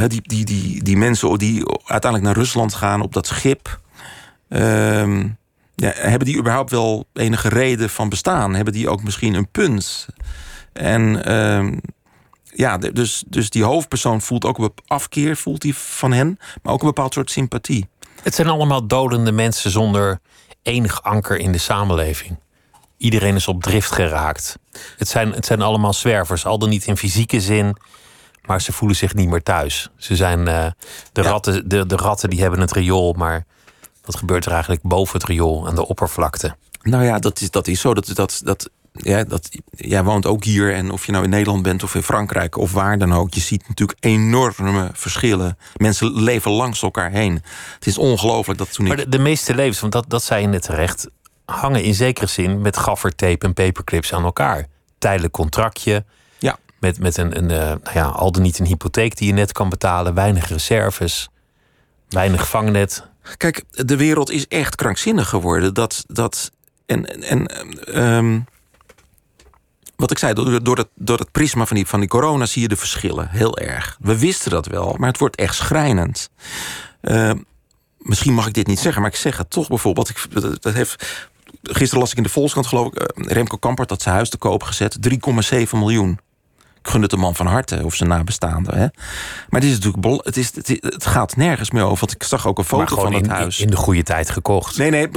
die, 0.07 0.23
die, 0.23 0.45
die, 0.45 0.83
die 0.83 0.97
mensen 0.97 1.39
die 1.39 1.67
uiteindelijk 1.67 2.23
naar 2.23 2.45
Rusland 2.45 2.75
gaan 2.75 3.01
op 3.01 3.13
dat 3.13 3.27
schip. 3.27 3.81
Ehm, 4.49 5.29
ja, 5.75 5.93
hebben 5.95 6.27
die 6.27 6.39
überhaupt 6.39 6.71
wel 6.71 7.07
enige 7.13 7.49
reden 7.49 7.91
van 7.91 8.09
bestaan? 8.09 8.55
Hebben 8.55 8.73
die 8.73 8.89
ook 8.89 9.03
misschien 9.03 9.35
een 9.35 9.51
punt? 9.51 10.09
En 10.73 11.25
ehm, 11.25 11.77
ja, 12.59 12.79
dus, 12.79 13.25
dus 13.27 13.51
die 13.51 13.65
hoofdpersoon 13.65 14.21
voelt 14.21 14.45
ook 14.45 14.59
een 14.59 14.73
afkeer 14.87 15.37
voelt 15.37 15.63
hij 15.63 15.73
van 15.73 16.13
hen, 16.13 16.39
maar 16.63 16.73
ook 16.73 16.81
een 16.81 16.87
bepaald 16.87 17.15
soort 17.15 17.31
sympathie. 17.31 17.89
Het 18.23 18.35
zijn 18.35 18.49
allemaal 18.49 18.87
dodende 18.87 19.33
mensen 19.33 19.71
zonder 19.71 20.19
enig 20.63 21.03
anker 21.03 21.37
in 21.37 21.53
de 21.53 21.59
samenleving. 21.59 22.39
Iedereen 22.97 23.35
is 23.35 23.49
op 23.49 23.63
drift 23.63 23.91
geraakt. 23.91 24.59
Het 24.97 25.09
zijn, 25.09 25.33
het 25.33 25.47
zijn 25.47 25.63
allemaal 25.63 25.93
zwervers, 25.93 26.47
al 26.47 26.59
dan 26.59 26.69
niet 26.69 26.87
in 26.87 26.97
fysieke 26.97 27.41
zin, 27.41 27.77
maar 28.47 28.61
ze 28.61 28.73
voelen 28.73 28.97
zich 28.97 29.15
niet 29.15 29.29
meer 29.29 29.43
thuis. 29.43 29.91
Ze 29.97 30.17
zijn 30.17 30.39
uh, 30.39 30.67
de, 31.13 31.23
ratten, 31.23 31.69
de, 31.69 31.87
de 31.87 31.97
ratten 31.97 32.31
die 32.31 32.41
hebben 32.41 32.61
het 32.61 32.73
riool, 32.73 33.13
maar 33.13 33.45
wat 34.05 34.17
gebeurt 34.17 34.47
er 34.47 34.53
eigenlijk 34.53 34.83
boven 34.83 35.19
het 35.19 35.29
riool 35.29 35.69
aan 35.69 35.75
de 35.75 35.87
oppervlakte? 35.87 36.57
Nou 36.83 37.05
ja, 37.05 37.19
dat 37.19 37.41
is, 37.41 37.51
dat 37.51 37.67
is 37.67 37.81
zo. 37.81 37.95
Dat, 37.95 38.11
dat, 38.15 38.41
dat, 38.45 38.71
ja, 39.03 39.25
dat, 39.25 39.49
jij 39.71 40.05
woont 40.05 40.27
ook 40.27 40.45
hier 40.45 40.75
en 40.75 40.91
of 40.91 41.07
je 41.07 41.13
nou 41.13 41.25
in 41.25 41.31
Nederland 41.31 41.63
bent 41.63 41.83
of 41.83 41.95
in 41.95 42.03
Frankrijk 42.03 42.57
of 42.57 42.73
waar 42.73 42.99
dan 42.99 43.13
ook, 43.13 43.35
je 43.35 43.41
ziet 43.41 43.69
natuurlijk 43.69 43.99
enorme 44.01 44.91
verschillen. 44.93 45.59
Mensen 45.77 46.23
leven 46.23 46.51
langs 46.51 46.83
elkaar 46.83 47.11
heen. 47.11 47.43
Het 47.75 47.87
is 47.87 47.99
ongelooflijk 47.99 48.59
dat 48.59 48.73
toen 48.73 48.87
maar 48.87 48.97
de, 48.97 49.09
de, 49.09 49.19
meeste 49.19 49.55
levens, 49.55 49.81
want 49.81 49.93
dat, 49.93 50.05
dat 50.09 50.23
zei 50.23 50.41
je 50.41 50.47
net 50.47 50.63
terecht, 50.63 51.09
hangen 51.45 51.83
in 51.83 51.95
zekere 51.95 52.27
zin 52.27 52.61
met 52.61 52.77
gaffertape 52.77 53.47
en 53.47 53.55
paperclips 53.55 54.13
aan 54.13 54.25
elkaar. 54.25 54.67
Tijdelijk 54.99 55.33
contractje. 55.33 56.05
Ja. 56.39 56.59
Met, 56.81 56.99
met 56.99 57.17
een, 57.17 57.37
een 57.37 57.51
uh, 57.51 57.59
nou 57.59 57.95
ja, 57.95 58.05
al 58.05 58.33
dan 58.33 58.43
niet 58.43 58.59
een 58.59 58.67
hypotheek 58.67 59.17
die 59.17 59.27
je 59.27 59.33
net 59.33 59.53
kan 59.53 59.69
betalen, 59.69 60.15
weinig 60.15 60.49
reserves, 60.49 61.29
weinig 62.09 62.49
vangnet. 62.49 63.07
Kijk, 63.37 63.65
de 63.71 63.97
wereld 63.97 64.31
is 64.31 64.47
echt 64.47 64.75
krankzinnig 64.75 65.29
geworden. 65.29 65.75
Dat, 65.75 66.05
dat, 66.07 66.51
en, 66.87 67.23
en 67.23 67.47
um, 67.99 68.47
wat 69.99 70.11
ik 70.11 70.19
zei, 70.19 70.33
door, 70.33 70.63
door, 70.63 70.77
het, 70.77 70.89
door 70.95 71.19
het 71.19 71.33
prisma 71.33 71.67
van 71.67 71.77
die, 71.77 71.87
van 71.87 72.01
die 72.01 72.09
corona 72.09 72.47
zie 72.47 72.63
je 72.63 72.69
de 72.69 72.77
verschillen 72.77 73.29
heel 73.31 73.59
erg. 73.59 73.97
We 74.01 74.19
wisten 74.19 74.51
dat 74.51 74.67
wel, 74.67 74.95
maar 74.99 75.09
het 75.09 75.19
wordt 75.19 75.37
echt 75.37 75.55
schrijnend. 75.55 76.31
Uh, 77.03 77.33
misschien 77.99 78.35
mag 78.35 78.47
ik 78.47 78.55
dit 78.55 78.67
niet 78.67 78.79
zeggen, 78.79 79.03
maar 79.03 79.11
ik 79.11 79.17
zeg 79.17 79.37
het 79.37 79.51
toch 79.51 79.69
bijvoorbeeld. 79.69 80.09
Ik, 80.09 80.27
dat, 80.61 80.75
heeft, 80.75 81.27
gisteren 81.63 81.99
las 81.99 82.11
ik 82.11 82.17
in 82.17 82.23
de 82.23 82.29
Volkskrant, 82.29 82.67
geloof 82.67 82.87
ik, 82.87 83.01
uh, 83.01 83.27
Remco 83.33 83.57
Kampert 83.57 83.91
had 83.91 84.03
zijn 84.03 84.15
huis 84.15 84.31
te 84.31 84.37
koop 84.37 84.63
gezet. 84.63 84.99
3,7 85.09 85.71
miljoen 85.73 86.19
gun 86.89 87.03
het 87.03 87.11
de 87.11 87.17
man 87.17 87.35
van 87.35 87.47
harte 87.47 87.81
of 87.85 87.95
zijn 87.95 88.09
nabestaanden. 88.09 88.75
Hè? 88.75 88.87
Maar 89.49 89.61
het, 89.61 89.65
is 89.65 89.79
natuurlijk 89.79 90.25
het, 90.25 90.37
is, 90.37 90.55
het, 90.55 91.07
gaat 91.07 91.37
nergens 91.37 91.71
meer 91.71 91.83
over. 91.83 91.99
Want 91.99 92.13
ik 92.13 92.23
zag 92.23 92.47
ook 92.47 92.59
een 92.59 92.65
foto 92.65 93.01
van 93.01 93.13
het 93.13 93.27
huis. 93.27 93.61
In 93.61 93.71
de 93.71 93.77
goede 93.77 94.03
tijd 94.03 94.31
gekocht. 94.31 94.79
Nee, 94.79 94.91
nee, 94.91 95.09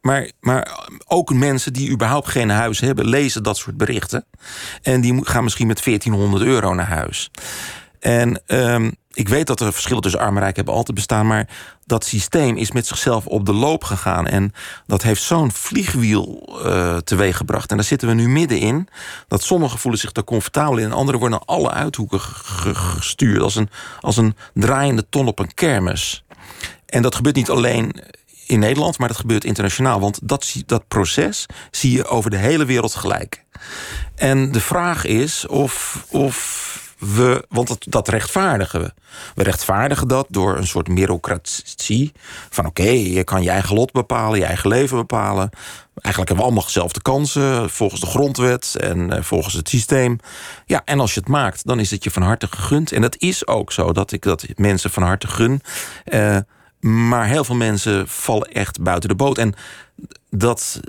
maar, 0.00 0.30
maar 0.40 0.78
ook 1.06 1.32
mensen 1.34 1.72
die 1.72 1.90
überhaupt 1.90 2.28
geen 2.28 2.50
huis 2.50 2.80
hebben, 2.80 3.06
lezen 3.06 3.42
dat 3.42 3.56
soort 3.56 3.76
berichten. 3.76 4.24
En 4.82 5.00
die 5.00 5.26
gaan 5.26 5.42
misschien 5.44 5.66
met 5.66 5.84
1400 5.84 6.42
euro 6.42 6.74
naar 6.74 6.88
huis. 6.88 7.30
En 8.00 8.42
um, 8.46 8.94
ik 9.16 9.28
weet 9.28 9.46
dat 9.46 9.60
er 9.60 9.72
verschillen 9.72 10.02
tussen 10.02 10.20
arm 10.20 10.36
en 10.36 10.42
rijk 10.42 10.56
hebben 10.56 10.74
altijd 10.74 10.96
bestaan, 10.96 11.26
maar 11.26 11.48
dat 11.84 12.04
systeem 12.04 12.56
is 12.56 12.72
met 12.72 12.86
zichzelf 12.86 13.26
op 13.26 13.46
de 13.46 13.52
loop 13.52 13.84
gegaan. 13.84 14.26
En 14.26 14.52
dat 14.86 15.02
heeft 15.02 15.22
zo'n 15.22 15.52
vliegwiel 15.52 16.56
uh, 16.64 16.96
teweeggebracht. 16.96 17.70
En 17.70 17.76
daar 17.76 17.86
zitten 17.86 18.08
we 18.08 18.14
nu 18.14 18.28
middenin. 18.28 18.88
Dat 19.28 19.42
sommigen 19.42 19.78
voelen 19.78 20.00
zich 20.00 20.12
daar 20.12 20.24
comfortabel 20.24 20.76
in. 20.76 20.84
En 20.84 20.92
anderen 20.92 21.20
worden 21.20 21.38
naar 21.38 21.56
alle 21.56 21.70
uithoeken 21.70 22.20
gestuurd. 22.20 23.42
Als 23.42 23.54
een, 23.56 23.70
als 24.00 24.16
een 24.16 24.36
draaiende 24.54 25.08
ton 25.08 25.26
op 25.26 25.38
een 25.38 25.54
kermis. 25.54 26.24
En 26.86 27.02
dat 27.02 27.14
gebeurt 27.14 27.36
niet 27.36 27.50
alleen 27.50 28.02
in 28.46 28.58
Nederland, 28.58 28.98
maar 28.98 29.08
dat 29.08 29.16
gebeurt 29.16 29.44
internationaal. 29.44 30.00
Want 30.00 30.18
dat, 30.22 30.54
dat 30.66 30.88
proces 30.88 31.46
zie 31.70 31.92
je 31.92 32.06
over 32.06 32.30
de 32.30 32.36
hele 32.36 32.64
wereld 32.64 32.94
gelijk. 32.94 33.44
En 34.14 34.52
de 34.52 34.60
vraag 34.60 35.04
is 35.04 35.46
of, 35.46 36.04
of 36.10 36.75
we, 36.98 37.44
want 37.48 37.68
dat, 37.68 37.86
dat 37.88 38.08
rechtvaardigen 38.08 38.80
we. 38.80 38.92
We 39.34 39.42
rechtvaardigen 39.42 40.08
dat 40.08 40.26
door 40.30 40.56
een 40.56 40.66
soort 40.66 40.88
merocratie. 40.88 42.12
Van 42.50 42.66
oké, 42.66 42.88
je 42.88 43.24
kan 43.24 43.42
je 43.42 43.50
eigen 43.50 43.74
lot 43.74 43.92
bepalen, 43.92 44.38
je 44.38 44.44
eigen 44.44 44.68
leven 44.68 44.96
bepalen. 44.96 45.50
Eigenlijk 46.02 46.16
hebben 46.16 46.36
we 46.36 46.42
allemaal 46.42 46.64
dezelfde 46.64 47.02
kansen 47.02 47.70
volgens 47.70 48.00
de 48.00 48.06
grondwet 48.06 48.76
en 48.80 49.12
eh, 49.12 49.22
volgens 49.22 49.54
het 49.54 49.68
systeem. 49.68 50.18
Ja, 50.66 50.82
en 50.84 51.00
als 51.00 51.14
je 51.14 51.20
het 51.20 51.28
maakt, 51.28 51.66
dan 51.66 51.80
is 51.80 51.90
het 51.90 52.04
je 52.04 52.10
van 52.10 52.22
harte 52.22 52.46
gegund. 52.50 52.92
En 52.92 53.00
dat 53.00 53.16
is 53.18 53.46
ook 53.46 53.72
zo 53.72 53.92
dat 53.92 54.12
ik 54.12 54.22
dat 54.22 54.46
mensen 54.54 54.90
van 54.90 55.02
harte 55.02 55.26
gun. 55.26 55.60
Uh, 56.04 56.36
maar 56.80 57.26
heel 57.26 57.44
veel 57.44 57.54
mensen 57.54 58.08
vallen 58.08 58.52
echt 58.52 58.82
buiten 58.82 59.08
de 59.08 59.14
boot. 59.14 59.38
En 59.38 59.54
dat, 60.30 60.80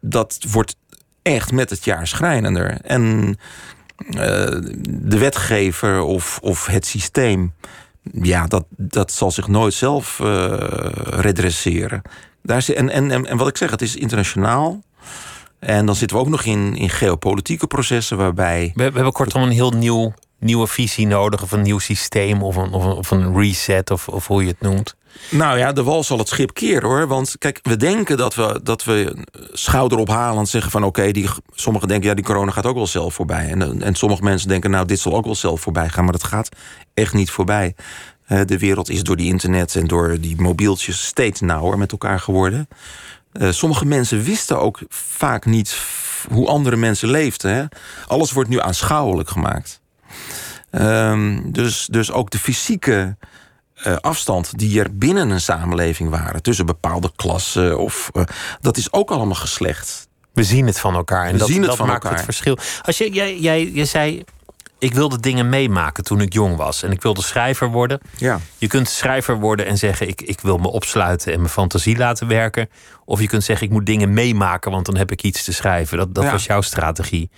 dat 0.00 0.38
wordt 0.50 0.76
echt 1.22 1.52
met 1.52 1.70
het 1.70 1.84
jaar 1.84 2.06
schrijnender. 2.06 2.80
En 2.80 3.24
eh, 3.28 3.34
de 4.86 5.18
wetgever 5.18 6.00
of, 6.00 6.38
of 6.42 6.66
het 6.66 6.86
systeem, 6.86 7.52
ja, 8.12 8.46
dat, 8.46 8.64
dat 8.76 9.12
zal 9.12 9.30
zich 9.30 9.48
nooit 9.48 9.74
zelf 9.74 10.18
uh, 10.22 10.54
redresseren. 10.98 12.02
Daar 12.42 12.56
is, 12.56 12.74
en, 12.74 12.90
en, 12.90 13.26
en 13.26 13.36
wat 13.36 13.48
ik 13.48 13.56
zeg, 13.56 13.70
het 13.70 13.82
is 13.82 13.96
internationaal. 13.96 14.82
En 15.58 15.86
dan 15.86 15.94
zitten 15.94 16.16
we 16.16 16.22
ook 16.22 16.28
nog 16.28 16.44
in, 16.44 16.76
in 16.76 16.90
geopolitieke 16.90 17.66
processen 17.66 18.16
waarbij. 18.16 18.72
We, 18.74 18.84
we 18.84 18.94
hebben 18.94 19.12
kortom 19.12 19.42
een 19.42 19.50
heel 19.50 19.70
nieuw, 19.70 20.14
nieuwe 20.38 20.66
visie 20.66 21.06
nodig, 21.06 21.42
of 21.42 21.52
een 21.52 21.62
nieuw 21.62 21.78
systeem, 21.78 22.42
of 22.42 22.56
een, 22.56 22.72
of 22.72 22.84
een, 22.84 22.92
of 22.92 23.10
een 23.10 23.36
reset, 23.36 23.90
of, 23.90 24.08
of 24.08 24.26
hoe 24.26 24.42
je 24.42 24.48
het 24.48 24.60
noemt. 24.60 24.96
Nou 25.30 25.58
ja, 25.58 25.72
de 25.72 25.82
wal 25.82 26.04
zal 26.04 26.18
het 26.18 26.28
schip 26.28 26.54
keren 26.54 26.88
hoor. 26.88 27.06
Want 27.06 27.34
kijk, 27.38 27.58
we 27.62 27.76
denken 27.76 28.16
dat 28.16 28.34
we, 28.34 28.60
dat 28.62 28.84
we 28.84 29.16
schouderophalend 29.52 30.48
zeggen 30.48 30.70
van 30.70 30.84
oké, 30.84 31.10
die 31.10 31.28
sommigen 31.52 31.88
denken 31.88 32.08
ja, 32.08 32.14
die 32.14 32.24
corona 32.24 32.50
gaat 32.50 32.66
ook 32.66 32.74
wel 32.74 32.86
zelf 32.86 33.14
voorbij. 33.14 33.48
En, 33.48 33.82
en 33.82 33.94
sommige 33.94 34.22
mensen 34.22 34.48
denken 34.48 34.70
nou, 34.70 34.86
dit 34.86 35.00
zal 35.00 35.14
ook 35.14 35.24
wel 35.24 35.34
zelf 35.34 35.60
voorbij 35.60 35.88
gaan. 35.88 36.04
Maar 36.04 36.12
dat 36.12 36.24
gaat 36.24 36.48
echt 36.94 37.12
niet 37.12 37.30
voorbij. 37.30 37.74
De 38.26 38.58
wereld 38.58 38.90
is 38.90 39.02
door 39.02 39.16
die 39.16 39.26
internet 39.26 39.76
en 39.76 39.86
door 39.86 40.20
die 40.20 40.40
mobieltjes 40.40 41.06
steeds 41.06 41.40
nauwer 41.40 41.78
met 41.78 41.92
elkaar 41.92 42.20
geworden. 42.20 42.68
Eh, 43.32 43.50
sommige 43.50 43.84
mensen 43.84 44.22
wisten 44.22 44.60
ook 44.60 44.80
vaak 44.88 45.44
niet 45.44 45.78
hoe 46.30 46.48
andere 46.48 46.76
mensen 46.76 47.08
leefden. 47.08 47.54
Hè? 47.54 47.64
Alles 48.06 48.32
wordt 48.32 48.50
nu 48.50 48.60
aanschouwelijk 48.60 49.28
gemaakt. 49.28 49.80
Um, 50.70 51.52
dus, 51.52 51.86
dus 51.90 52.12
ook 52.12 52.30
de 52.30 52.38
fysieke 52.38 53.16
uh, 53.86 53.96
afstand 53.96 54.58
die 54.58 54.80
er 54.80 54.96
binnen 54.96 55.30
een 55.30 55.40
samenleving 55.40 56.10
waren, 56.10 56.42
tussen 56.42 56.66
bepaalde 56.66 57.12
klassen, 57.16 57.78
of, 57.78 58.10
uh, 58.14 58.22
dat 58.60 58.76
is 58.76 58.92
ook 58.92 59.10
allemaal 59.10 59.34
geslecht. 59.34 60.08
We 60.32 60.44
zien 60.44 60.66
het 60.66 60.80
van 60.80 60.94
elkaar 60.94 61.26
en 61.26 61.32
We 61.32 61.38
dat, 61.38 61.48
zien 61.48 61.58
het 61.58 61.66
dat 61.66 61.76
van 61.76 61.86
maakt 61.86 62.02
elkaar. 62.04 62.16
het 62.18 62.24
verschil. 62.26 62.58
Als 62.82 62.98
je, 62.98 63.12
jij, 63.12 63.38
jij, 63.38 63.70
je 63.72 63.84
zei, 63.84 64.24
ik 64.78 64.94
wilde 64.94 65.20
dingen 65.20 65.48
meemaken 65.48 66.04
toen 66.04 66.20
ik 66.20 66.32
jong 66.32 66.56
was. 66.56 66.82
En 66.82 66.90
ik 66.92 67.02
wilde 67.02 67.22
schrijver 67.22 67.68
worden. 67.68 68.00
Ja. 68.16 68.40
Je 68.58 68.66
kunt 68.66 68.88
schrijver 68.88 69.36
worden 69.40 69.66
en 69.66 69.78
zeggen: 69.78 70.08
ik, 70.08 70.22
ik 70.22 70.40
wil 70.40 70.56
me 70.58 70.68
opsluiten 70.68 71.32
en 71.32 71.38
mijn 71.38 71.50
fantasie 71.52 71.96
laten 71.96 72.28
werken. 72.28 72.68
Of 73.04 73.20
je 73.20 73.26
kunt 73.26 73.44
zeggen: 73.44 73.66
ik 73.66 73.72
moet 73.72 73.86
dingen 73.86 74.12
meemaken, 74.12 74.70
want 74.70 74.86
dan 74.86 74.96
heb 74.96 75.12
ik 75.12 75.22
iets 75.22 75.44
te 75.44 75.52
schrijven. 75.52 75.98
Dat, 75.98 76.14
dat 76.14 76.24
Ja. 76.24 76.30
was 76.30 76.44
jouw 76.44 76.60
strategie. 76.60 77.30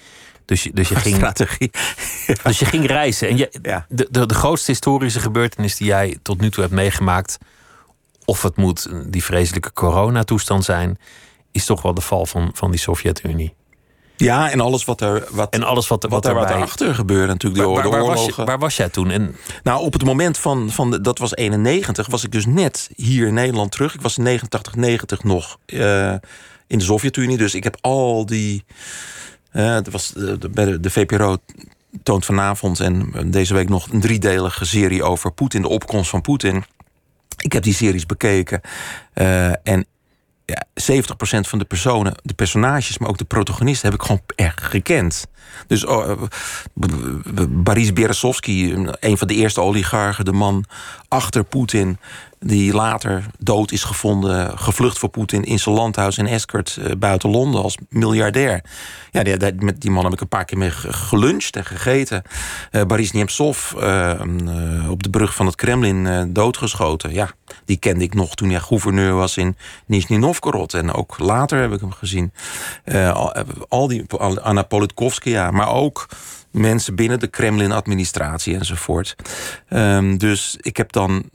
Dus, 0.47 0.62
je- 0.62 0.70
dus, 0.74 0.88
je 0.88 0.94
ging, 0.97 1.16
Strategie. 1.16 1.70
dus 2.44 2.59
je 2.59 2.64
ging 2.64 2.86
reizen. 2.86 3.28
En 3.28 3.36
je, 3.36 3.53
Ja. 3.62 3.86
de, 3.88 4.09
de, 4.11 4.26
de 4.26 4.34
grootste 4.34 4.70
historische 4.70 5.20
gebeurtenis 5.20 5.76
die 5.76 5.86
jij 5.86 6.18
tot 6.22 6.40
nu 6.40 6.51
toe 6.51 6.62
hebt 6.62 6.74
meegemaakt. 6.74 7.38
of 8.24 8.42
het 8.42 8.57
moet 8.57 8.88
die 9.07 9.24
vreselijke 9.24 9.72
coronatoestand 9.72 10.64
zijn. 10.64 10.99
is 11.53 11.64
toch 11.64 11.82
wel 11.82 11.94
de 11.94 12.01
val 12.01 12.26
van, 12.26 12.51
van 12.55 12.70
die 12.70 12.80
Sovjet-Unie. 12.80 13.55
Ja, 14.16 14.51
en 14.51 14.61
alles 14.61 14.84
wat 14.84 15.01
er 15.01 15.26
wat, 15.30 15.51
En 15.55 15.62
alles 15.62 15.88
wat, 15.88 16.03
wat, 16.03 16.12
wat 16.12 16.26
er 16.26 16.34
wat 16.34 16.51
erachter 16.51 16.94
gebeurde 16.94 17.26
natuurlijk. 17.32 17.62
De, 17.64 17.68
Waar, 17.70 17.82
de 17.82 17.88
waar, 17.88 17.99
waar 18.01 18.14
was 18.14 18.26
je, 18.36 18.44
waar 18.44 18.59
was 18.59 18.76
jij 18.76 18.88
toen? 18.88 19.11
En 19.11 19.36
Nou, 19.62 19.80
op 19.84 19.92
het 19.92 20.05
moment 20.05 20.38
van, 20.38 20.70
van 20.70 20.90
de, 20.90 21.01
dat 21.01 21.18
was 21.18 21.34
91, 21.36 22.07
was 22.07 22.24
ik 22.24 22.32
dus 22.32 22.47
net 22.47 22.90
hier 22.97 23.26
in 23.26 23.34
Nederland 23.34 23.70
terug. 23.72 23.94
Ik 23.94 24.01
was 24.01 24.16
in 24.18 24.22
89, 24.22 24.74
90 24.74 25.22
nog 25.24 25.59
eh, 25.66 26.12
in 26.66 26.78
de 26.78 26.84
Sovjet-Unie. 26.84 27.36
Dus 27.36 27.55
ik 27.55 27.64
heb 27.64 27.76
al 27.80 28.26
die. 28.26 28.64
Eh 29.57 29.74
dat 29.74 29.88
was 29.88 30.09
de, 30.12 30.38
de, 30.50 30.80
de, 30.80 30.90
VPRO 30.90 31.36
toont 32.02 32.24
vanavond 32.24 32.80
en 32.80 33.12
deze 33.30 33.54
week 33.54 33.68
nog 33.68 33.92
een 33.92 34.00
driedelige 34.00 34.64
serie 34.64 35.02
over 35.02 35.32
Poetin, 35.32 35.62
de 35.62 35.68
opkomst 35.68 36.11
van 36.11 36.20
Poetin. 36.20 36.64
Ik 37.42 37.52
heb 37.52 37.62
die 37.62 37.74
series 37.74 38.07
bekeken. 38.07 38.61
eh, 39.12 39.66
en 39.66 39.86
ja, 40.44 40.64
70% 40.74 41.48
van 41.48 41.59
de 41.59 41.64
personen, 41.64 42.14
de 42.22 42.34
personages, 42.34 42.98
maar 42.98 43.09
ook 43.09 43.18
de 43.18 43.24
protagonisten, 43.24 43.90
heb 43.90 44.00
ik 44.00 44.07
gewoon 44.07 44.22
erg 44.34 44.54
gekend. 44.59 45.26
Dus 45.66 45.84
oh, 45.84 46.11
eh, 46.11 46.22
B- 46.72 46.86
B- 47.34 47.46
Boris 47.48 47.92
een 49.00 49.18
van 49.18 49.26
de 49.28 49.34
eerste 49.34 49.61
oligarchen, 49.61 50.24
de 50.24 50.32
man 50.32 50.64
achter 51.09 51.44
Poetin, 51.44 51.98
die 52.41 52.72
later 52.72 53.24
dood 53.39 53.72
is 53.72 53.84
gevonden, 53.84 54.59
gevlucht 54.59 54.99
voor 54.99 55.09
Poetin 55.09 55.45
in 55.45 55.59
zijn 55.59 55.74
landhuis 55.74 56.18
in 56.18 56.26
Escort 56.26 56.76
eh, 56.76 56.91
buiten 56.99 57.30
Londen 57.30 57.62
als 57.62 57.76
miljardair. 57.89 58.64
Ja, 59.11 59.22
die, 59.22 59.53
met 59.59 59.80
die 59.80 59.91
man 59.91 60.05
heb 60.05 60.12
ik 60.12 60.20
een 60.20 60.28
paar 60.28 60.45
keer 60.45 60.59
mee 60.59 60.70
ge- 60.70 60.93
geluncht 60.93 61.57
en 61.57 61.64
gegeten. 61.64 62.22
Eh 62.70 62.82
Boris 62.82 63.12
Nemtsov 63.12 63.72
eh, 63.72 64.20
op 64.91 65.03
de 65.03 65.11
brug 65.11 65.34
van 65.34 65.47
het 65.47 65.55
Kremlin 65.55 66.32
doodgeschoten. 66.32 67.12
Ja, 67.12 67.30
die 67.64 67.76
kende 67.76 68.05
ik 68.05 68.14
nog 68.14 68.34
toen 68.34 68.51
hij 68.51 68.61
gouverneur 68.61 69.14
was 69.14 69.37
in 69.37 69.57
Nizhny 69.87 70.16
Novgorod. 70.16 70.74
En 70.74 70.93
ook 70.93 71.18
later 71.18 71.61
heb 71.61 71.72
ik 71.72 71.80
hem 71.80 71.93
gezien. 71.93 72.32
Al, 72.93 73.32
al 73.68 73.89
die, 73.89 74.05
Anna 74.43 74.62
Politkovskaya, 74.62 75.51
maar 75.51 75.68
ook 75.68 76.07
mensen 76.51 76.95
binnen 76.95 77.20
de 77.20 77.26
Kremlin-administratie 77.26 78.55
enzovoort. 78.55 79.16
Ehm, 79.68 80.16
dus 80.16 80.57
ik 80.61 80.76
heb 80.76 80.93
dan 80.93 81.30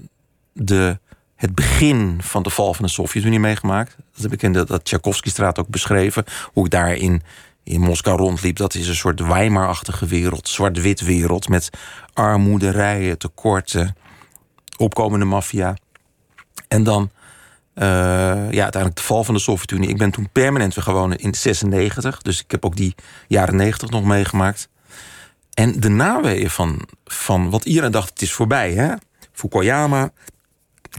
de, 0.54 0.99
het 1.36 1.56
begin 1.56 2.18
van 2.22 2.43
de 2.43 2.49
val 2.49 2.74
van 2.74 2.86
de 2.86 2.91
Sovjet-Unie 2.91 3.39
meegemaakt. 3.39 3.95
Dat 4.14 4.22
heb 4.22 4.34
ik 4.34 4.41
in 4.41 4.54
de 4.54 4.66
dat 4.66 4.86
Tchaikovsky-straat 4.86 5.60
ook 5.60 5.68
beschreven. 5.68 6.24
Hoe 6.54 6.66
ik 6.66 6.72
daar 6.72 6.93
in, 6.93 7.22
in 7.64 7.82
Moskou 7.82 8.18
rondliep. 8.18 8.56
Dat 8.56 8.74
is 8.74 8.88
een 8.88 8.95
soort 8.95 9.20
Weimar-achtige 9.20 10.06
wereld. 10.06 10.47
Zwart-wit 10.47 11.02
wereld 11.02 11.49
met 11.49 11.70
armoede, 12.14 12.70
rijen, 12.70 13.18
tekorten, 13.18 13.95
opkomende 14.78 15.26
maffia. 15.26 15.76
En 16.68 16.84
dan 16.84 17.12
eh, 17.74 17.88
ja, 18.52 18.64
uiteindelijk 18.64 18.95
de 18.95 19.02
val 19.02 19.24
van 19.24 19.34
de 19.34 19.39
Sovjet-Unie. 19.39 19.89
Ik 19.89 19.97
ben 19.97 20.12
toen 20.12 20.30
permanent 20.32 20.74
weer 20.76 20.84
gewoon 20.84 21.14
in 21.14 21.34
96. 21.34 22.22
Dus 22.22 22.43
ik 22.43 22.52
heb 22.52 22.66
ook 22.66 22.76
die 22.76 22.95
jaren 23.28 23.56
90 23.56 23.89
nog 23.89 24.04
meegemaakt. 24.04 24.70
En 25.54 25.80
de 25.80 25.89
naweeën 25.89 26.49
van, 26.49 26.88
van 27.06 27.49
wat 27.49 27.66
iedereen 27.66 27.91
dacht, 27.91 28.10
het 28.10 28.22
is 28.22 28.34
voorbij. 28.34 28.74
Hè? 28.74 28.93
Fukuyama, 29.32 30.12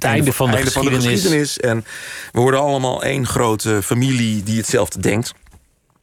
het 0.03 0.11
einde 0.13 0.33
van 0.33 0.51
de 0.51 0.57
einde 0.57 0.71
geschiedenis. 0.71 1.03
van 1.03 1.11
de 1.13 1.17
geschiedenis. 1.17 1.59
En 1.59 1.85
we 2.33 2.41
worden 2.41 2.61
allemaal 2.61 3.03
één 3.03 3.27
grote 3.27 3.83
familie 3.83 4.43
die 4.43 4.57
hetzelfde 4.57 5.01
denkt. 5.01 5.33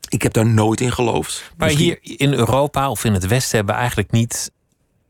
Ik 0.09 0.21
heb 0.21 0.33
daar 0.33 0.45
nooit 0.45 0.81
in 0.81 0.91
geloofd. 0.91 1.51
Maar 1.57 1.67
Misschien- 1.67 1.97
hier 2.01 2.17
in 2.19 2.33
Europa 2.33 2.89
of 2.89 3.03
in 3.03 3.13
het 3.13 3.27
Westen 3.27 3.55
hebben 3.55 3.73
we 3.73 3.79
eigenlijk 3.79 4.11
niet 4.11 4.51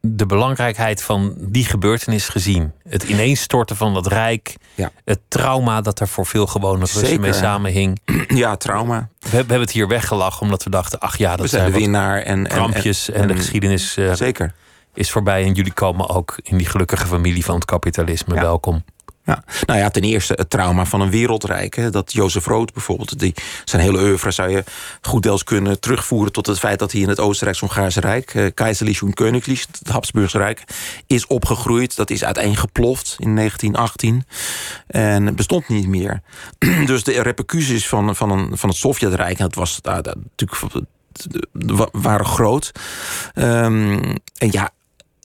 de 0.02 0.26
belangrijkheid 0.26 1.04
van 1.04 1.36
die 1.40 1.66
gebeurtenis 1.66 2.28
gezien. 2.30 2.72
Het 2.88 3.04
ineenstorten 3.04 3.76
van 3.76 3.94
dat 3.94 4.08
rijk, 4.08 4.56
Ja. 4.76 4.92
het 5.06 5.20
trauma 5.28 5.82
dat 5.82 6.00
er 6.00 6.08
voor 6.08 6.26
veel 6.26 6.48
gewone 6.48 6.80
Russen 6.80 7.20
mee 7.22 7.34
samenhing. 7.34 8.00
Ja, 8.28 8.56
trauma. 8.56 9.10
We, 9.20 9.30
we 9.30 9.36
hebben 9.36 9.60
het 9.60 9.72
hier 9.72 9.88
weggelachen 9.88 10.42
omdat 10.42 10.64
we 10.64 10.70
dachten, 10.70 11.00
ach 11.00 11.18
ja, 11.18 11.30
dat 11.30 11.40
We 11.40 11.48
zijn 11.48 11.62
zijn 11.62 11.74
de 11.74 11.80
winnaar. 11.80 12.22
En, 12.22 12.38
en, 12.38 12.48
krampjes 12.48 13.10
en, 13.10 13.28
de 13.28 13.36
geschiedenis 13.36 13.98
eh, 13.98 14.14
Zeker. 14.14 14.54
Is 15.00 15.12
voorbij 15.12 15.44
en 15.44 15.54
jullie 15.54 15.74
komen 15.74 16.10
ook 16.10 16.40
in 16.44 16.58
die 16.58 16.68
gelukkige 16.68 17.08
familie 17.08 17.46
van 17.46 17.56
het 17.56 17.66
kapitalisme. 17.66 18.36
Ja. 18.36 18.42
Welkom. 18.42 18.84
Ja. 19.24 19.44
Nou 19.66 19.80
ja, 19.80 19.90
ten 19.90 20.04
eerste 20.04 20.34
het 20.34 20.50
trauma 20.50 20.86
van 20.86 21.02
een 21.02 21.10
wereldrijk. 21.10 21.76
Hè. 21.76 21.90
Dat 21.90 22.14
Jozef 22.14 22.46
Rood 22.46 22.74
bijvoorbeeld, 22.74 23.20
die, 23.20 23.34
zijn 23.66 23.82
hele 23.82 24.00
oeuvre 24.00 24.32
zou 24.32 24.50
je 24.50 24.64
goed 25.02 25.24
deels 25.24 25.44
kunnen 25.44 25.80
terugvoeren 25.80 26.32
tot 26.32 26.48
het 26.48 26.60
feit 26.60 26.80
dat 26.80 26.92
hij 26.92 27.02
in 27.02 27.10
het 27.10 27.20
Oostenrijks-Hongaarse 27.20 28.00
Rijk, 28.00 28.34
eh, 28.34 28.46
Keizerlich 28.54 29.02
und 29.04 29.22
Königlich, 29.22 29.66
het 29.80 29.90
Habsburgse 29.90 30.38
Rijk, 30.38 30.64
is 31.08 31.28
opgegroeid. 31.28 31.96
Dat 31.96 32.10
is 32.10 32.24
uiteengeploft 32.24 33.16
in 33.20 33.36
1918 33.36 34.24
en 34.88 35.36
bestond 35.36 35.68
niet 35.68 35.88
meer. 35.88 36.22
dus 36.86 37.04
de 37.04 37.22
repercussies 37.22 37.88
van, 37.88 38.16
van, 38.16 38.32
een, 38.32 38.58
van 38.58 38.70
het 38.70 38.78
Sovjetrijk, 38.78 39.38
en 39.38 39.44
dat 39.44 39.56
was 39.56 39.80
uh, 39.88 39.94
dat, 39.94 40.16
natuurlijk 40.36 40.86
wa- 41.52 41.90
waren 41.92 42.26
groot. 42.26 42.72
Ehm, 43.34 44.16
en 44.38 44.52
ja, 44.52 44.72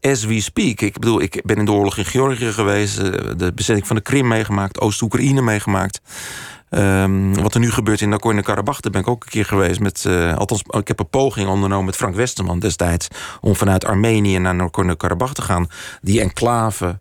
as 0.05 0.25
we 0.25 0.41
speak. 0.41 0.81
Ik 0.81 0.99
bedoel, 0.99 1.21
ik 1.21 1.41
ben 1.45 1.57
in 1.57 1.65
de 1.65 1.73
oorlog 1.73 1.97
in 1.97 2.05
Georgië 2.05 2.53
geweest, 2.53 2.99
eh, 2.99 3.11
de 3.37 3.53
bezetting 3.55 3.87
van 3.87 3.97
de 3.97 4.03
Krim 4.03 4.29
meegemaakt, 4.29 4.81
Oost-Oekraïne 4.81 5.43
meegemaakt. 5.43 6.01
Ehm, 6.71 7.33
wat 7.33 7.55
er 7.55 7.61
nu 7.61 7.71
gebeurt 7.71 8.01
in 8.01 8.09
Nagorno-Karabakh, 8.09 8.81
daar 8.81 8.93
ben 8.93 9.01
ik 9.01 9.09
ook 9.09 9.25
een 9.25 9.31
keer 9.31 9.45
geweest 9.45 9.81
met. 9.81 10.05
eh, 10.05 10.37
althans, 10.37 10.63
ik 10.71 10.89
heb 10.89 10.99
een 10.99 11.09
poging 11.09 11.49
ondernomen 11.49 11.85
met 11.85 11.97
Frank 11.97 12.15
Westerman 12.15 12.59
destijds. 12.59 13.09
om 13.41 13.57
vanuit 13.57 13.85
Armenië 13.85 14.39
naar 14.39 14.55
Nagorno-Karabakh 14.55 15.33
te 15.33 15.43
gaan. 15.43 15.69
Die 16.01 16.21
enclave. 16.21 16.99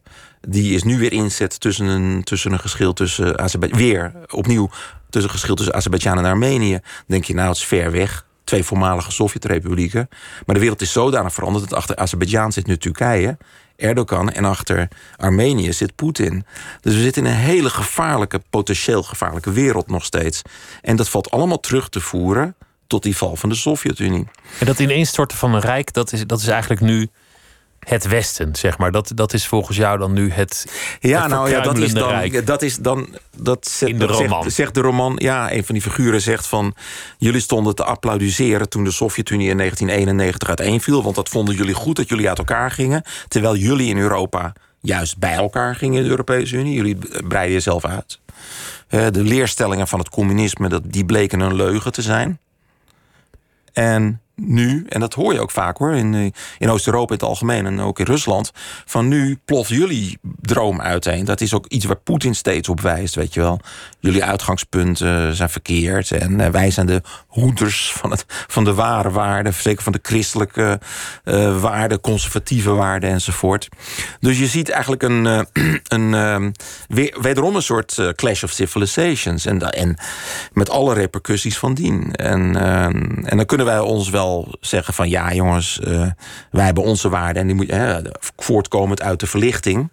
Die 0.47 0.73
is 0.75 0.83
nu 0.83 0.97
weer 0.97 1.11
inzet 1.11 1.59
tussen 1.59 1.85
een, 1.85 2.23
tussen 2.23 2.51
een 2.51 2.59
geschil 2.59 2.93
tussen 2.93 3.39
Azerbeidzjan. 3.39 3.81
Weer 3.83 4.11
opnieuw 4.29 4.69
tussen 5.09 5.31
een 5.31 5.37
geschil 5.37 5.55
tussen 5.55 5.73
Azerbeidzjan 5.75 6.17
en 6.17 6.25
Armenië. 6.25 6.71
Dan 6.71 6.81
denk 7.05 7.23
je, 7.23 7.33
nou, 7.33 7.47
het 7.47 7.57
is 7.57 7.65
ver 7.65 7.91
weg. 7.91 8.25
Twee 8.43 8.63
voormalige 8.63 9.11
Sovjet-republieken. 9.11 10.09
Maar 10.45 10.55
de 10.55 10.61
wereld 10.61 10.81
is 10.81 10.91
zodanig 10.91 11.33
veranderd 11.33 11.69
dat 11.69 11.77
achter 11.77 11.95
Azerbeidzjan 11.95 12.51
zit 12.51 12.67
nu 12.67 12.77
Turkije. 12.77 13.37
Erdogan 13.75 14.31
en 14.31 14.45
achter 14.45 14.87
Armenië 15.17 15.73
zit 15.73 15.95
Poetin. 15.95 16.45
Dus 16.81 16.93
we 16.95 17.01
zitten 17.01 17.25
in 17.25 17.31
een 17.31 17.37
hele 17.37 17.69
gevaarlijke, 17.69 18.41
potentieel 18.49 19.03
gevaarlijke 19.03 19.51
wereld 19.51 19.87
nog 19.87 20.05
steeds. 20.05 20.41
En 20.81 20.95
dat 20.95 21.09
valt 21.09 21.31
allemaal 21.31 21.59
terug 21.59 21.89
te 21.89 21.99
voeren 21.99 22.55
tot 22.87 23.03
die 23.03 23.17
val 23.17 23.35
van 23.35 23.49
de 23.49 23.55
Sovjet-Unie. 23.55 24.27
En 24.59 24.65
dat 24.65 24.79
ineenstorten 24.79 25.37
van 25.37 25.53
een 25.53 25.61
rijk, 25.61 25.93
dat 25.93 26.13
is, 26.13 26.27
dat 26.27 26.39
is 26.39 26.47
eigenlijk 26.47 26.81
nu 26.81 27.09
het 27.83 28.07
Westen, 28.07 28.55
zeg 28.55 28.77
maar. 28.77 28.91
Dat, 28.91 29.11
dat 29.15 29.33
is 29.33 29.47
volgens 29.47 29.77
jou 29.77 29.97
dan 29.97 30.13
nu 30.13 30.31
het. 30.31 30.65
Ja, 30.99 31.21
het 31.21 31.31
nou 31.31 31.49
ja, 31.49 31.61
dat 31.61 31.77
is 31.77 31.93
dan. 31.93 32.09
rijk. 32.09 32.45
Dat 32.45 32.61
is 32.61 32.77
dan 32.77 33.07
dat 33.37 33.67
zegt, 33.67 33.91
In 33.91 33.99
de 33.99 34.05
dat 34.07 34.19
roman. 34.19 34.51
Zegt, 34.51 34.73
de 34.73 34.81
roman. 34.81 35.13
Ja, 35.17 35.51
een 35.51 35.65
van 35.65 35.75
die 35.75 35.83
figuren 35.83 36.21
zegt 36.21 36.47
van. 36.47 36.75
Jullie 37.17 37.41
stonden 37.41 37.75
te 37.75 37.83
applaudisseren 37.83 38.69
toen 38.69 38.83
de 38.83 38.91
Sovjet-Unie 38.91 39.49
in 39.49 39.57
1991 39.57 40.47
uiteenviel. 40.47 41.03
Want 41.03 41.15
dat 41.15 41.29
vonden 41.29 41.55
jullie 41.55 41.73
goed 41.73 41.95
dat 41.95 42.09
jullie 42.09 42.29
uit 42.29 42.37
elkaar 42.37 42.71
gingen. 42.71 43.03
Terwijl 43.27 43.55
jullie 43.55 43.89
in 43.89 43.97
Europa 43.97 44.53
juist 44.81 45.17
bij 45.17 45.33
elkaar 45.33 45.75
gingen 45.75 45.97
in 45.97 46.03
de 46.03 46.09
Europese 46.09 46.55
Unie. 46.55 46.73
Jullie 46.73 46.97
breiden 47.27 47.53
jezelf 47.53 47.85
uit. 47.85 48.19
De 48.87 49.23
leerstellingen 49.23 49.87
van 49.87 49.99
het 49.99 50.09
communisme, 50.09 50.69
dat, 50.69 50.81
die 50.85 51.05
bleken 51.05 51.39
een 51.39 51.55
leugen 51.55 51.91
te 51.91 52.01
zijn. 52.01 52.39
En 53.73 54.21
nu, 54.35 54.85
en 54.89 54.99
dat 54.99 55.13
hoor 55.13 55.33
je 55.33 55.41
ook 55.41 55.51
vaak 55.51 55.77
hoor, 55.77 55.93
in, 55.93 56.13
eh, 56.13 56.31
in 56.57 56.69
Oost-Europa 56.69 57.13
in 57.13 57.19
het 57.19 57.29
algemeen 57.29 57.65
en 57.65 57.79
ook 57.79 57.99
in 57.99 58.05
Rusland, 58.05 58.51
van 58.85 59.07
nu 59.07 59.39
ploft 59.45 59.69
jullie 59.69 60.17
droom 60.41 60.81
uiteen. 60.81 61.25
Dat 61.25 61.41
is 61.41 61.53
ook 61.53 61.65
iets 61.67 61.85
waar 61.85 61.95
Poetin 61.95 62.35
steeds 62.35 62.69
op 62.69 62.81
wijst, 62.81 63.15
weet 63.15 63.33
je 63.33 63.39
wel. 63.39 63.59
Jullie 63.99 64.23
uitgangspunten 64.23 65.35
zijn 65.35 65.49
verkeerd 65.49 66.11
en 66.11 66.39
eh, 66.39 66.49
wij 66.49 66.71
zijn 66.71 66.85
de 66.85 67.01
hoeders 67.27 67.91
van, 67.91 68.11
het, 68.11 68.25
van 68.27 68.63
de 68.63 68.73
ware 68.73 69.11
waarden, 69.11 69.53
zeker 69.53 69.83
van 69.83 69.93
de 69.93 69.99
christelijke 70.01 70.79
eh, 71.23 71.61
waarden, 71.61 72.01
conservatieve 72.01 72.71
waarden 72.71 73.09
enzovoort. 73.09 73.69
Dus 74.19 74.39
je 74.39 74.47
ziet 74.47 74.69
eigenlijk 74.69 75.03
een, 75.03 75.25
een 75.95 76.13
eh, 76.13 76.45
weer, 76.87 77.17
wederom 77.21 77.55
een 77.55 77.61
soort 77.61 78.13
clash 78.15 78.43
of 78.43 78.51
civilizations 78.51 79.45
en, 79.45 79.59
en 79.71 79.97
met 80.53 80.69
alle 80.69 80.93
repercussies 80.93 81.57
van 81.57 81.73
dien. 81.73 82.13
En, 82.15 82.55
eh, 82.55 82.83
en 82.83 83.37
dan 83.37 83.45
kunnen 83.45 83.65
wij 83.65 83.79
ons 83.79 84.09
wel 84.09 84.22
zeggen 84.59 84.93
van 84.93 85.09
ja 85.09 85.33
jongens, 85.33 85.79
eh, 85.79 86.07
wij 86.51 86.65
hebben 86.65 86.83
onze 86.83 87.09
waarden 87.09 87.41
en 87.41 87.47
die 87.47 87.55
moet 87.55 87.69
eh, 87.69 87.97
voortkomend 88.35 89.01
uit 89.01 89.19
de 89.19 89.27
verlichting. 89.27 89.89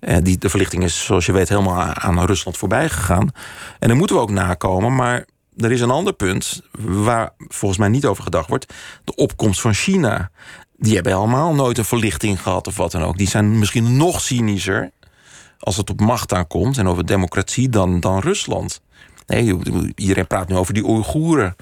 Eh, 0.00 0.16
die, 0.22 0.38
de 0.38 0.48
verlichting 0.48 0.82
is, 0.84 1.04
zoals 1.04 1.26
je 1.26 1.32
weet, 1.32 1.48
helemaal 1.48 1.80
aan- 1.82 2.18
aan 2.18 2.26
Rusland 2.26 2.56
voorbij 2.56 2.88
gegaan. 2.88 3.30
En 3.78 3.88
daar 3.88 3.96
moeten 3.96 4.16
we 4.16 4.22
ook 4.22 4.30
nakomen. 4.30 4.94
Maar 4.94 5.24
er 5.56 5.72
is 5.72 5.80
een 5.80 5.90
ander 5.90 6.12
punt 6.12 6.62
waar 6.80 7.30
volgens 7.48 7.80
mij 7.80 7.88
niet 7.88 8.06
over 8.06 8.22
gedacht 8.22 8.48
wordt. 8.48 8.72
De 9.04 9.14
opkomst 9.14 9.60
van 9.60 9.74
China. 9.74 10.30
Die 10.76 10.94
hebben 10.94 11.12
helemaal 11.14 11.54
nooit 11.54 11.78
een 11.78 11.84
verlichting 11.84 12.42
gehad 12.42 12.66
of 12.66 12.76
wat 12.76 12.90
dan 12.90 13.02
ook. 13.02 13.18
Die 13.18 13.28
zijn 13.28 13.58
misschien 13.58 13.96
nog 13.96 14.20
cynischer 14.20 14.90
als 15.58 15.76
het 15.76 15.90
op 15.90 16.00
macht 16.00 16.32
aankomt 16.32 16.78
en 16.78 16.88
over 16.88 17.06
democratie 17.06 17.68
dan, 17.68 18.00
dan 18.00 18.18
Rusland. 18.20 18.80
Nee, 19.26 19.58
iedereen 19.94 20.26
praat 20.26 20.48
nu 20.48 20.56
over 20.56 20.74
die 20.74 20.84
Oeigoeren. 20.86 21.56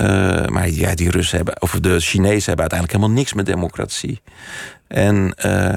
Uh, 0.00 0.46
maar 0.46 0.68
ja, 0.68 0.94
die 0.94 1.10
Russen 1.10 1.36
hebben, 1.36 1.62
of 1.62 1.70
de 1.80 2.00
Chinezen 2.00 2.46
hebben 2.46 2.70
uiteindelijk 2.70 2.92
helemaal 2.92 3.16
niks 3.16 3.32
met 3.32 3.46
democratie. 3.46 4.20
En 4.86 5.34
uh, 5.46 5.74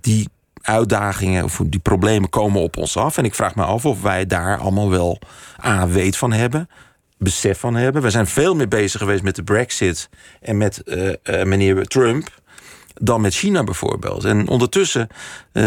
die 0.00 0.28
uitdagingen 0.62 1.44
of 1.44 1.60
die 1.66 1.80
problemen 1.80 2.28
komen 2.28 2.60
op 2.60 2.76
ons 2.76 2.96
af. 2.96 3.18
En 3.18 3.24
ik 3.24 3.34
vraag 3.34 3.54
me 3.54 3.62
af 3.62 3.84
of 3.86 4.02
wij 4.02 4.26
daar 4.26 4.58
allemaal 4.58 4.90
wel 4.90 5.18
aan 5.56 5.92
weet 5.92 6.16
van 6.16 6.32
hebben. 6.32 6.68
Besef 7.18 7.58
van 7.58 7.74
hebben. 7.74 8.02
We 8.02 8.10
zijn 8.10 8.26
veel 8.26 8.54
meer 8.54 8.68
bezig 8.68 9.00
geweest 9.00 9.22
met 9.22 9.36
de 9.36 9.42
Brexit 9.42 10.08
en 10.40 10.56
met 10.56 10.82
uh, 10.84 11.12
meneer 11.42 11.86
Trump 11.86 12.41
dan 12.94 13.20
met 13.20 13.34
China 13.34 13.64
bijvoorbeeld. 13.64 14.24
En 14.24 14.48
ondertussen 14.48 15.08
uh, 15.52 15.64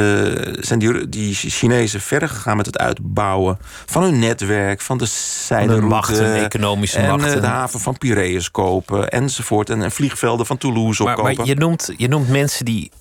zijn 0.60 0.80
die, 0.80 1.10
die 1.10 1.34
Chinezen 1.34 2.02
verder 2.02 2.30
gegaan 2.30 2.58
met 2.58 2.66
het 2.66 2.78
uitbouwen 2.78 3.58
van 3.86 4.04
hun 4.04 4.20
netwerk, 4.20 4.82
van 4.82 4.98
de 4.98 5.06
zijderoute. 5.46 5.86
macht 5.86 6.20
en 6.20 6.36
economische 6.36 6.98
en, 6.98 7.10
macht. 7.10 7.34
En 7.34 7.42
de 7.42 7.48
haven 7.48 7.80
van 7.80 7.98
Piraeus 7.98 8.52
kopen 8.52 9.10
enzovoort. 9.10 9.70
En, 9.70 9.82
en 9.82 9.92
vliegvelden 9.92 10.46
van 10.46 10.58
Toulouse 10.58 11.04
maar, 11.04 11.12
opkopen. 11.12 11.38
Maar 11.38 11.46
je 11.46 11.56
noemt, 11.56 11.94
je 11.98 12.08
noemt 12.08 12.30
mensen 12.30 12.66
die 12.66 12.92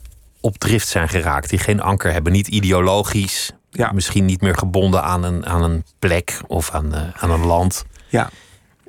op 0.41 0.59
drift 0.59 0.89
zijn 0.89 1.09
geraakt, 1.09 1.49
die 1.49 1.59
geen 1.59 1.81
anker 1.81 2.12
hebben, 2.12 2.33
niet 2.33 2.49
ideologisch, 2.49 3.53
ja. 3.70 3.93
misschien 3.93 4.25
niet 4.25 4.41
meer 4.41 4.57
gebonden 4.57 5.03
aan 5.03 5.25
een, 5.25 5.47
aan 5.47 5.62
een 5.62 5.85
plek 5.99 6.41
of 6.47 6.70
aan, 6.70 6.95
uh, 6.95 7.01
aan 7.16 7.31
een 7.31 7.47
land. 7.47 7.85
Ja. 8.09 8.31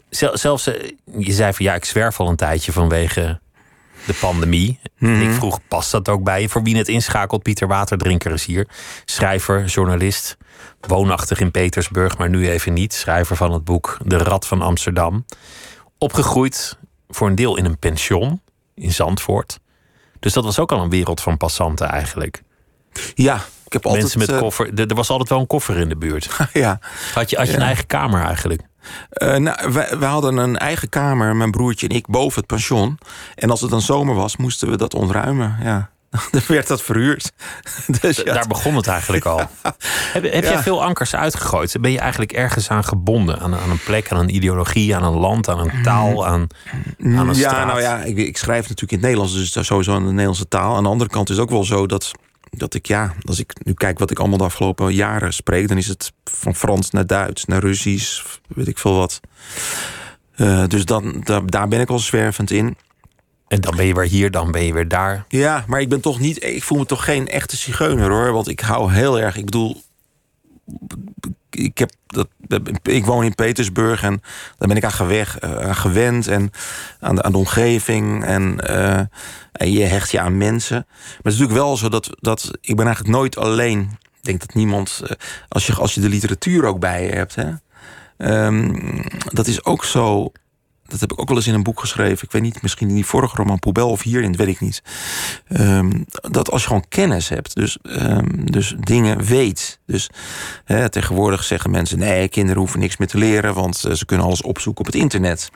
Zel, 0.09 0.37
zelfs, 0.37 0.63
je 1.17 1.31
zei 1.31 1.53
van 1.53 1.65
ja, 1.65 1.73
ik 1.73 1.85
zwerf 1.85 2.19
al 2.19 2.29
een 2.29 2.35
tijdje 2.35 2.71
vanwege 2.71 3.39
de 4.05 4.13
pandemie. 4.19 4.79
Mhm. 4.97 5.21
Ik 5.21 5.31
vroeg, 5.31 5.59
past 5.67 5.91
dat 5.91 6.09
ook 6.09 6.23
bij 6.23 6.41
je? 6.41 6.49
Voor 6.49 6.63
wie 6.63 6.77
het 6.77 6.87
inschakelt, 6.87 7.43
Pieter 7.43 7.67
Waterdrinker 7.67 8.31
is 8.31 8.45
hier. 8.45 8.67
Schrijver, 9.05 9.65
journalist, 9.65 10.37
woonachtig 10.79 11.39
in 11.39 11.51
Petersburg, 11.51 12.17
maar 12.17 12.29
nu 12.29 12.49
even 12.49 12.73
niet. 12.73 12.93
Schrijver 12.93 13.35
van 13.35 13.51
het 13.51 13.63
boek 13.63 13.97
De 14.05 14.17
Rad 14.17 14.47
van 14.47 14.61
Amsterdam. 14.61 15.25
Opgegroeid 15.97 16.77
voor 17.07 17.27
een 17.27 17.35
deel 17.35 17.57
in 17.57 17.65
een 17.65 17.79
pension 17.79 18.41
in 18.75 18.91
Zandvoort. 18.91 19.59
Dus 20.19 20.33
dat 20.33 20.43
was 20.43 20.59
ook 20.59 20.71
al 20.71 20.81
een 20.81 20.89
wereld 20.89 21.21
van 21.21 21.37
passanten 21.37 21.87
eigenlijk. 21.87 22.43
Ja, 23.13 23.35
ik 23.65 23.73
heb 23.73 23.85
altijd... 23.85 24.01
Mensen 24.01 24.19
met 24.19 24.29
uh, 24.29 24.37
koffer. 24.37 24.79
Er 24.79 24.95
was 24.95 25.09
altijd 25.09 25.29
wel 25.29 25.39
een 25.39 25.47
koffer 25.47 25.77
in 25.77 25.89
de 25.89 25.97
buurt. 25.97 26.29
ja. 26.53 26.79
Had 27.13 27.29
je, 27.29 27.35
had 27.37 27.45
je 27.45 27.51
ja. 27.51 27.57
een 27.57 27.65
eigen 27.65 27.87
kamer 27.87 28.23
eigenlijk? 28.23 28.61
Uh, 29.13 29.35
nou, 29.35 29.71
we, 29.71 29.95
we, 29.99 30.05
hadden 30.05 30.37
een 30.37 30.57
eigen 30.57 30.89
kamer, 30.89 31.35
mijn 31.35 31.51
broertje 31.51 31.87
en 31.87 31.95
ik, 31.95 32.07
boven 32.07 32.37
het 32.39 32.47
pension. 32.47 32.97
En 33.35 33.49
als 33.49 33.61
het 33.61 33.69
dan 33.69 33.81
zomer 33.81 34.15
was, 34.15 34.37
moesten 34.37 34.69
we 34.69 34.77
dat 34.77 34.93
ontruimen. 34.93 35.57
Ja. 35.63 35.89
Dan 36.31 36.41
werd 36.47 36.67
dat 36.67 36.81
verhuurd. 36.81 37.31
dus 38.01 38.17
ja. 38.17 38.33
Daar 38.33 38.47
begon 38.47 38.75
het 38.75 38.87
eigenlijk 38.87 39.25
al. 39.25 39.37
Heb, 40.13 40.23
heb 40.23 40.43
ja. 40.43 40.51
jij 40.51 40.61
veel 40.61 40.83
ankers 40.83 41.15
uitgegooid? 41.15 41.75
Ben 41.81 41.91
je 41.91 41.99
eigenlijk 41.99 42.31
ergens 42.31 42.69
aan 42.69 42.83
gebonden? 42.83 43.39
Aan, 43.39 43.55
aan, 43.55 43.69
een 43.69 43.83
plek, 43.85 44.11
aan 44.11 44.19
een 44.19 44.35
ideologie, 44.35 44.95
aan 44.95 45.03
een 45.03 45.17
land, 45.17 45.49
aan 45.49 45.59
een 45.59 45.83
taal, 45.83 46.27
aan, 46.27 46.47
aan 47.03 47.29
een 47.29 47.35
ja, 47.35 47.65
nou 47.65 47.81
ja, 47.81 48.03
ik, 48.03 48.17
ik, 48.17 48.37
schrijf 48.37 48.61
natuurlijk 48.61 48.91
in 48.91 48.97
het 48.97 49.05
Nederlands, 49.05 49.53
dus 49.53 49.67
sowieso 49.67 49.95
in 49.95 50.03
de 50.03 50.09
Nederlandse 50.09 50.47
taal. 50.47 50.75
Aan 50.75 50.83
de 50.83 50.89
andere 50.89 51.09
kant 51.09 51.29
is 51.29 51.35
het 51.35 51.45
ook 51.45 51.51
wel 51.51 51.63
zo 51.63 51.85
dat, 51.85 52.11
dat 52.59 52.73
ik, 52.73 52.85
ja, 52.85 53.13
als 53.21 53.39
ik 53.39 53.65
nu 53.65 53.73
kijk 53.73 53.99
wat 53.99 54.11
ik 54.11 54.19
allemaal 54.19 54.37
de 54.37 54.43
afgelopen 54.43 54.93
jaren 54.93 55.33
spreek, 55.33 55.67
dan 55.67 55.77
is 55.77 55.87
het 55.87 56.13
van 56.23 56.55
Frans 56.55 56.89
naar 56.89 57.07
Duits, 57.07 57.45
naar 57.45 57.59
Russisch, 57.59 58.23
weet 58.47 58.67
ik 58.67 58.77
veel 58.77 58.95
wat. 58.95 59.19
Uh, 60.37 60.67
dus 60.67 60.85
dan, 60.85 61.21
daar, 61.23 61.45
daar 61.45 61.67
ben 61.67 61.79
ik 61.79 61.89
al 61.89 61.99
zwervend 61.99 62.51
in. 62.51 62.77
En 63.47 63.61
dan 63.61 63.75
ben 63.75 63.85
je 63.85 63.93
weer 63.93 64.07
hier, 64.07 64.31
dan 64.31 64.51
ben 64.51 64.63
je 64.63 64.73
weer 64.73 64.87
daar. 64.87 65.25
Ja, 65.27 65.63
maar 65.67 65.81
ik 65.81 65.89
ben 65.89 66.01
toch 66.01 66.19
niet. 66.19 66.43
Ik 66.43 66.63
voel 66.63 66.77
me 66.77 66.85
toch 66.85 67.03
geen 67.03 67.27
echte 67.27 67.55
zigeuner 67.55 68.09
hoor. 68.09 68.31
Want 68.31 68.47
ik 68.47 68.59
hou 68.59 68.91
heel 68.91 69.19
erg. 69.19 69.37
Ik 69.37 69.45
bedoel. 69.45 69.81
Ik, 71.55 71.77
heb 71.77 71.91
dat, 72.07 72.27
ik 72.83 73.05
woon 73.05 73.23
in 73.23 73.35
Petersburg 73.35 74.03
en 74.03 74.21
daar 74.57 74.67
ben 74.67 74.77
ik 74.77 74.83
aan, 74.83 74.91
geweg, 74.91 75.41
aan 75.41 75.75
gewend 75.75 76.27
en 76.27 76.51
aan 76.99 77.15
de, 77.15 77.23
aan 77.23 77.31
de 77.31 77.37
omgeving. 77.37 78.23
En, 78.23 78.57
uh, 78.69 78.97
en 79.51 79.71
je 79.71 79.83
hecht 79.83 80.11
je 80.11 80.19
aan 80.19 80.37
mensen. 80.37 80.85
Maar 80.87 81.15
het 81.17 81.33
is 81.33 81.39
natuurlijk 81.39 81.65
wel 81.65 81.77
zo 81.77 81.89
dat, 81.89 82.09
dat 82.19 82.51
ik 82.61 82.75
ben 82.75 82.85
eigenlijk 82.85 83.15
nooit 83.15 83.37
alleen. 83.37 83.79
Ik 83.81 84.21
denk 84.21 84.39
dat 84.39 84.53
niemand. 84.53 85.01
Uh, 85.03 85.09
als, 85.47 85.67
je, 85.67 85.73
als 85.73 85.93
je 85.93 86.01
de 86.01 86.09
literatuur 86.09 86.65
ook 86.65 86.79
bij 86.79 87.05
je 87.05 87.11
hebt. 87.11 87.35
Hè, 87.35 87.51
um, 88.45 89.03
dat 89.33 89.47
is 89.47 89.65
ook 89.65 89.85
zo 89.85 90.31
dat 90.87 90.99
heb 90.99 91.11
ik 91.11 91.19
ook 91.19 91.27
wel 91.27 91.37
eens 91.37 91.47
in 91.47 91.53
een 91.53 91.63
boek 91.63 91.79
geschreven. 91.79 92.23
Ik 92.23 92.31
weet 92.31 92.41
niet, 92.41 92.61
misschien 92.61 92.89
in 92.89 92.95
die 92.95 93.05
vorige 93.05 93.35
roman 93.35 93.59
Poubel 93.59 93.89
of 93.89 94.01
hierin, 94.01 94.31
dat 94.31 94.45
weet 94.45 94.55
ik 94.55 94.59
niet. 94.59 94.83
Um, 95.49 96.05
dat 96.11 96.51
als 96.51 96.61
je 96.61 96.67
gewoon 96.67 96.87
kennis 96.89 97.29
hebt, 97.29 97.55
dus, 97.55 97.77
um, 97.83 98.51
dus 98.51 98.75
dingen 98.79 99.23
weet. 99.23 99.79
Dus 99.85 100.09
hè, 100.65 100.89
tegenwoordig 100.89 101.43
zeggen 101.43 101.71
mensen: 101.71 101.99
nee, 101.99 102.27
kinderen 102.27 102.59
hoeven 102.59 102.79
niks 102.79 102.97
meer 102.97 103.07
te 103.07 103.17
leren, 103.17 103.53
want 103.53 103.83
uh, 103.87 103.93
ze 103.93 104.05
kunnen 104.05 104.25
alles 104.25 104.41
opzoeken 104.41 104.85
op 104.85 104.91
het 104.91 105.01
internet. 105.01 105.51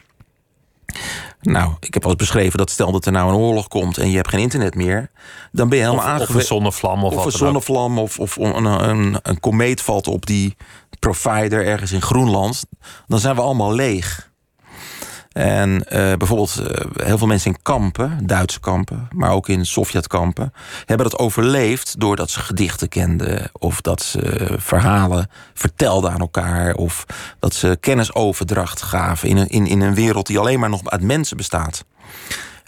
Nou, 1.42 1.74
ik 1.80 1.94
heb 1.94 2.04
al 2.04 2.10
eens 2.10 2.20
beschreven 2.20 2.58
dat 2.58 2.70
stel 2.70 2.92
dat 2.92 3.06
er 3.06 3.12
nou 3.12 3.30
een 3.30 3.40
oorlog 3.40 3.68
komt 3.68 3.98
en 3.98 4.10
je 4.10 4.16
hebt 4.16 4.30
geen 4.30 4.40
internet 4.40 4.76
meer, 4.76 5.10
dan 5.52 5.70
ben 5.70 5.78
je 5.78 5.84
helemaal 5.84 6.06
aangewezen. 6.06 6.36
Of 6.36 6.42
een 6.42 6.48
zonnevlam 6.48 7.04
of, 7.04 7.16
of 7.16 7.26
een 7.26 7.32
zonnevlam 7.32 8.00
of, 8.00 8.20
of 8.20 8.36
een, 8.38 8.66
een, 8.66 9.20
een 9.22 9.40
komeet 9.40 9.82
valt 9.82 10.08
op 10.08 10.26
die 10.26 10.56
provider 11.00 11.66
ergens 11.66 11.92
in 11.92 12.02
Groenland, 12.02 12.64
dan 13.08 13.20
zijn 13.20 13.36
we 13.36 13.42
allemaal 13.42 13.74
leeg. 13.74 14.29
En 15.30 15.72
uh, 15.72 15.80
bijvoorbeeld 15.90 16.62
uh, 16.62 17.06
heel 17.06 17.18
veel 17.18 17.28
mensen 17.28 17.52
in 17.52 17.62
kampen, 17.62 18.28
Duitse 18.28 18.60
kampen, 18.60 19.08
maar 19.16 19.32
ook 19.32 19.48
in 19.48 19.66
Sovjetkampen, 19.66 20.54
hebben 20.86 21.10
dat 21.10 21.20
overleefd 21.20 22.00
doordat 22.00 22.30
ze 22.30 22.40
gedichten 22.40 22.90
kenden 22.90 23.50
of 23.54 23.82
dat 23.82 24.02
ze 24.02 24.56
verhalen 24.58 25.30
vertelden 25.54 26.12
aan 26.12 26.20
elkaar 26.20 26.74
of 26.74 27.06
dat 27.40 27.54
ze 27.54 27.78
kennisoverdracht 27.80 28.82
gaven 28.82 29.30
in 29.30 29.38
een, 29.38 29.48
in, 29.48 29.68
in 29.68 29.82
een 29.82 29.94
wereld 29.94 30.28
die 30.28 30.40
alleen 30.40 30.60
maar 30.60 30.70
nog 30.70 30.90
uit 30.90 31.02
mensen 31.02 31.38
bestaat. 31.38 31.86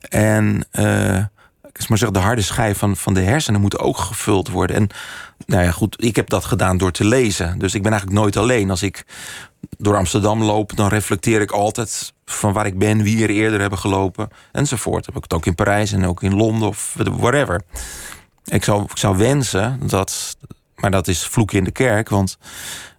En 0.10 0.66
uh, 0.72 1.18
ik 1.74 1.90
maar 1.90 1.98
zeggen, 1.98 2.14
de 2.14 2.26
harde 2.26 2.42
schijf 2.42 2.78
van, 2.78 2.96
van 2.96 3.14
de 3.14 3.22
hersenen 3.22 3.62
moet 3.62 3.80
ook 3.80 3.98
gevuld 3.98 4.50
worden. 4.50 4.76
En 4.76 4.90
nou 5.46 5.64
ja, 5.64 5.72
goed, 5.72 6.04
ik 6.04 6.16
heb 6.16 6.30
dat 6.30 6.46
gedaan 6.46 6.78
door 6.78 6.92
te 6.92 7.06
lezen. 7.06 7.60
Dus 7.60 7.74
ik 7.74 7.82
ben 7.82 7.92
eigenlijk 7.92 8.22
nooit 8.22 8.38
alleen. 8.38 8.70
Als 8.70 8.84
ik 8.84 9.06
door 9.78 9.98
Amsterdam 9.98 10.44
loop, 10.44 10.76
dan 10.76 10.90
reflecteer 10.90 11.42
ik 11.42 11.52
altijd 11.52 12.14
van 12.26 12.54
waar 12.54 12.66
ik 12.66 12.78
ben, 12.78 13.04
wie 13.04 13.24
er 13.24 13.30
eerder 13.30 13.60
hebben 13.60 13.80
gelopen 13.80 14.30
enzovoort. 14.52 15.06
Heb 15.06 15.16
ik 15.16 15.24
het 15.24 15.34
ook 15.34 15.46
in 15.46 15.56
Parijs 15.56 15.92
en 15.92 16.06
ook 16.06 16.24
in 16.24 16.36
Londen 16.36 16.68
of 16.68 16.96
whatever. 16.98 17.62
Ik 18.46 18.64
zou, 18.64 18.84
ik 18.84 18.98
zou 18.98 19.18
wensen 19.18 19.80
dat, 19.88 20.38
maar 20.76 20.92
dat 20.92 21.08
is 21.08 21.24
vloeken 21.24 21.58
in 21.58 21.64
de 21.64 21.72
kerk, 21.72 22.10
want 22.10 22.38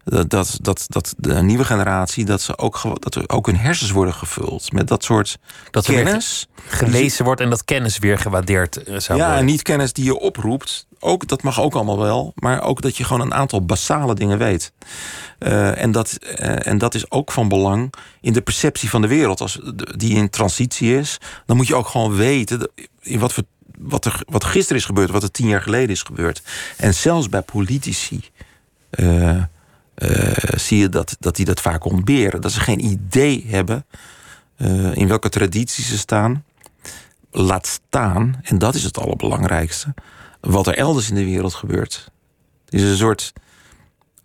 dat, 0.04 0.30
dat, 0.30 0.58
dat, 0.60 0.84
dat 0.88 1.14
de 1.16 1.42
nieuwe 1.42 1.64
generatie, 1.64 2.24
dat 2.24 2.40
ze 2.40 2.58
ook, 2.58 2.80
dat 3.00 3.14
er 3.14 3.24
ook 3.26 3.46
hun 3.46 3.56
hersens 3.56 3.90
worden 3.90 4.14
gevuld 4.14 4.72
met 4.72 4.88
dat 4.88 5.04
soort 5.04 5.38
dat 5.70 5.84
kennis. 5.84 6.48
gelezen 6.66 7.24
wordt 7.24 7.40
en 7.40 7.50
dat 7.50 7.64
kennis 7.64 7.98
weer 7.98 8.18
gewaardeerd 8.18 8.74
zou 8.74 8.86
ja, 8.86 9.06
worden. 9.08 9.26
Ja, 9.26 9.36
en 9.36 9.44
niet 9.44 9.62
kennis 9.62 9.92
die 9.92 10.04
je 10.04 10.18
oproept. 10.18 10.86
Ook, 11.04 11.28
dat 11.28 11.42
mag 11.42 11.60
ook 11.60 11.74
allemaal 11.74 11.98
wel. 11.98 12.32
Maar 12.34 12.62
ook 12.62 12.82
dat 12.82 12.96
je 12.96 13.04
gewoon 13.04 13.22
een 13.22 13.34
aantal 13.34 13.64
basale 13.64 14.14
dingen 14.14 14.38
weet. 14.38 14.72
Uh, 15.38 15.82
en, 15.82 15.92
dat, 15.92 16.18
uh, 16.22 16.66
en 16.66 16.78
dat 16.78 16.94
is 16.94 17.10
ook 17.10 17.32
van 17.32 17.48
belang 17.48 17.94
in 18.20 18.32
de 18.32 18.40
perceptie 18.40 18.90
van 18.90 19.00
de 19.00 19.08
wereld. 19.08 19.40
Als 19.40 19.60
die 19.96 20.14
in 20.14 20.30
transitie 20.30 20.98
is, 20.98 21.18
dan 21.46 21.56
moet 21.56 21.66
je 21.66 21.74
ook 21.74 21.88
gewoon 21.88 22.14
weten 22.14 22.70
in 23.00 23.18
wat, 23.18 23.32
voor, 23.32 23.44
wat, 23.78 24.04
er, 24.04 24.22
wat 24.26 24.44
gisteren 24.44 24.78
is 24.78 24.84
gebeurd, 24.84 25.10
wat 25.10 25.22
er 25.22 25.30
tien 25.30 25.48
jaar 25.48 25.62
geleden 25.62 25.88
is 25.88 26.02
gebeurd. 26.02 26.42
En 26.76 26.94
zelfs 26.94 27.28
bij 27.28 27.42
politici. 27.42 28.20
Uh, 28.90 29.42
zie 30.54 30.78
je 30.78 30.88
dat, 30.88 31.16
dat 31.20 31.36
die 31.36 31.44
dat 31.44 31.60
vaak 31.60 31.84
ontberen. 31.84 32.40
Dat 32.40 32.52
ze 32.52 32.60
geen 32.60 32.84
idee 32.84 33.46
hebben 33.48 33.86
in 34.92 35.08
welke 35.08 35.28
traditie 35.28 35.84
ze 35.84 35.98
staan. 35.98 36.44
Laat 37.30 37.66
staan, 37.66 38.40
en 38.42 38.58
dat 38.58 38.74
is 38.74 38.82
het 38.82 38.98
allerbelangrijkste, 38.98 39.94
wat 40.42 40.66
er 40.66 40.76
elders 40.76 41.08
in 41.08 41.14
de 41.14 41.24
wereld 41.24 41.54
gebeurt. 41.54 42.10
Het 42.64 42.74
is 42.74 42.82
een 42.82 42.96
soort 42.96 43.32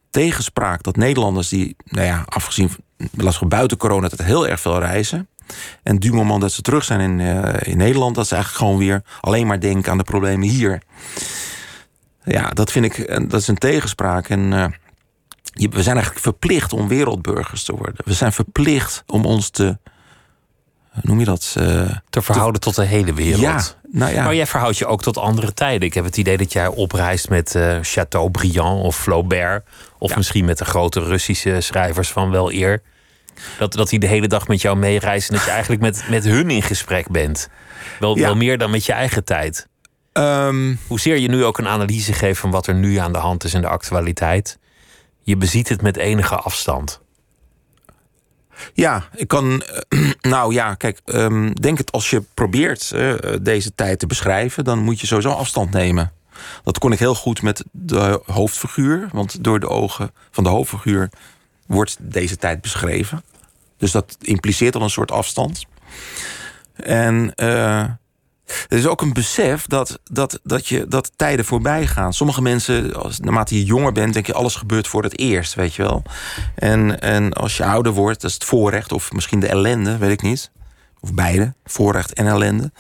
tegenspraak 0.10 0.84
dat 0.84 0.96
Nederlanders 0.96 1.50
die, 1.50 1.76
nou 1.86 2.06
ja, 2.06 2.24
afgezien 2.26 2.70
van 3.18 3.48
buiten 3.48 3.78
corona, 3.78 4.08
dat 4.08 4.22
heel 4.22 4.48
erg 4.48 4.60
veel 4.60 4.80
reizen. 4.80 5.28
En 5.84 6.00
du 6.00 6.14
moment 6.14 6.42
dat 6.42 6.52
ze 6.52 6.62
terug 6.62 6.84
zijn 6.84 7.00
in, 7.00 7.20
uh, 7.20 7.54
in 7.62 7.78
Nederland, 7.78 8.16
dat 8.16 8.28
ze 8.28 8.36
eigenlijk 8.36 8.64
gewoon 8.64 8.80
weer 8.80 9.02
alleen 9.22 9.48
maar 9.48 9.60
denken 9.60 9.92
aan 9.92 9.98
de 9.98 10.04
problemen 10.04 10.48
hier. 10.48 10.82
Ja, 12.24 12.50
dat 12.50 12.72
vind 12.72 12.86
ik, 12.86 13.08
dat 13.30 13.42
is 13.42 13.48
een 13.48 13.58
tegenspraak. 13.58 14.30
En 14.30 14.52
uh, 14.52 14.66
we 15.54 15.84
zijn 15.84 15.96
eigenlijk 15.96 16.20
verplicht 16.20 16.74
om 16.74 16.88
wereldburgers 16.88 17.64
te 17.64 17.76
worden. 17.76 18.06
We 18.06 18.14
zijn 18.14 18.34
verplicht 18.34 19.04
om 19.06 19.26
ons 19.26 19.50
te, 19.50 19.78
noem 21.02 21.20
je 21.20 21.26
dat? 21.26 21.56
Uh, 21.58 21.90
te 22.10 22.22
verhouden 22.22 22.62
te, 22.62 22.68
tot 22.68 22.76
de 22.76 22.86
hele 22.86 23.14
wereld. 23.14 23.42
Ja, 23.42 23.62
nou 23.92 24.14
ja. 24.14 24.24
Maar 24.24 24.36
jij 24.36 24.48
verhoudt 24.48 24.78
je 24.78 24.86
ook 24.86 25.02
tot 25.02 25.18
andere 25.18 25.54
tijden. 25.54 25.88
Ik 25.88 25.94
heb 25.94 26.04
het 26.06 26.18
idee 26.18 26.38
dat 26.38 26.54
jij 26.54 26.68
opreist 26.68 27.30
met 27.30 27.56
uh, 27.56 27.78
Chateaubriand 27.82 28.84
of 28.84 28.98
Flaubert. 28.98 29.66
Of 29.98 30.10
Ja. 30.10 30.16
misschien 30.18 30.46
met 30.46 30.58
de 30.58 30.66
grote 30.66 31.00
Russische 31.00 31.62
schrijvers 31.62 32.10
van 32.10 32.32
wel 32.32 32.52
eer. 32.52 32.82
Dat, 33.58 33.74
dat 33.74 33.90
die 33.90 34.00
de 34.00 34.08
hele 34.08 34.28
dag 34.28 34.48
met 34.48 34.62
jou 34.62 34.78
meereizen. 34.78 35.30
En 35.30 35.36
dat 35.36 35.46
je 35.46 35.52
eigenlijk 35.52 35.82
met, 35.82 36.04
met 36.10 36.24
hun 36.24 36.50
in 36.50 36.62
gesprek 36.62 37.10
bent. 37.10 37.50
Wel, 38.00 38.18
wel 38.18 38.36
meer 38.36 38.58
dan 38.58 38.70
met 38.70 38.86
je 38.86 38.94
eigen 38.94 39.24
tijd. 39.24 39.68
Um, 40.14 40.80
Hoezeer 40.88 41.18
je 41.18 41.30
nu 41.30 41.44
ook 41.46 41.58
een 41.58 41.68
analyse 41.68 42.14
geeft 42.14 42.40
van 42.40 42.52
wat 42.52 42.68
er 42.68 42.74
nu 42.74 42.96
aan 42.96 43.12
de 43.14 43.20
hand 43.20 43.44
is 43.44 43.54
in 43.54 43.62
de 43.62 43.68
actualiteit. 43.68 44.58
Je 45.22 45.38
beziet 45.38 45.70
het 45.70 45.82
met 45.82 45.98
enige 45.98 46.36
afstand. 46.36 47.02
Ja, 48.74 49.04
ik 49.16 49.28
kan. 49.28 49.64
nou 50.22 50.54
ja, 50.54 50.74
kijk, 50.74 51.02
um, 51.06 51.54
denk 51.54 51.78
het 51.78 51.92
als 51.92 52.10
je 52.10 52.24
probeert 52.34 52.92
uh, 52.96 53.14
deze 53.42 53.76
tijd 53.76 54.00
te 54.00 54.08
beschrijven, 54.08 54.64
dan 54.64 54.80
moet 54.80 55.00
je 55.00 55.08
sowieso 55.08 55.30
afstand 55.30 55.72
nemen. 55.72 56.12
Dat 56.64 56.78
kon 56.78 56.92
ik 56.92 57.00
heel 57.00 57.16
goed 57.16 57.42
met 57.42 57.64
de 57.72 58.22
hoofdfiguur, 58.26 59.10
want 59.12 59.44
door 59.44 59.60
de 59.60 59.70
ogen 59.70 60.12
van 60.32 60.44
de 60.44 60.50
hoofdfiguur 60.50 61.10
wordt 61.66 61.98
deze 62.00 62.38
tijd 62.38 62.62
beschreven. 62.62 63.24
Dus 63.78 63.92
dat 63.92 64.18
impliceert 64.22 64.76
al 64.76 64.82
een 64.82 64.90
soort 64.90 65.12
afstand. 65.12 65.66
En 66.74 67.34
uh, 67.36 67.86
er 68.48 68.78
is 68.78 68.88
ook 68.88 69.02
een 69.02 69.14
besef 69.14 69.66
dat, 69.66 70.00
dat, 70.04 70.40
dat, 70.44 70.68
je, 70.68 70.88
dat 70.88 71.12
tijden 71.16 71.46
voorbij 71.46 71.88
gaan. 71.88 72.14
Sommige 72.14 72.42
mensen, 72.42 72.94
als, 72.94 73.20
naarmate 73.20 73.58
je 73.58 73.64
jonger 73.64 73.92
bent, 73.92 74.14
denk 74.14 74.26
je 74.26 74.34
alles 74.34 74.56
gebeurt 74.56 74.88
voor 74.88 75.04
het 75.04 75.20
eerst, 75.20 75.54
weet 75.54 75.74
je 75.74 75.82
wel. 75.82 76.04
En, 76.56 77.02
en 77.02 77.34
als 77.34 77.58
je 77.58 77.66
ouder 77.66 77.92
wordt, 77.92 78.22
dat 78.22 78.30
is 78.30 78.36
het 78.36 78.46
voorrecht 78.46 78.92
of 78.92 79.12
misschien 79.12 79.40
de 79.40 79.48
ellende, 79.48 79.98
weet 79.98 80.12
ik 80.12 80.22
niet. 80.22 80.52
Of 81.00 81.14
beide, 81.14 81.54
voorrecht 81.66 82.14
en 82.14 82.28
ellende. 82.28 82.72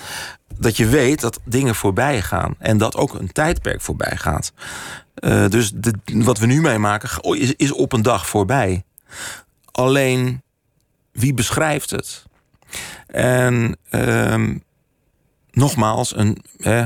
Dat 0.59 0.78
je 0.78 0.88
weet 0.88 1.22
dat 1.22 1.39
dingen 1.45 1.76
voorbij 1.76 2.22
gaan. 2.22 2.55
En 2.59 2.78
dat 2.78 2.95
ook 2.95 3.13
een 3.13 3.32
tijdperk 3.32 3.82
voorbij 3.82 4.18
gaat. 4.18 4.53
Uh, 5.20 5.47
dus 5.47 5.72
wat 6.03 6.39
we 6.39 6.45
nu 6.45 6.61
meemaken 6.61 7.09
is, 7.22 7.53
is 7.55 7.72
op 7.72 7.93
een 7.93 8.01
dag 8.01 8.28
voorbij. 8.28 8.84
Alleen, 9.72 10.41
wie 11.11 11.34
beschrijft 11.34 11.89
het? 11.89 12.26
En 13.07 13.78
uh, 13.91 14.55
nogmaals, 15.58 16.18
een, 16.18 16.43
eh, 16.60 16.86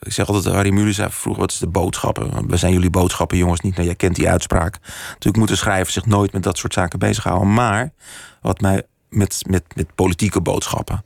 ik 0.00 0.12
zeg 0.12 0.26
altijd, 0.26 0.54
Harry 0.54 0.72
Mulisch 0.72 0.96
zei 0.96 1.10
vroeger, 1.10 1.42
wat 1.42 1.50
is 1.50 1.58
de 1.58 1.66
boodschappen? 1.66 2.48
We 2.48 2.56
zijn 2.56 2.72
jullie 2.72 2.90
boodschappen, 2.90 3.36
jongens, 3.36 3.60
niet. 3.60 3.74
Nou, 3.74 3.86
jij 3.86 3.94
kent 3.94 4.16
die 4.16 4.28
uitspraak. 4.28 4.78
Natuurlijk 5.08 5.36
moeten 5.36 5.56
schrijvers 5.56 5.94
zich 5.94 6.06
nooit 6.06 6.32
met 6.32 6.42
dat 6.42 6.58
soort 6.58 6.72
zaken 6.72 6.98
bezighouden. 6.98 7.54
Maar 7.54 7.92
wat 8.40 8.60
mij 8.60 8.82
met, 9.08 9.42
met, 9.48 9.64
met 9.74 9.94
politieke 9.94 10.40
boodschappen. 10.40 11.04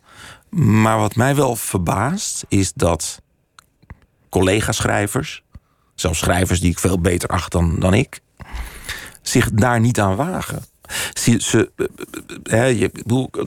Maar 0.51 0.99
wat 0.99 1.17
mij 1.17 1.35
wel 1.35 1.57
verbaast, 1.57 2.45
is 2.49 2.73
dat 2.73 3.23
collega-schrijvers, 4.29 5.43
zelfs 5.95 6.19
schrijvers 6.19 6.61
die 6.61 6.71
ik 6.71 6.79
veel 6.79 7.01
beter 7.01 7.29
acht 7.29 7.53
dan, 7.53 7.79
dan 7.79 7.95
ik, 7.95 8.21
zich 9.23 9.51
daar 9.51 9.81
niet 9.81 10.01
aan 10.01 10.17
wagen. 10.17 10.65
Ze, 11.13 11.37
ze, 11.39 11.71
je, 12.79 12.91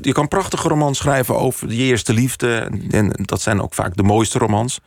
je 0.02 0.12
kan 0.12 0.28
prachtige 0.28 0.68
romans 0.68 0.98
schrijven 0.98 1.38
over 1.40 1.72
je 1.72 1.84
eerste 1.84 2.14
liefde. 2.14 2.72
En 2.90 3.12
dat 3.16 3.42
zijn 3.42 3.62
ook 3.62 3.74
vaak 3.74 3.96
de 3.96 4.04
mooiste 4.04 4.40
romans. 4.40 4.80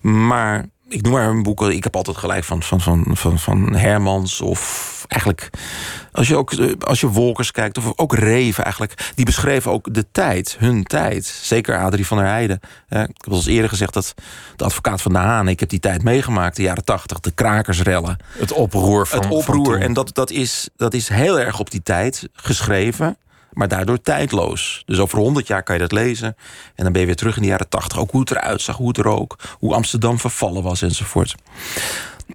Maar 0.00 0.68
ik 0.88 1.02
noem 1.02 1.12
maar 1.12 1.28
een 1.28 1.42
boek. 1.42 1.62
Ik 1.62 1.84
heb 1.84 1.96
altijd 1.96 2.16
gelijk 2.16 2.44
van, 2.44 2.62
van, 2.62 2.80
van, 2.80 3.04
van, 3.16 3.38
van 3.38 3.74
Hermans 3.74 4.40
of 4.40 5.04
eigenlijk. 5.08 5.50
Als 6.12 6.28
je 6.28 6.36
ook 6.36 6.52
als 6.80 7.00
je 7.00 7.08
Wolkers 7.08 7.50
kijkt, 7.50 7.78
of 7.78 7.92
ook 7.96 8.14
Reven 8.14 8.64
eigenlijk, 8.64 9.12
die 9.14 9.24
beschreven 9.24 9.70
ook 9.70 9.94
de 9.94 10.06
tijd, 10.12 10.56
hun 10.58 10.84
tijd. 10.84 11.24
Zeker 11.24 11.78
Adrie 11.78 12.06
van 12.06 12.16
der 12.16 12.26
Heijden. 12.26 12.60
Ik 12.88 12.96
heb 12.96 13.28
al 13.28 13.36
eens 13.36 13.46
eerder 13.46 13.68
gezegd 13.68 13.92
dat 13.92 14.14
de 14.56 14.64
advocaat 14.64 15.02
van 15.02 15.12
de 15.12 15.18
Haan, 15.18 15.48
ik 15.48 15.60
heb 15.60 15.68
die 15.68 15.80
tijd 15.80 16.02
meegemaakt, 16.02 16.56
de 16.56 16.62
jaren 16.62 16.84
tachtig, 16.84 17.20
de 17.20 17.30
krakersrellen. 17.30 18.16
Het 18.38 18.52
oproer 18.52 19.06
van 19.06 19.18
Het 19.18 19.30
oproer. 19.30 19.80
en 19.80 19.92
dat, 19.92 20.14
dat, 20.14 20.30
is, 20.30 20.68
dat 20.76 20.94
is 20.94 21.08
heel 21.08 21.40
erg 21.40 21.60
op 21.60 21.70
die 21.70 21.82
tijd 21.82 22.28
geschreven 22.32 23.16
maar 23.56 23.68
daardoor 23.68 24.00
tijdloos. 24.00 24.82
Dus 24.86 24.98
over 24.98 25.18
honderd 25.18 25.46
jaar 25.46 25.62
kan 25.62 25.74
je 25.74 25.80
dat 25.80 25.92
lezen. 25.92 26.36
En 26.74 26.84
dan 26.84 26.92
ben 26.92 27.00
je 27.00 27.06
weer 27.06 27.16
terug 27.16 27.36
in 27.36 27.42
de 27.42 27.48
jaren 27.48 27.68
tachtig. 27.68 27.98
Ook 27.98 28.10
hoe 28.10 28.20
het 28.20 28.30
eruit 28.30 28.62
zag, 28.62 28.76
hoe 28.76 28.88
het 28.88 28.96
rook, 28.96 29.38
hoe 29.58 29.74
Amsterdam 29.74 30.18
vervallen 30.18 30.62
was 30.62 30.82
enzovoort. 30.82 31.34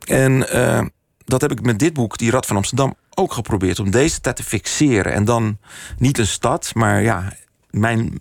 En 0.06 0.32
uh, 0.56 0.82
dat 1.26 1.42
heb 1.42 1.52
ik 1.52 1.62
met 1.62 1.80
dit 1.80 1.94
boek, 1.94 2.18
Die 2.18 2.32
Rad 2.32 2.46
van 2.46 2.56
Amsterdam, 2.56 2.96
ook 3.14 3.34
geprobeerd. 3.34 3.80
Om 3.80 3.92
deze 3.92 4.22
tijd 4.22 4.36
te 4.36 4.44
fixeren. 4.44 5.14
En 5.14 5.26
dan 5.26 5.58
niet 5.98 6.18
een 6.18 6.28
stad, 6.28 6.72
maar 6.74 7.02
ja, 7.02 7.34
mijn, 7.70 8.18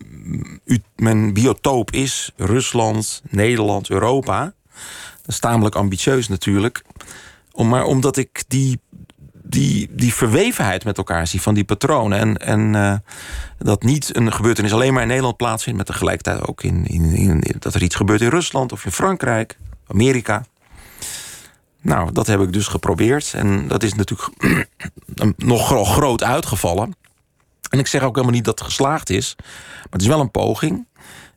mijn 0.97 1.33
biotoop 1.33 1.91
is 1.91 2.33
Rusland, 2.37 3.23
Nederland, 3.29 3.91
Europa. 3.91 4.53
Dat 5.23 5.29
is 5.29 5.39
tamelijk 5.39 5.75
ambitieus 5.75 6.29
natuurlijk. 6.29 6.83
Om, 7.53 7.69
maar 7.69 7.85
omdat 7.85 8.17
ik 8.17 8.45
die 8.49 8.81
die, 9.51 9.89
die 9.91 10.15
verwevenheid 10.15 10.85
met 10.85 10.99
elkaar 10.99 11.27
zie 11.27 11.43
van 11.43 11.55
die 11.55 11.65
patronen. 11.65 12.19
En, 12.19 12.37
en 12.37 12.75
uh, 12.75 12.95
dat 13.59 13.83
niet 13.83 14.17
een 14.17 14.33
gebeurtenis 14.33 14.73
alleen 14.73 14.93
maar 14.93 15.03
in 15.03 15.09
Nederland 15.09 15.37
plaatsvindt, 15.37 15.79
maar 15.79 15.87
tegelijkertijd 15.87 16.49
ook 16.49 16.63
in, 16.63 16.87
in, 16.87 17.15
in, 17.15 17.45
dat 17.59 17.75
er 17.75 17.83
iets 17.83 17.95
gebeurt 17.95 18.21
in 18.21 18.29
Rusland 18.29 18.73
of 18.73 18.85
in 18.85 18.93
Frankrijk, 18.93 19.59
Amerika. 19.87 20.45
Nou, 21.81 22.13
dat 22.13 22.27
heb 22.27 22.41
ik 22.41 22.53
dus 22.53 22.67
geprobeerd. 22.67 23.35
En 23.35 23.69
dat 23.69 23.83
is 23.83 23.95
natuurlijk 23.95 24.31
nog 25.37 25.93
groot 25.93 26.23
uitgevallen. 26.23 26.95
En 27.71 27.79
ik 27.79 27.87
zeg 27.87 28.03
ook 28.03 28.15
helemaal 28.15 28.35
niet 28.35 28.45
dat 28.45 28.59
het 28.59 28.69
geslaagd 28.69 29.11
is. 29.11 29.35
Maar 29.39 29.89
het 29.91 30.01
is 30.01 30.07
wel 30.07 30.21
een 30.21 30.31
poging. 30.31 30.87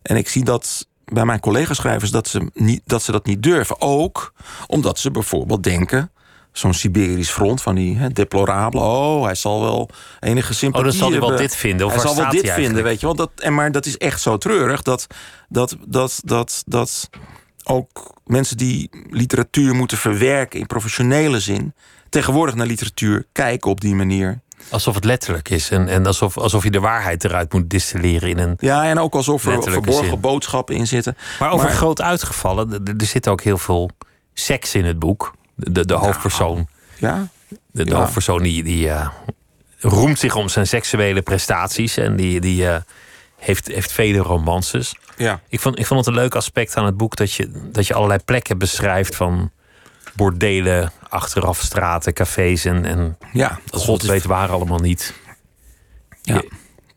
En 0.01 0.16
ik 0.16 0.30
zie 0.30 0.43
dat 0.43 0.88
bij 1.05 1.26
mijn 1.26 1.39
collega-schrijvers 1.39 2.11
dat 2.11 2.39
dat 2.86 3.03
ze 3.03 3.11
dat 3.11 3.26
niet 3.26 3.43
durven. 3.43 3.82
Ook 3.82 4.34
omdat 4.68 4.99
ze 4.99 5.11
bijvoorbeeld 5.11 5.64
denken 5.64 6.11
zo'n 6.54 6.74
Siberisch 6.74 7.30
front 7.30 7.62
van 7.62 7.76
die 7.76 7.97
hè, 7.97 8.10
deplorabele. 8.10 8.84
Oh, 8.84 9.24
hij 9.24 9.36
zal 9.36 9.62
wel 9.62 9.89
enige 10.20 10.54
sympathie 10.54 10.86
Oh, 10.86 10.91
dan 10.91 10.99
zal 10.99 11.10
hij 11.12 11.18
hebben. 11.20 11.38
wel 11.38 11.47
dit 11.47 11.56
vinden. 11.56 11.86
Of 11.86 11.91
hij 11.93 12.01
zal 12.01 12.16
wel 12.16 12.24
dit 12.30 12.34
vinden, 12.39 12.54
eigenlijk? 12.56 12.86
weet 12.88 12.99
je 12.99 13.06
wel. 13.06 13.16
Dat, 13.16 13.32
en 13.36 13.54
maar 13.54 13.72
dat 13.72 13.86
is 13.86 13.97
echt 13.97 14.22
zo 14.22 14.38
treurig 14.38 14.82
dat, 14.82 15.08
dat, 15.49 15.78
dat, 15.88 16.22
dat, 16.26 16.64
dat 16.66 17.10
ook 17.64 18.14
mensen 18.26 18.58
die 18.58 18.89
literatuur 19.10 19.76
moeten 19.76 19.97
verwerken 19.97 20.60
in 20.60 20.66
professionele 20.68 21.39
zin, 21.39 21.74
tegenwoordig 22.10 22.56
naar 22.56 22.68
literatuur 22.68 23.26
kijken 23.32 23.72
op 23.72 23.82
die 23.82 23.95
manier. 23.95 24.41
Alsof 24.70 24.95
het 24.95 25.04
letterlijk 25.06 25.49
is. 25.49 25.70
En, 25.70 25.88
en 25.88 26.06
alsof, 26.06 26.38
alsof 26.38 26.64
je 26.64 26.72
de 26.72 26.80
waarheid 26.80 27.24
eruit 27.24 27.54
moet 27.54 27.70
distilleren 27.70 28.30
in 28.30 28.39
een. 28.39 28.54
Ja, 28.60 28.86
en 28.86 28.99
ook 28.99 29.14
alsof 29.14 29.45
er 29.45 29.64
verborgen 29.64 30.06
zin. 30.10 30.20
boodschappen 30.20 30.76
in 30.76 30.88
zitten. 30.88 31.18
Maar 31.39 31.51
over 31.51 31.66
Maar- 31.66 31.76
groot 31.76 32.01
uitgevallen, 32.01 32.72
er- 32.72 32.93
er 32.97 33.06
zit 33.06 33.28
ook 33.28 33.41
heel 33.41 33.58
veel 33.58 33.89
seks 34.34 34.76
in 34.76 34.86
het 34.86 34.99
boek. 34.99 35.34
De, 35.56 35.86
de, 35.86 35.93
hoofdpersoon, 35.93 36.68
Ja, 36.97 37.28
de, 37.47 37.84
de 37.84 37.91
ja. 37.91 37.97
hoofdpersoon 37.97 38.43
die, 38.43 38.64
die 38.64 38.89
eh, 38.89 39.10
roemt 39.80 40.20
zich 40.20 40.36
om 40.36 40.49
zijn 40.49 40.68
seksuele 40.68 41.22
prestaties. 41.22 41.97
En 41.97 42.16
die, 42.16 42.39
die 42.39 42.68
eh, 42.68 42.76
heeft, 43.38 43.68
heeft 43.68 43.91
vele 43.91 44.18
romances. 44.18 44.95
ja. 45.18 45.41
Ik 45.49 45.60
vond, 45.60 45.80
ik 45.80 45.86
vond 45.86 45.99
het 46.06 46.16
een 46.16 46.22
leuk 46.22 46.36
aspect 46.36 46.76
aan 46.76 46.86
het 46.86 46.97
boek 46.97 47.16
dat 47.16 47.34
je, 47.34 47.70
dat 47.72 47.88
je 47.88 47.93
allerlei 47.93 48.20
plekken 48.26 48.58
beschrijft 48.58 49.16
van 49.16 49.51
bordelen, 50.16 50.91
achterafstraten, 51.10 52.14
cafés 52.14 52.66
en, 52.66 52.86
en 52.86 53.18
ja 53.34 53.60
god 53.72 54.01
weet 54.01 54.24
waar 54.24 54.49
allemaal 54.49 54.80
niet. 54.80 55.14
Ja. 56.22 56.36
Je, 56.36 56.49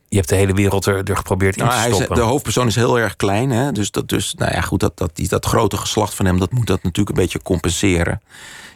je 0.09 0.17
hebt 0.17 0.29
de 0.29 0.35
hele 0.35 0.53
wereld 0.55 0.87
er, 0.87 1.03
er 1.05 1.17
geprobeerd 1.17 1.57
in 1.57 1.63
Nou, 1.63 1.75
te 1.75 1.81
hij 1.81 1.89
is- 1.91 1.95
stoppen. 1.97 2.17
de 2.17 2.23
hoofdpersoon 2.23 2.67
is 2.67 2.75
heel 2.75 2.99
erg 2.99 3.17
klein. 3.17 3.51
Hè? 3.51 3.73
Dus, 3.73 3.91
dat, 3.91 4.09
dus 4.09 4.35
nou 4.35 4.53
ja, 4.53 4.61
goed, 4.61 4.81
dat, 4.81 4.99
dat, 4.99 5.11
die, 5.17 5.29
dat 5.29 5.47
grote 5.47 5.77
geslacht 5.77 6.15
van 6.15 6.27
hem, 6.27 6.39
dat 6.39 6.53
moet 6.53 6.67
dat 6.67 6.83
natuurlijk 6.83 7.17
een 7.17 7.23
beetje 7.23 7.43
compenseren. 7.43 8.21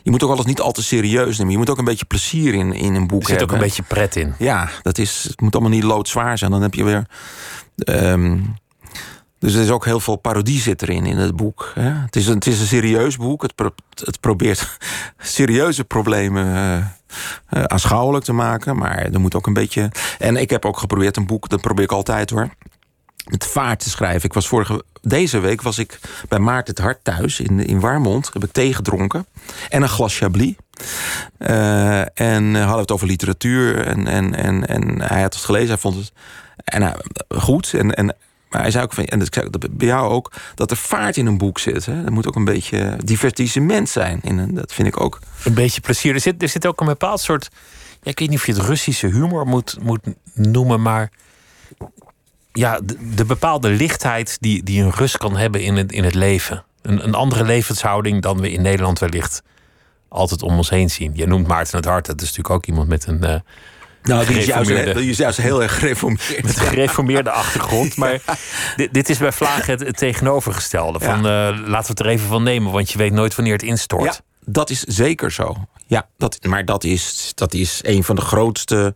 Je 0.03 0.11
moet 0.11 0.23
ook 0.23 0.31
alles 0.31 0.45
niet 0.45 0.61
al 0.61 0.73
te 0.73 0.83
serieus 0.83 1.37
nemen. 1.39 1.53
Je 1.53 1.59
moet 1.59 1.71
ook 1.71 1.79
een 1.79 1.85
beetje 1.85 2.05
plezier 2.05 2.55
in, 2.55 2.73
in 2.73 2.95
een 2.95 3.07
boek 3.07 3.21
er 3.23 3.27
zit 3.29 3.35
ook 3.35 3.51
hebben. 3.51 3.57
een 3.57 3.63
beetje 3.63 3.83
pret 3.83 4.17
in. 4.17 4.35
Ja, 4.39 4.69
dat 4.83 4.99
is, 4.99 5.25
het 5.29 5.41
moet 5.41 5.53
allemaal 5.55 5.73
niet 5.73 5.83
loodzwaar 5.83 6.39
zijn. 6.39 6.51
Dan 6.51 6.63
heb 6.63 6.75
je 6.75 6.85
weer. 6.85 7.07
ehm, 7.77 8.39
dus 9.39 9.55
er 9.55 9.63
is 9.63 9.71
ook 9.71 9.85
heel 9.85 10.01
veel 10.01 10.17
parodie 10.17 10.61
zit 10.61 10.83
erin 10.83 11.07
in 11.07 11.17
het 11.17 11.37
boek. 11.37 11.73
Hè? 11.75 11.91
Het, 11.91 12.17
is 12.17 12.27
een, 12.27 12.35
het 12.35 12.47
is 12.47 12.61
een 12.61 12.67
serieus 12.67 13.17
boek. 13.17 13.43
Het, 13.43 13.55
pro- 13.55 13.75
het 14.05 14.21
probeert 14.21 14.79
serieuze 15.19 15.85
problemen 15.85 16.55
eh, 16.55 16.85
eh, 17.47 17.63
aanschouwelijk 17.63 18.25
te 18.25 18.33
maken. 18.33 18.77
Maar 18.77 18.99
er 18.99 19.21
moet 19.21 19.35
ook 19.35 19.47
een 19.47 19.53
beetje. 19.53 19.91
En 20.19 20.37
ik 20.37 20.51
heb 20.51 20.65
ook 20.65 20.79
geprobeerd 20.79 21.17
een 21.17 21.27
boek, 21.27 21.49
dat 21.49 21.61
probeer 21.61 21.85
ik 21.85 21.93
altijd 21.93 22.31
hoor. 22.31 22.49
Met 23.25 23.47
vaart 23.47 23.81
te 23.81 23.91
schrijven. 23.91 24.25
Ik 24.25 24.33
was 24.33 24.49
vorige, 24.49 24.85
deze 25.03 25.39
week 25.39 25.63
was 25.63 25.79
ik 25.79 25.99
bij 26.29 26.39
Maarten 26.39 26.75
het 26.75 26.85
Hart 26.85 27.05
thuis 27.05 27.41
in, 27.41 27.67
in 27.67 27.81
Warmond. 27.81 28.31
Heb 28.33 28.45
ik 28.45 28.53
thee 28.53 28.75
gedronken. 28.75 29.27
En 29.69 29.83
een 29.83 29.89
glas 29.89 30.17
Chablis. 30.17 30.55
Eh, 31.39 32.01
en 32.01 32.57
eh, 32.57 32.63
hadden 32.63 32.81
het 32.81 32.91
over 32.91 33.07
literatuur. 33.07 33.87
En, 33.87 34.07
en, 34.07 34.35
en, 34.35 34.67
en 34.67 35.01
hij 35.01 35.23
had 35.23 35.35
het 35.35 35.45
gelezen. 35.45 35.69
Hij 35.69 35.79
vond 35.79 35.95
het 35.95 36.13
en, 36.65 36.97
goed. 37.29 37.75
En, 37.75 37.95
en, 37.95 38.17
maar 38.51 38.61
hij 38.61 38.71
zei 38.71 38.85
ook 38.85 38.93
van, 38.93 39.05
en 39.05 39.19
dat 39.19 39.65
ik 39.65 39.77
bij 39.77 39.87
jou 39.87 40.11
ook, 40.11 40.33
dat 40.55 40.71
er 40.71 40.77
vaart 40.77 41.17
in 41.17 41.27
een 41.27 41.39
boek 41.39 41.59
zit. 41.59 41.87
Hè? 41.87 42.05
Er 42.05 42.13
moet 42.13 42.27
ook 42.27 42.37
een 42.37 42.45
beetje 42.45 42.97
divertissement 43.05 43.89
zijn. 43.89 44.21
Dat 44.55 44.73
vind 44.73 44.89
ik 44.89 45.01
ook. 45.01 45.19
Een 45.45 45.55
beetje 45.55 45.81
plezier. 45.81 46.15
Er 46.15 46.21
zit, 46.21 46.43
er 46.43 46.49
zit 46.49 46.67
ook 46.67 46.81
een 46.81 46.87
bepaald 46.87 47.21
soort. 47.21 47.49
Ja, 48.03 48.11
ik 48.11 48.19
weet 48.19 48.29
niet 48.29 48.39
of 48.39 48.47
je 48.47 48.53
het 48.53 48.63
Russische 48.63 49.07
humor 49.07 49.47
moet, 49.47 49.77
moet 49.81 50.01
noemen, 50.35 50.83
maar. 50.83 51.11
Ja, 52.53 52.81
de, 52.83 53.15
de 53.15 53.25
bepaalde 53.25 53.69
lichtheid 53.69 54.37
die, 54.41 54.63
die 54.63 54.83
een 54.83 54.91
Rus 54.91 55.17
kan 55.17 55.37
hebben 55.37 55.63
in 55.63 55.77
het, 55.77 55.93
in 55.93 56.05
het 56.05 56.15
leven. 56.15 56.65
Een, 56.83 57.05
een 57.05 57.15
andere 57.15 57.45
levenshouding 57.45 58.23
dan 58.23 58.41
we 58.41 58.51
in 58.51 58.63
Nederland 58.63 58.99
wellicht 58.99 59.43
altijd 60.09 60.43
om 60.43 60.57
ons 60.57 60.71
heen 60.71 60.91
zien. 60.91 61.13
Je 61.15 61.27
noemt 61.27 61.47
Maarten 61.47 61.77
het 61.77 61.85
Hart. 61.85 62.07
Dat 62.07 62.21
is 62.21 62.27
natuurlijk 62.27 62.55
ook 62.55 62.67
iemand 62.67 62.89
met 62.89 63.07
een, 63.07 63.25
eh, 63.25 63.41
Nou, 64.03 64.27
die 64.27 64.39
is, 64.39 64.45
juist, 64.47 64.69
gereformeerde- 64.69 65.01
die 65.01 65.11
is 65.11 65.17
juist 65.17 65.39
heel 65.39 65.63
erg 65.63 65.79
gereformeerd. 65.79 66.43
met 66.43 66.59
een 66.59 66.67
gereformeerde 66.67 67.31
achtergrond. 67.31 67.97
Maar 67.97 68.19
dit, 68.77 68.95
dit 68.95 69.09
is 69.09 69.19
bij 69.19 69.33
Vlagen 69.33 69.71
het, 69.73 69.81
het 69.81 69.97
tegenovergestelde. 69.97 71.01
Van, 71.01 71.17
eh, 71.17 71.23
laten 71.23 71.67
we 71.67 71.77
het 71.89 72.01
er 72.01 72.07
even 72.07 72.29
van 72.29 72.43
nemen, 72.43 72.73
want 72.73 72.91
je 72.91 72.99
weet 72.99 73.13
nooit 73.13 73.35
wanneer 73.35 73.53
het 73.53 73.63
instort. 73.63 74.05
Ja, 74.15 74.21
dat 74.45 74.71
is 74.71 74.81
zeker 74.81 75.33
zo. 75.33 75.57
Ja, 75.91 76.09
dat, 76.17 76.39
maar 76.43 76.65
dat 76.65 76.85
is, 76.85 77.33
dat 77.35 77.55
is 77.55 77.81
een 77.83 78.05
van 78.05 78.17
de 78.17 78.23
grootste 78.23 78.95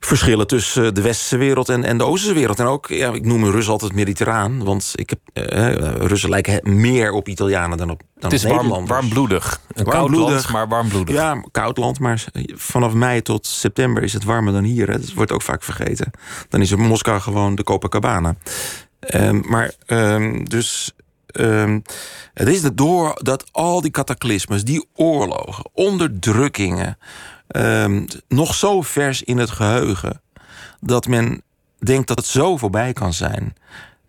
verschillen 0.00 0.46
tussen 0.46 0.94
de 0.94 1.00
westerse 1.02 1.36
wereld 1.36 1.68
en, 1.68 1.84
en 1.84 1.98
de 1.98 2.04
oosterse 2.04 2.34
wereld. 2.34 2.58
En 2.58 2.66
ook, 2.66 2.88
ja, 2.88 3.12
ik 3.12 3.24
noem 3.24 3.50
Russen 3.50 3.72
altijd 3.72 3.92
mediterraan. 3.92 4.64
Want 4.64 4.92
ik 4.94 5.10
heb, 5.10 5.20
eh, 5.32 5.74
Russen 6.06 6.30
lijken 6.30 6.80
meer 6.80 7.12
op 7.12 7.28
Italianen 7.28 7.78
dan 7.78 7.90
op, 7.90 8.00
dan 8.14 8.30
Het 8.30 8.44
is 8.44 8.50
warm, 8.50 8.86
warmbloedig. 8.86 9.60
Een 9.72 9.84
koud 9.84 9.94
Warmbloedig. 9.94 10.30
land, 10.30 10.48
maar 10.48 10.68
warmbloedig. 10.68 11.14
Ja, 11.14 11.44
koud 11.50 11.76
land, 11.76 11.98
maar 11.98 12.24
vanaf 12.54 12.92
mei 12.92 13.22
tot 13.22 13.46
september 13.46 14.02
is 14.02 14.12
het 14.12 14.24
warmer 14.24 14.52
dan 14.52 14.64
hier. 14.64 14.90
Hè. 14.90 14.98
Dat 15.00 15.12
wordt 15.12 15.32
ook 15.32 15.42
vaak 15.42 15.62
vergeten. 15.62 16.10
Dan 16.48 16.60
is 16.60 16.70
het 16.70 16.78
Moskou 16.78 17.20
gewoon 17.20 17.54
de 17.54 17.62
Copacabana. 17.62 18.34
Ehm, 19.00 19.40
maar 19.46 19.72
ehm, 19.86 20.44
dus. 20.44 20.92
Ehm, 21.32 21.80
het 22.34 22.48
is 22.48 22.62
door 22.74 23.18
dat 23.22 23.44
al 23.52 23.80
die 23.80 23.90
cataclysmes, 23.90 24.64
die 24.64 24.86
oorlogen, 24.94 25.64
onderdrukkingen. 25.72 26.98
ehm, 27.48 28.06
nog 28.28 28.54
zo 28.54 28.82
vers 28.82 29.22
in 29.22 29.38
het 29.38 29.50
geheugen. 29.50 30.20
dat 30.80 31.06
men 31.06 31.42
denkt 31.78 32.08
dat 32.08 32.18
het 32.18 32.26
zo 32.26 32.56
voorbij 32.56 32.92
kan 32.92 33.12
zijn. 33.12 33.56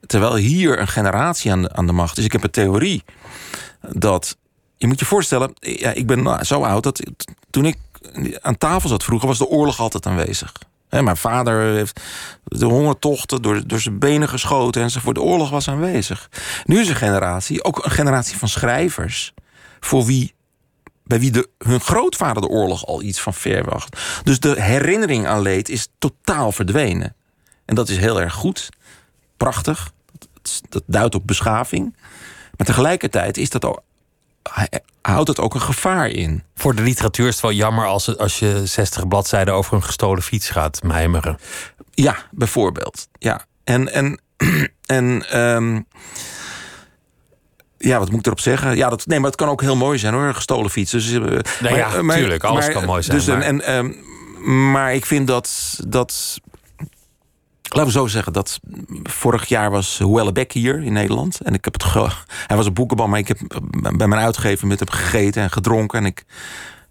Terwijl 0.06 0.36
hier 0.36 0.80
een 0.80 0.88
generatie 0.88 1.52
aan 1.52 1.62
de, 1.62 1.74
aan 1.74 1.88
de 1.88 1.94
macht 1.94 2.18
is. 2.18 2.26
Ik 2.26 2.32
heb 2.32 2.44
een 2.44 2.52
theorie 2.52 3.04
dat. 3.82 4.38
Je 4.78 4.88
moet 4.88 5.00
je 5.00 5.06
voorstellen, 5.06 5.54
ja, 5.60 5.92
ik 5.92 6.08
ben 6.08 6.24
nou 6.24 6.44
zo 6.44 6.64
oud 6.64 6.84
dat 6.84 7.04
toen 7.50 7.66
ik 7.66 7.78
aan 8.42 8.58
tafel 8.58 8.90
zat 8.90 9.04
vroeger, 9.04 9.28
was 9.28 9.38
de 9.38 9.48
oorlog 9.48 9.80
altijd 9.80 10.06
aanwezig. 10.06 10.54
Mijn 10.90 11.18
vader 11.18 11.62
heeft 11.62 12.02
de 12.44 12.66
hongertochten 12.66 13.42
door, 13.42 13.68
door 13.68 13.80
zijn 13.80 14.00
benen 14.00 14.30
geschoten 14.30 14.82
enzovoort. 14.82 15.16
De 15.16 15.22
oorlog 15.22 15.50
was 15.50 15.68
aanwezig. 15.68 16.30
Nu 16.66 16.80
is 16.80 16.90
een 16.90 16.96
generatie, 16.96 17.64
ook 17.64 17.86
een 17.86 17.92
generatie 17.92 18.38
van 18.38 18.48
schrijvers, 18.48 19.34
voor 19.80 20.06
wie, 20.06 20.34
bij 21.04 21.20
wie 21.20 21.32
de, 21.32 21.50
hun 21.58 21.80
grootvader 21.80 22.42
de 22.42 22.48
oorlog 22.48 22.86
al 22.86 23.02
iets 23.02 23.22
van 23.22 23.34
ver 23.34 23.64
wacht. 23.64 24.00
Dus 24.24 24.40
de 24.40 24.62
herinnering 24.62 25.28
aan 25.28 25.42
leed 25.42 25.70
is 25.70 25.88
totaal 25.98 26.52
verdwenen. 26.52 27.16
En 27.66 27.76
dat 27.76 27.90
is 27.90 27.98
heel 27.98 28.22
erg 28.22 28.34
goed, 28.34 28.70
prachtig. 29.38 29.92
Dat, 30.42 30.62
dat 30.70 30.84
duidt 30.86 31.16
op 31.16 31.28
beschaving. 31.28 31.96
Maar 32.58 32.68
tegelijkertijd 32.68 33.38
is 33.38 33.50
dat 33.50 33.66
ook, 33.66 33.82
houdt 35.02 35.28
het 35.28 35.40
ook 35.40 35.54
een 35.54 35.62
gevaar 35.62 36.08
in. 36.08 36.44
Voor 36.60 36.76
de 36.76 36.82
literatuur 36.82 37.28
is 37.28 37.34
het 37.34 37.42
wel 37.42 37.52
jammer 37.52 37.86
als, 37.86 38.18
als 38.18 38.40
je 38.40 38.62
60 38.66 39.08
bladzijden 39.08 39.54
over 39.54 39.74
een 39.74 39.84
gestolen 39.84 40.24
fiets 40.24 40.50
gaat 40.50 40.84
mijmeren. 40.84 41.38
Ja, 41.92 42.16
bijvoorbeeld. 42.32 43.08
Ja. 43.20 43.46
En, 43.64 43.94
en, 43.94 44.22
en 44.86 45.26
ehm, 45.30 45.82
ja, 47.78 48.00
wat 48.00 48.10
moet 48.10 48.20
ik 48.20 48.26
erop 48.26 48.40
zeggen? 48.40 48.76
Ja, 48.76 48.90
dat, 48.90 49.06
nee, 49.06 49.20
maar 49.20 49.28
het 49.30 49.40
kan 49.40 49.50
ook 49.50 49.62
heel 49.62 49.76
mooi 49.76 49.98
zijn 49.98 50.14
hoor, 50.14 50.24
een 50.24 50.36
gestolen 50.36 50.70
fiets. 50.72 50.92
Dus, 50.92 51.12
eh, 51.12 51.22
Nee, 51.60 51.76
ja, 51.76 51.90
tuurlijk, 52.02 52.44
alles 52.44 52.70
kan 52.70 52.86
mooi 52.86 53.04
zijn, 53.04 53.18
Dus, 53.18 53.26
maar- 53.28 53.42
En, 53.42 53.62
ehm, 53.62 53.92
maar 54.72 54.94
ik 54.94 55.06
vind 55.06 55.28
dat, 55.28 55.80
dat. 55.88 56.40
Laten 57.70 57.86
we 57.94 58.00
zo 58.00 58.08
zeggen 58.08 58.34
dat 58.34 58.60
vorig 59.04 59.46
jaar 59.46 59.72
was 59.72 59.98
Huelle 59.98 60.32
Beck 60.32 60.52
hier 60.52 60.84
in 60.84 60.94
Nederland. 60.94 61.40
En 61.42 61.54
ik 61.54 61.64
heb 61.66 61.74
het 61.74 61.84
ge- 61.84 62.12
Hij 62.48 62.58
was 62.58 62.66
een 62.66 62.74
boekenbal, 62.74 63.08
maar 63.08 63.20
ik 63.20 63.28
heb 63.28 63.38
bij 63.98 64.08
mijn 64.08 64.22
uitgever 64.22 64.68
met 64.68 64.80
hem 64.80 64.90
gegeten 64.90 65.42
en 65.44 65.52
gedronken. 65.52 66.00
En 66.00 66.06
ik, 66.06 66.24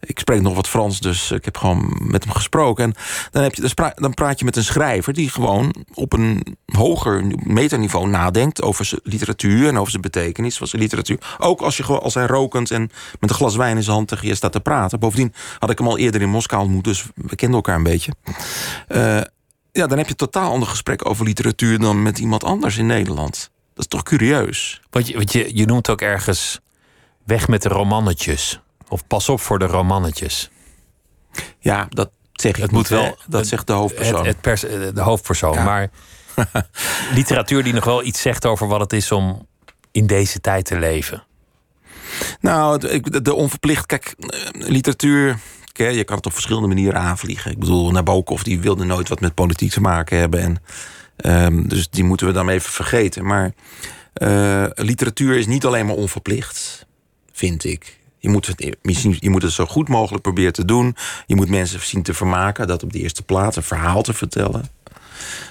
ik 0.00 0.18
spreek 0.18 0.40
nog 0.40 0.54
wat 0.54 0.68
Frans, 0.68 1.00
dus 1.00 1.30
ik 1.30 1.44
heb 1.44 1.56
gewoon 1.56 1.96
met 2.00 2.24
hem 2.24 2.32
gesproken. 2.32 2.84
En 2.84 2.94
dan, 3.30 3.42
heb 3.42 3.54
je, 3.54 3.92
dan, 3.94 4.14
praat 4.14 4.38
je 4.38 4.44
met 4.44 4.56
een 4.56 4.64
schrijver 4.64 5.12
die 5.12 5.30
gewoon 5.30 5.74
op 5.94 6.12
een 6.12 6.56
hoger 6.66 7.24
metaniveau 7.42 8.08
nadenkt 8.08 8.62
over 8.62 8.90
literatuur 9.02 9.68
en 9.68 9.78
over 9.78 9.90
zijn 9.90 10.02
betekenis 10.02 10.56
van 10.58 10.66
zijn 10.66 10.82
literatuur. 10.82 11.36
Ook 11.38 11.60
als, 11.60 11.76
je, 11.76 11.84
als 11.84 12.14
hij 12.14 12.26
rokend 12.26 12.70
en 12.70 12.90
met 13.20 13.30
een 13.30 13.36
glas 13.36 13.56
wijn 13.56 13.76
in 13.76 13.82
zijn 13.82 13.96
hand 13.96 14.08
tegen 14.08 14.28
je 14.28 14.34
staat 14.34 14.52
te 14.52 14.60
praten. 14.60 14.98
Bovendien 15.00 15.32
had 15.58 15.70
ik 15.70 15.78
hem 15.78 15.88
al 15.88 15.98
eerder 15.98 16.20
in 16.20 16.30
Moskou 16.30 16.62
ontmoet, 16.62 16.84
dus 16.84 17.04
we 17.14 17.36
kenden 17.36 17.56
elkaar 17.56 17.76
een 17.76 17.82
beetje. 17.82 18.12
Eh, 18.88 19.20
ja, 19.78 19.86
dan 19.86 19.98
heb 19.98 20.08
je 20.08 20.14
totaal 20.14 20.50
ander 20.50 20.68
gesprek 20.68 21.08
over 21.08 21.24
literatuur 21.24 21.78
dan 21.78 22.02
met 22.02 22.18
iemand 22.18 22.44
anders 22.44 22.76
in 22.76 22.86
Nederland. 22.86 23.50
Dat 23.74 23.84
is 23.84 23.86
toch 23.86 24.02
curieus? 24.02 24.80
Want 24.90 25.06
je, 25.06 25.14
want 25.14 25.32
je, 25.32 25.56
je 25.56 25.66
noemt 25.66 25.88
ook 25.90 26.00
ergens 26.00 26.60
weg 27.24 27.48
met 27.48 27.62
de 27.62 27.68
romannetjes. 27.68 28.60
Of 28.88 29.06
pas 29.06 29.28
op 29.28 29.40
voor 29.40 29.58
de 29.58 29.66
romannetjes. 29.66 30.50
Ja, 31.58 31.86
dat 31.90 32.10
zeg 32.32 32.56
ik 32.56 32.62
Het 32.62 32.70
moet 32.70 32.88
wel-. 32.88 33.16
Dat 33.26 33.40
het- 33.40 33.48
zegt 33.48 33.66
de 33.66 33.72
hoofdpersoon. 33.72 34.16
Het, 34.16 34.26
het 34.26 34.40
pers, 34.40 34.64
eh, 34.64 34.80
de 34.94 35.00
hoofdpersoon. 35.00 35.54
Ja. 35.54 35.64
Maar 35.64 35.90
literatuur 37.14 37.62
die 37.62 37.72
nog 37.72 37.84
wel 37.84 38.04
iets 38.04 38.20
zegt 38.20 38.46
over 38.46 38.66
wat 38.66 38.80
het 38.80 38.92
is 38.92 39.12
om 39.12 39.46
in 39.92 40.06
deze 40.06 40.40
tijd 40.40 40.64
te 40.64 40.78
leven. 40.78 41.22
Nou, 42.40 42.78
de, 43.22 43.34
onverplicht... 43.34 43.86
Kijk, 43.86 44.14
eh, 44.18 44.68
Je 45.78 46.04
kan 46.04 46.16
het 46.16 46.26
op 46.26 46.32
verschillende 46.32 46.68
manieren 46.68 47.00
aanvliegen. 47.00 47.50
Ik 47.50 47.58
bedoel, 47.58 47.90
Nabokov 47.90 48.42
die 48.42 48.60
wilde 48.60 48.84
nooit 48.84 49.08
wat 49.08 49.20
met 49.20 49.34
politiek 49.34 49.70
te 49.70 49.80
maken 49.80 50.18
hebben. 50.18 50.40
En, 50.40 50.62
ehm, 51.16 51.68
dus 51.68 51.88
die 51.90 52.04
moeten 52.04 52.26
we 52.26 52.32
dan 52.32 52.48
even 52.48 52.72
vergeten. 52.72 53.26
Maar 53.26 53.52
eh, 54.12 54.64
literatuur 54.74 55.36
is 55.36 55.46
niet 55.46 55.64
alleen 55.64 55.86
maar 55.86 55.94
onverplicht, 55.94 56.86
vind 57.32 57.64
ik. 57.64 57.98
Je 58.18 58.28
moet, 58.28 58.46
het, 58.46 58.76
je 59.20 59.30
moet 59.30 59.42
het 59.42 59.52
zo 59.52 59.66
goed 59.66 59.88
mogelijk 59.88 60.22
proberen 60.22 60.52
te 60.52 60.64
doen. 60.64 60.96
Je 61.26 61.36
moet 61.36 61.48
mensen 61.48 61.80
zien 61.80 62.02
te 62.02 62.14
vermaken. 62.14 62.66
Dat 62.66 62.82
op 62.82 62.92
de 62.92 62.98
eerste 62.98 63.22
plaats, 63.22 63.56
een 63.56 63.62
verhaal 63.62 64.02
te 64.02 64.12
vertellen. 64.12 64.70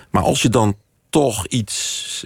Maar 0.09 0.23
als 0.23 0.41
je 0.41 0.49
dan 0.49 0.75
toch 1.09 1.47
iets 1.47 2.25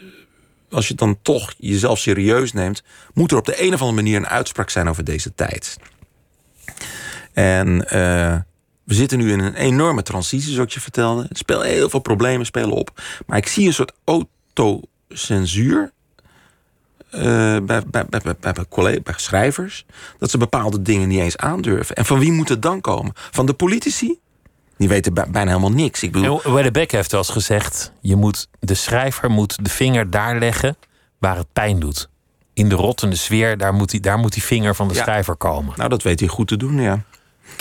als 0.72 0.88
je 0.88 0.96
dan 0.96 1.18
toch 1.22 1.54
jezelf 1.58 2.00
serieus 2.00 2.54
neemt, 2.54 2.84
moet 3.14 3.32
er 3.32 3.38
op 3.38 3.46
de 3.46 3.62
een 3.62 3.74
of 3.74 3.80
andere 3.80 4.02
manier 4.02 4.18
een 4.18 4.28
uitspraak 4.28 4.70
zijn 4.70 4.90
over 4.90 5.04
deze 5.04 5.36
tijd. 5.36 5.78
En 7.34 7.88
eh, 7.90 8.36
we 8.84 8.94
zitten 8.94 9.18
nu 9.18 9.32
in 9.32 9.40
een 9.40 9.56
enorme 9.56 10.04
transitie, 10.04 10.54
zoals 10.54 10.74
je 10.74 10.80
vertelde. 10.80 11.22
Er 11.30 11.38
spelen 11.38 11.68
heel 11.68 11.90
veel 11.90 12.00
problemen 12.00 12.46
spelen 12.46 12.72
op. 12.72 13.02
Maar 13.26 13.38
ik 13.38 13.48
zie 13.48 13.68
een 13.68 13.74
soort 13.74 13.92
autocensuur 14.04 15.92
eh, 17.10 17.22
bij, 17.22 17.64
bij, 17.66 17.84
bij, 17.88 18.06
bij, 18.10 18.36
bij, 18.40 19.02
bij 19.04 19.14
schrijvers. 19.18 19.86
Dat 20.18 20.30
ze 20.32 20.38
bepaalde 20.38 20.82
dingen 20.82 21.08
niet 21.08 21.20
eens 21.20 21.38
aandurven. 21.38 21.96
En 21.96 22.06
van 22.06 22.20
wie 22.20 22.32
moet 22.32 22.50
het 22.50 22.62
dan 22.62 22.82
komen? 22.82 23.12
Van 23.16 23.46
de 23.46 23.54
politici? 23.54 24.20
Die 24.78 24.88
weten 24.90 25.14
bij- 25.14 25.30
bijna 25.30 25.50
helemaal 25.50 25.72
niks. 25.72 26.04
Ik 26.04 26.12
bedoel, 26.12 26.42
Weddebeck 26.54 26.92
heeft 26.92 27.12
wel 27.12 27.20
eens 27.22 27.30
gezegd: 27.30 27.92
je 28.02 28.16
moet, 28.16 28.48
de 28.60 28.74
schrijver 28.74 29.30
moet 29.32 29.64
de 29.64 29.70
vinger 29.70 30.10
daar 30.10 30.40
leggen 30.40 30.78
waar 31.20 31.38
het 31.38 31.54
pijn 31.54 31.80
doet. 31.80 32.10
In 32.54 32.70
de 32.70 32.76
rottende 32.76 33.16
sfeer, 33.16 33.58
daar 33.58 33.74
moet 33.74 33.90
die, 33.90 34.00
daar 34.00 34.18
moet 34.18 34.34
die 34.34 34.44
vinger 34.44 34.76
van 34.76 34.88
de 34.88 34.94
Ja. 34.94 35.02
schrijver 35.02 35.36
komen. 35.36 35.74
nou, 35.78 35.90
dat 35.90 36.04
weet 36.04 36.20
hij 36.20 36.30
goed 36.30 36.48
te 36.48 36.58
doen, 36.58 36.82
ja. 36.82 37.04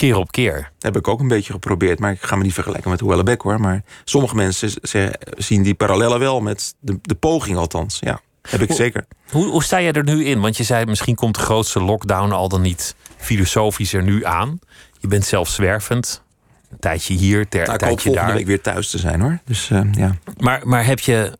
Keer 0.00 0.16
op 0.16 0.32
keer. 0.32 0.70
Heb 0.78 0.96
ik 0.96 1.08
ook 1.08 1.20
een 1.20 1.28
beetje 1.28 1.52
geprobeerd. 1.52 1.98
Maar 1.98 2.12
ik 2.12 2.22
ga 2.22 2.36
me 2.36 2.42
niet 2.42 2.54
vergelijken 2.54 2.90
met 2.90 3.00
Huellebeck 3.00 3.40
hoor. 3.40 3.60
Maar 3.60 3.82
sommige 4.04 4.34
mensen 4.34 4.70
ze- 4.82 5.18
zien 5.36 5.62
die 5.62 5.74
parallellen 5.74 6.18
wel 6.18 6.40
met 6.40 6.74
de, 6.80 6.98
de 7.02 7.14
poging 7.14 7.56
althans. 7.56 7.98
Ja, 8.00 8.20
heb 8.42 8.60
ik 8.60 8.72
zeker. 8.72 9.04
Hoe, 9.30 9.46
hoe 9.50 9.62
sta 9.62 9.76
je 9.76 9.92
er 9.92 10.04
nu 10.04 10.24
in? 10.24 10.40
Want 10.40 10.56
je 10.56 10.64
zei 10.64 10.84
misschien 10.84 11.14
komt 11.14 11.34
de 11.34 11.40
grootste 11.40 11.80
lockdown 11.82 12.32
al 12.32 12.48
dan 12.48 12.60
niet 12.60 12.94
filosofisch 13.16 13.92
er 13.92 14.02
nu 14.02 14.24
aan. 14.24 14.58
Je 14.98 15.08
bent 15.08 15.24
zelf 15.24 15.48
zwervend. 15.48 16.22
Een 16.70 16.78
tijdje 16.78 17.14
hier, 17.14 17.48
ter, 17.48 17.60
Nou, 17.60 17.72
een 17.72 17.78
tijdje 17.78 18.10
daar. 18.12 18.34
week 18.34 18.46
weer 18.46 18.60
thuis 18.60 18.90
te 18.90 18.98
zijn 18.98 19.20
hoor. 19.20 19.38
Dus 19.44 19.70
eh, 19.70 19.80
ja. 19.92 20.16
Maar, 20.38 20.60
maar 20.68 20.84
heb, 20.86 20.98
je, 21.00 21.36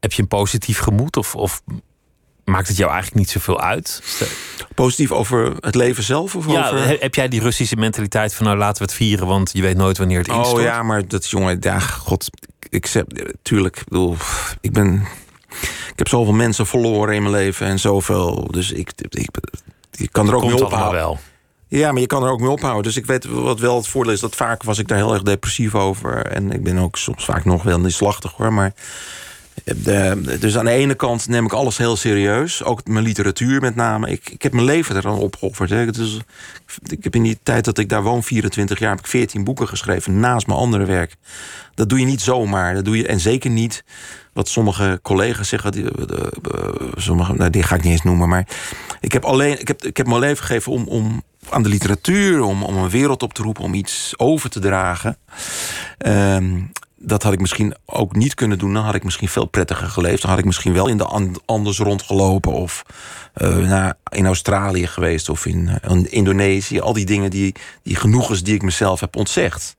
heb 0.00 0.12
je 0.12 0.22
een 0.22 0.28
positief 0.28 0.78
gemoed? 0.78 1.16
Of, 1.16 1.34
of 1.34 1.62
maakt 2.44 2.68
het 2.68 2.76
jou 2.76 2.90
eigenlijk 2.90 3.20
niet 3.20 3.30
zoveel 3.30 3.60
uit? 3.60 4.02
Positief 4.74 5.12
over 5.12 5.52
het 5.60 5.74
leven 5.74 6.02
zelf? 6.02 6.34
Of 6.36 6.46
Ja, 6.50 6.66
over... 6.66 6.86
he- 6.86 6.96
heb 7.00 7.14
jij 7.14 7.28
die 7.28 7.40
Russische 7.40 7.76
mentaliteit 7.76 8.34
van 8.34 8.46
nou 8.46 8.58
laten 8.58 8.76
we 8.78 8.84
het 8.84 8.94
vieren, 8.94 9.26
want 9.26 9.50
je 9.52 9.62
weet 9.62 9.76
nooit 9.76 9.98
wanneer 9.98 10.18
het 10.18 10.28
instort? 10.28 10.56
Oh 10.58 10.62
ja, 10.62 10.82
maar 10.82 11.08
dat 11.08 11.30
jongen, 11.30 11.56
ja, 11.60 11.78
god, 11.78 12.30
ik 12.68 12.86
zeg, 12.86 13.02
tuurlijk, 13.42 13.76
ik 13.76 13.84
bedoel, 13.88 14.16
ik 14.60 14.72
ben, 14.72 15.06
ik 15.90 15.94
heb 15.98 16.08
zoveel 16.08 16.32
mensen 16.34 16.66
verloren 16.66 17.14
in 17.14 17.22
mijn 17.22 17.34
leven 17.34 17.66
en 17.66 17.78
zoveel, 17.78 18.48
dus 18.50 18.72
ik, 18.72 18.90
ik, 19.08 19.28
ik 19.96 20.12
kan 20.12 20.28
er 20.28 20.34
ook 20.34 20.44
mee 20.44 20.64
ophouden. 20.64 21.00
wel. 21.00 21.18
Ja, 21.68 21.92
maar 21.92 22.00
je 22.00 22.06
kan 22.06 22.22
er 22.24 22.30
ook 22.30 22.40
mee 22.40 22.50
ophouden. 22.50 22.82
Dus 22.82 22.96
ik 22.96 23.06
weet 23.06 23.24
wat 23.24 23.60
wel 23.60 23.76
het 23.76 23.88
voordeel 23.88 24.12
is. 24.12 24.20
Dat 24.20 24.34
vaak 24.36 24.62
was 24.62 24.78
ik 24.78 24.88
daar 24.88 24.98
heel 24.98 25.12
erg 25.12 25.22
depressief 25.22 25.74
over. 25.74 26.26
En 26.26 26.52
ik 26.52 26.62
ben 26.62 26.78
ook 26.78 26.96
soms 26.96 27.24
vaak 27.24 27.44
nog 27.44 27.62
wel 27.62 27.80
neerslachtig 27.80 28.32
hoor. 28.32 28.52
Maar 28.52 28.72
dus 30.40 30.58
aan 30.58 30.64
de 30.64 30.70
ene 30.70 30.94
kant 30.94 31.28
neem 31.28 31.44
ik 31.44 31.52
alles 31.52 31.76
heel 31.78 31.96
serieus. 31.96 32.62
Ook 32.62 32.86
mijn 32.86 33.04
literatuur 33.04 33.60
met 33.60 33.74
name. 33.74 34.10
Ik, 34.10 34.30
ik 34.30 34.42
heb 34.42 34.52
mijn 34.52 34.66
leven 34.66 34.96
er 34.96 35.02
dan 35.02 35.18
opgeofferd. 35.18 35.70
Ik 36.82 37.04
heb 37.04 37.14
in 37.14 37.22
die 37.22 37.38
tijd 37.42 37.64
dat 37.64 37.78
ik 37.78 37.88
daar 37.88 38.02
woon, 38.02 38.22
24 38.22 38.78
jaar, 38.78 38.90
heb 38.90 38.98
ik 38.98 39.06
14 39.06 39.44
boeken 39.44 39.68
geschreven 39.68 40.20
naast 40.20 40.46
mijn 40.46 40.58
andere 40.58 40.84
werk. 40.84 41.16
Dat 41.74 41.88
doe 41.88 41.98
je 42.00 42.06
niet 42.06 42.20
zomaar. 42.20 42.74
Dat 42.74 42.84
doe 42.84 42.96
je, 42.96 43.06
en 43.06 43.20
zeker 43.20 43.50
niet 43.50 43.84
wat 44.32 44.48
sommige 44.48 44.98
collega's 45.02 45.48
zeggen. 45.48 45.72
Die, 45.72 45.82
de, 45.82 46.06
de- 46.06 46.90
sommige, 46.96 47.34
nou, 47.34 47.50
die 47.50 47.62
ga 47.62 47.74
ik 47.74 47.82
niet 47.82 47.92
eens 47.92 48.02
noemen. 48.02 48.28
Maar 48.28 48.46
ik 49.00 49.12
heb, 49.12 49.24
alleen, 49.24 49.60
ik 49.60 49.68
heb, 49.68 49.84
ik 49.84 49.96
heb 49.96 50.06
mijn 50.06 50.20
leven 50.20 50.44
gegeven 50.44 50.72
om, 50.72 50.86
om 50.88 51.22
aan 51.50 51.62
de 51.62 51.68
literatuur, 51.68 52.42
om, 52.42 52.62
om 52.62 52.76
een 52.76 52.90
wereld 52.90 53.22
op 53.22 53.34
te 53.34 53.42
roepen, 53.42 53.64
om 53.64 53.74
iets 53.74 54.14
over 54.16 54.50
te 54.50 54.60
dragen. 54.60 55.16
Ehm, 55.98 56.60
dat 57.06 57.22
had 57.22 57.32
ik 57.32 57.40
misschien 57.40 57.74
ook 57.84 58.16
niet 58.16 58.34
kunnen 58.34 58.58
doen. 58.58 58.72
Dan 58.74 58.84
had 58.84 58.94
ik 58.94 59.04
misschien 59.04 59.28
veel 59.28 59.44
prettiger 59.46 59.88
geleefd. 59.88 60.20
Dan 60.20 60.30
had 60.30 60.38
ik 60.38 60.44
misschien 60.44 60.72
wel 60.72 60.88
in 60.88 60.96
de 60.96 61.38
Anders 61.46 61.78
rondgelopen. 61.78 62.52
Of 62.52 62.82
uh, 63.36 63.56
naar, 63.56 63.94
in 64.08 64.26
Australië 64.26 64.86
geweest. 64.86 65.28
Of 65.28 65.46
in, 65.46 65.70
in, 65.88 66.10
Indonesië. 66.10 66.80
Al 66.80 66.92
die 66.92 67.06
dingen, 67.06 67.30
die, 67.30 67.54
die 67.82 67.96
genoegens 67.96 68.42
die 68.42 68.54
ik 68.54 68.62
mezelf 68.62 69.00
heb 69.00 69.16
ontzegd. 69.16 69.76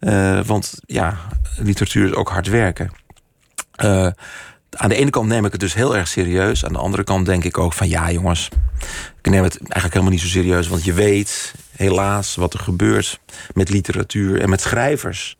Uh, 0.00 0.40
want 0.44 0.74
ja, 0.86 1.18
literatuur 1.56 2.06
is 2.06 2.14
ook 2.14 2.28
hard 2.28 2.48
werken. 2.48 2.90
Aan 4.70 4.88
de 4.88 4.94
ene 4.94 5.10
kant 5.10 5.28
neem 5.28 5.44
ik 5.44 5.52
het 5.52 5.60
dus 5.60 5.74
heel 5.74 5.96
erg 5.96 6.08
serieus. 6.08 6.64
Aan 6.64 6.72
de 6.72 6.78
andere 6.78 7.04
kant 7.04 7.26
denk 7.26 7.44
ik 7.44 7.58
ook 7.58 7.72
van 7.72 7.88
ja, 7.88 8.10
jongens. 8.10 8.48
Ik 9.22 9.30
neem 9.30 9.42
het 9.42 9.58
eigenlijk 9.58 9.92
helemaal 9.92 10.12
niet 10.12 10.20
zo 10.20 10.26
serieus. 10.26 10.68
Want 10.68 10.84
je 10.84 10.92
weet 10.92 11.54
helaas 11.76 12.34
wat 12.34 12.54
er 12.54 12.58
gebeurt 12.58 13.20
met 13.54 13.68
literatuur 13.68 14.40
en 14.40 14.48
met 14.48 14.60
schrijvers. 14.60 15.36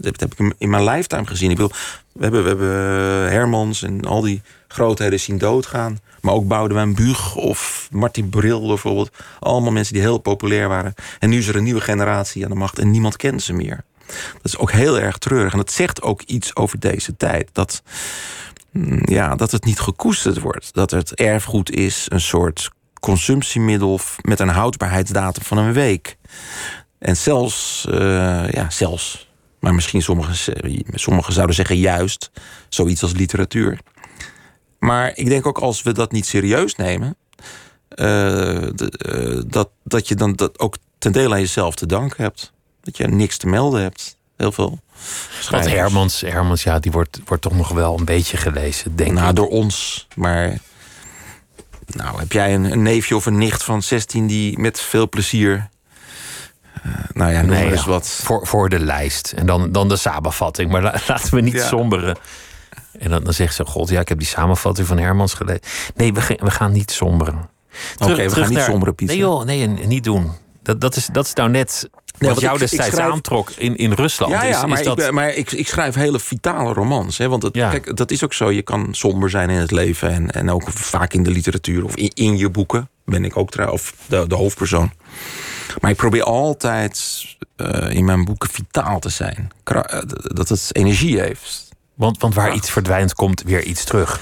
Dat 0.00 0.20
heb 0.20 0.34
ik 0.36 0.54
in 0.58 0.70
mijn 0.70 0.84
lifetime 0.84 1.26
gezien. 1.26 1.50
Ik 1.50 1.58
we, 1.58 1.68
hebben, 2.20 2.42
we 2.42 2.48
hebben 2.48 2.68
Hermans 3.30 3.82
en 3.82 4.04
al 4.04 4.20
die 4.20 4.42
grootheden 4.68 5.20
zien 5.20 5.38
doodgaan. 5.38 5.98
Maar 6.20 6.34
ook 6.34 6.48
Boudewijn 6.48 6.94
Buug 6.94 7.36
of 7.36 7.88
Martin 7.90 8.28
Bril 8.28 8.66
bijvoorbeeld. 8.66 9.10
Allemaal 9.40 9.72
mensen 9.72 9.94
die 9.94 10.02
heel 10.02 10.18
populair 10.18 10.68
waren. 10.68 10.94
En 11.18 11.30
nu 11.30 11.38
is 11.38 11.48
er 11.48 11.56
een 11.56 11.64
nieuwe 11.64 11.80
generatie 11.80 12.44
aan 12.44 12.50
de 12.50 12.56
macht 12.56 12.78
en 12.78 12.90
niemand 12.90 13.16
kent 13.16 13.42
ze 13.42 13.52
meer. 13.52 13.84
Dat 14.06 14.44
is 14.52 14.58
ook 14.58 14.72
heel 14.72 14.98
erg 14.98 15.18
treurig. 15.18 15.52
En 15.52 15.58
dat 15.58 15.72
zegt 15.72 16.02
ook 16.02 16.22
iets 16.22 16.56
over 16.56 16.78
deze 16.78 17.16
tijd. 17.16 17.48
Dat 17.52 17.82
Mm, 18.70 19.00
ja, 19.04 19.34
dat 19.34 19.50
het 19.50 19.64
niet 19.64 19.80
gekoesterd 19.80 20.38
wordt. 20.38 20.74
Dat 20.74 20.90
het 20.90 21.14
erfgoed 21.14 21.70
is 21.70 22.06
een 22.08 22.20
soort 22.20 22.70
consumptiemiddel 23.00 24.00
met 24.20 24.40
een 24.40 24.48
houdbaarheidsdatum 24.48 25.42
van 25.42 25.58
een 25.58 25.72
week. 25.72 26.16
En 26.98 27.16
zelfs, 27.16 27.86
uh, 27.90 28.50
ja, 28.50 28.70
zelfs, 28.70 29.29
maar 29.60 29.74
misschien 29.74 30.02
sommigen, 30.02 30.54
sommigen 30.94 31.32
zouden 31.32 31.54
zeggen 31.54 31.76
juist, 31.76 32.30
zoiets 32.68 33.02
als 33.02 33.12
literatuur. 33.12 33.78
Maar 34.78 35.12
ik 35.14 35.28
denk 35.28 35.46
ook 35.46 35.58
als 35.58 35.82
we 35.82 35.92
dat 35.92 36.12
niet 36.12 36.26
serieus 36.26 36.76
nemen, 36.76 37.16
uh, 37.90 37.96
de, 38.74 38.92
uh, 39.08 39.42
dat, 39.46 39.70
dat 39.84 40.08
je 40.08 40.14
dan 40.14 40.32
dat 40.32 40.58
ook 40.58 40.76
ten 40.98 41.12
dele 41.12 41.34
aan 41.34 41.40
jezelf 41.40 41.74
te 41.74 41.86
danken 41.86 42.22
hebt. 42.22 42.52
Dat 42.80 42.96
je 42.96 43.06
niks 43.06 43.36
te 43.36 43.46
melden 43.46 43.82
hebt. 43.82 44.16
Heel 44.36 44.52
veel. 44.52 44.80
Want 45.50 45.68
Hermans, 45.68 46.20
Hermans 46.20 46.62
ja, 46.62 46.78
die 46.78 46.92
wordt, 46.92 47.20
wordt 47.24 47.42
toch 47.42 47.56
nog 47.56 47.68
wel 47.68 47.98
een 47.98 48.04
beetje 48.04 48.36
gelezen, 48.36 48.96
denk 48.96 49.12
nou, 49.12 49.28
ik. 49.28 49.36
door 49.36 49.48
ons. 49.48 50.06
Maar 50.16 50.58
nou, 51.86 52.18
heb 52.18 52.32
jij 52.32 52.54
een, 52.54 52.72
een, 52.72 52.82
neefje 52.82 53.16
of 53.16 53.26
een 53.26 53.38
nicht 53.38 53.62
van 53.62 53.82
16 53.82 54.26
die 54.26 54.58
met 54.58 54.80
veel 54.80 55.08
plezier. 55.08 55.68
Uh, 56.86 56.92
nou 57.12 57.32
ja, 57.32 57.40
noem 57.40 57.50
nee, 57.50 57.70
eens 57.70 57.84
wat. 57.84 58.08
Voor, 58.08 58.46
voor 58.46 58.68
de 58.68 58.78
lijst. 58.78 59.32
En 59.32 59.46
dan, 59.46 59.72
dan 59.72 59.88
de 59.88 59.96
samenvatting. 59.96 60.70
Maar 60.70 60.82
laten 61.08 61.34
we 61.34 61.40
niet 61.40 61.52
ja. 61.52 61.66
somberen. 61.66 62.16
En 62.98 63.10
dan, 63.10 63.24
dan 63.24 63.32
zegt 63.32 63.54
ze: 63.54 63.64
God, 63.64 63.88
ja, 63.88 64.00
ik 64.00 64.08
heb 64.08 64.18
die 64.18 64.26
samenvatting 64.26 64.86
van 64.86 64.98
Hermans 64.98 65.34
gelezen. 65.34 65.62
Nee, 65.94 66.12
we, 66.12 66.38
we 66.42 66.50
gaan 66.50 66.72
niet 66.72 66.90
somberen. 66.90 67.48
Oké, 67.98 68.12
okay, 68.12 68.28
we 68.28 68.34
gaan 68.34 68.48
niet 68.48 68.58
naar, 68.58 68.70
somberen, 68.70 68.94
Pieter. 68.94 69.16
Nee, 69.16 69.24
joh, 69.24 69.44
nee, 69.44 69.66
niet 69.66 70.04
doen. 70.04 70.32
Dat, 70.62 70.80
dat, 70.80 70.96
is, 70.96 71.06
dat 71.06 71.26
is 71.26 71.34
nou 71.34 71.50
net 71.50 71.88
Nee, 72.20 72.30
wat 72.30 72.40
jou 72.40 72.54
ik, 72.54 72.60
destijds 72.60 72.86
ik 72.86 72.92
schrijf... 72.92 73.12
aantrok 73.12 73.50
in, 73.50 73.76
in 73.76 73.92
Rusland. 73.92 74.32
Ja, 74.32 74.44
ja 74.44 74.62
is, 74.62 74.66
maar, 74.66 74.82
dat... 74.82 75.00
ik, 75.00 75.10
maar 75.10 75.34
ik, 75.34 75.52
ik 75.52 75.68
schrijf 75.68 75.94
hele 75.94 76.18
vitale 76.18 76.72
romans. 76.72 77.18
Hè, 77.18 77.28
want 77.28 77.42
het, 77.42 77.54
ja. 77.54 77.70
kijk, 77.70 77.96
dat 77.96 78.10
is 78.10 78.24
ook 78.24 78.32
zo. 78.32 78.50
Je 78.50 78.62
kan 78.62 78.88
somber 78.90 79.30
zijn 79.30 79.50
in 79.50 79.58
het 79.58 79.70
leven. 79.70 80.10
En, 80.10 80.30
en 80.30 80.50
ook 80.50 80.70
vaak 80.70 81.12
in 81.12 81.22
de 81.22 81.30
literatuur 81.30 81.84
of 81.84 81.94
in, 81.94 82.10
in 82.14 82.36
je 82.36 82.50
boeken. 82.50 82.88
Ben 83.04 83.24
ik 83.24 83.36
ook 83.36 83.70
of 83.70 83.94
de, 84.06 84.26
de 84.26 84.34
hoofdpersoon. 84.34 84.92
Maar 85.80 85.90
ik 85.90 85.96
probeer 85.96 86.22
altijd 86.22 87.24
uh, 87.56 87.90
in 87.90 88.04
mijn 88.04 88.24
boeken 88.24 88.50
vitaal 88.50 88.98
te 88.98 89.08
zijn. 89.08 89.50
Kra 89.62 90.02
dat 90.22 90.48
het 90.48 90.68
energie 90.72 91.20
heeft. 91.20 91.68
Want, 91.94 92.20
want 92.20 92.34
waar 92.34 92.48
ja. 92.48 92.54
iets 92.54 92.70
verdwijnt, 92.70 93.14
komt 93.14 93.42
weer 93.42 93.62
iets 93.62 93.84
terug. 93.84 94.20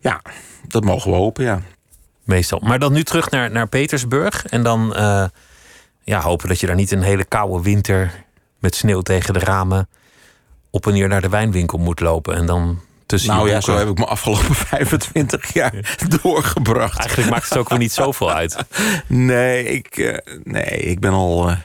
Ja, 0.00 0.22
dat 0.68 0.84
mogen 0.84 1.10
we 1.10 1.16
hopen, 1.16 1.44
ja. 1.44 1.62
Meestal. 2.24 2.58
Maar 2.58 2.78
dan 2.78 2.92
nu 2.92 3.02
terug 3.02 3.30
naar, 3.30 3.50
naar 3.50 3.68
Petersburg. 3.68 4.46
En 4.46 4.62
dan... 4.62 4.96
Uh 4.96 5.24
ja, 6.08 6.20
hopen 6.20 6.48
dat 6.48 6.60
je 6.60 6.66
daar 6.66 6.76
niet 6.76 6.90
een 6.90 7.02
hele 7.02 7.24
koude 7.24 7.62
winter 7.62 8.24
met 8.58 8.74
sneeuw 8.74 9.00
tegen 9.00 9.34
de 9.34 9.38
ramen 9.38 9.88
op 10.70 10.86
en 10.86 10.92
neer 10.92 11.08
naar 11.08 11.20
de 11.20 11.28
wijnwinkel 11.28 11.78
moet 11.78 12.00
lopen. 12.00 12.34
En 12.34 12.46
dan 12.46 12.80
Nou 13.16 13.48
ja, 13.48 13.60
zo 13.60 13.76
heb 13.76 13.88
ik 13.88 13.98
me 13.98 14.06
afgelopen 14.06 14.54
25 14.76 15.52
jaar 15.52 15.96
doorgebracht. 16.22 16.98
Eigenlijk 16.98 17.30
maakt 17.30 17.48
het 17.48 17.58
ook 17.58 17.68
weer 17.68 17.78
niet 17.78 17.92
zoveel 17.92 18.32
uit. 18.32 18.56
Nee, 19.06 19.64
ik, 19.64 19.96
uh, 19.96 20.16
nee, 20.44 20.78
ik 20.78 21.00
ben 21.00 21.12
al. 21.12 21.50
Uh, 21.50 21.56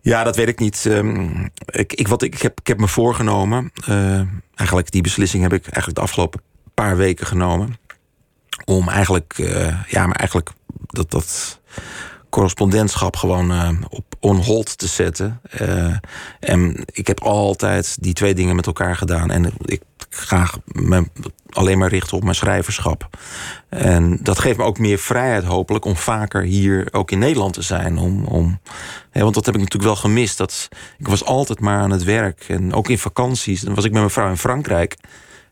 ja, 0.00 0.24
dat 0.24 0.36
weet 0.36 0.48
ik 0.48 0.58
niet. 0.58 0.84
Um, 0.84 1.50
ik, 1.66 1.92
ik, 1.92 2.08
wat 2.08 2.22
ik, 2.22 2.34
ik, 2.34 2.42
heb, 2.42 2.60
ik 2.60 2.66
heb 2.66 2.78
me 2.78 2.88
voorgenomen. 2.88 3.72
Uh, 3.88 4.20
eigenlijk, 4.54 4.90
die 4.90 5.02
beslissing 5.02 5.42
heb 5.42 5.52
ik 5.52 5.62
eigenlijk 5.62 5.94
de 5.94 6.02
afgelopen 6.02 6.40
paar 6.74 6.96
weken 6.96 7.26
genomen. 7.26 7.78
Om 8.64 8.88
eigenlijk, 8.88 9.34
ja, 9.86 10.06
maar 10.06 10.16
eigenlijk 10.16 10.50
dat. 10.86 11.10
dat 11.10 11.60
correspondentschap 12.30 13.16
gewoon 13.16 13.52
uh, 13.52 13.68
op 13.88 14.04
on 14.20 14.36
hold 14.36 14.78
te 14.78 14.86
zetten. 14.86 15.40
Uh, 15.60 15.94
en 16.40 16.84
ik 16.92 17.06
heb 17.06 17.20
altijd 17.20 17.96
die 18.00 18.12
twee 18.12 18.34
dingen 18.34 18.56
met 18.56 18.66
elkaar 18.66 18.96
gedaan. 18.96 19.30
En 19.30 19.52
ik 19.64 19.82
ga 20.10 20.50
me 20.64 21.04
alleen 21.50 21.78
maar 21.78 21.88
richten 21.88 22.16
op 22.16 22.22
mijn 22.22 22.34
schrijverschap. 22.34 23.08
En 23.68 24.18
dat 24.22 24.38
geeft 24.38 24.58
me 24.58 24.64
ook 24.64 24.78
meer 24.78 24.98
vrijheid, 24.98 25.44
hopelijk, 25.44 25.84
om 25.84 25.96
vaker 25.96 26.42
hier 26.42 26.88
ook 26.90 27.10
in 27.10 27.18
Nederland 27.18 27.52
te 27.52 27.62
zijn. 27.62 27.98
Om, 27.98 28.24
om, 28.24 28.60
hè, 29.10 29.22
want 29.22 29.34
dat 29.34 29.46
heb 29.46 29.54
ik 29.54 29.60
natuurlijk 29.60 29.92
wel 29.92 30.00
gemist. 30.00 30.38
Dat, 30.38 30.68
ik 30.98 31.08
was 31.08 31.24
altijd 31.24 31.60
maar 31.60 31.80
aan 31.80 31.90
het 31.90 32.04
werk. 32.04 32.44
En 32.48 32.74
ook 32.74 32.88
in 32.88 32.98
vakanties. 32.98 33.60
Dan 33.60 33.74
was 33.74 33.84
ik 33.84 33.90
met 33.90 34.00
mijn 34.00 34.12
vrouw 34.12 34.28
in 34.28 34.36
Frankrijk. 34.36 34.96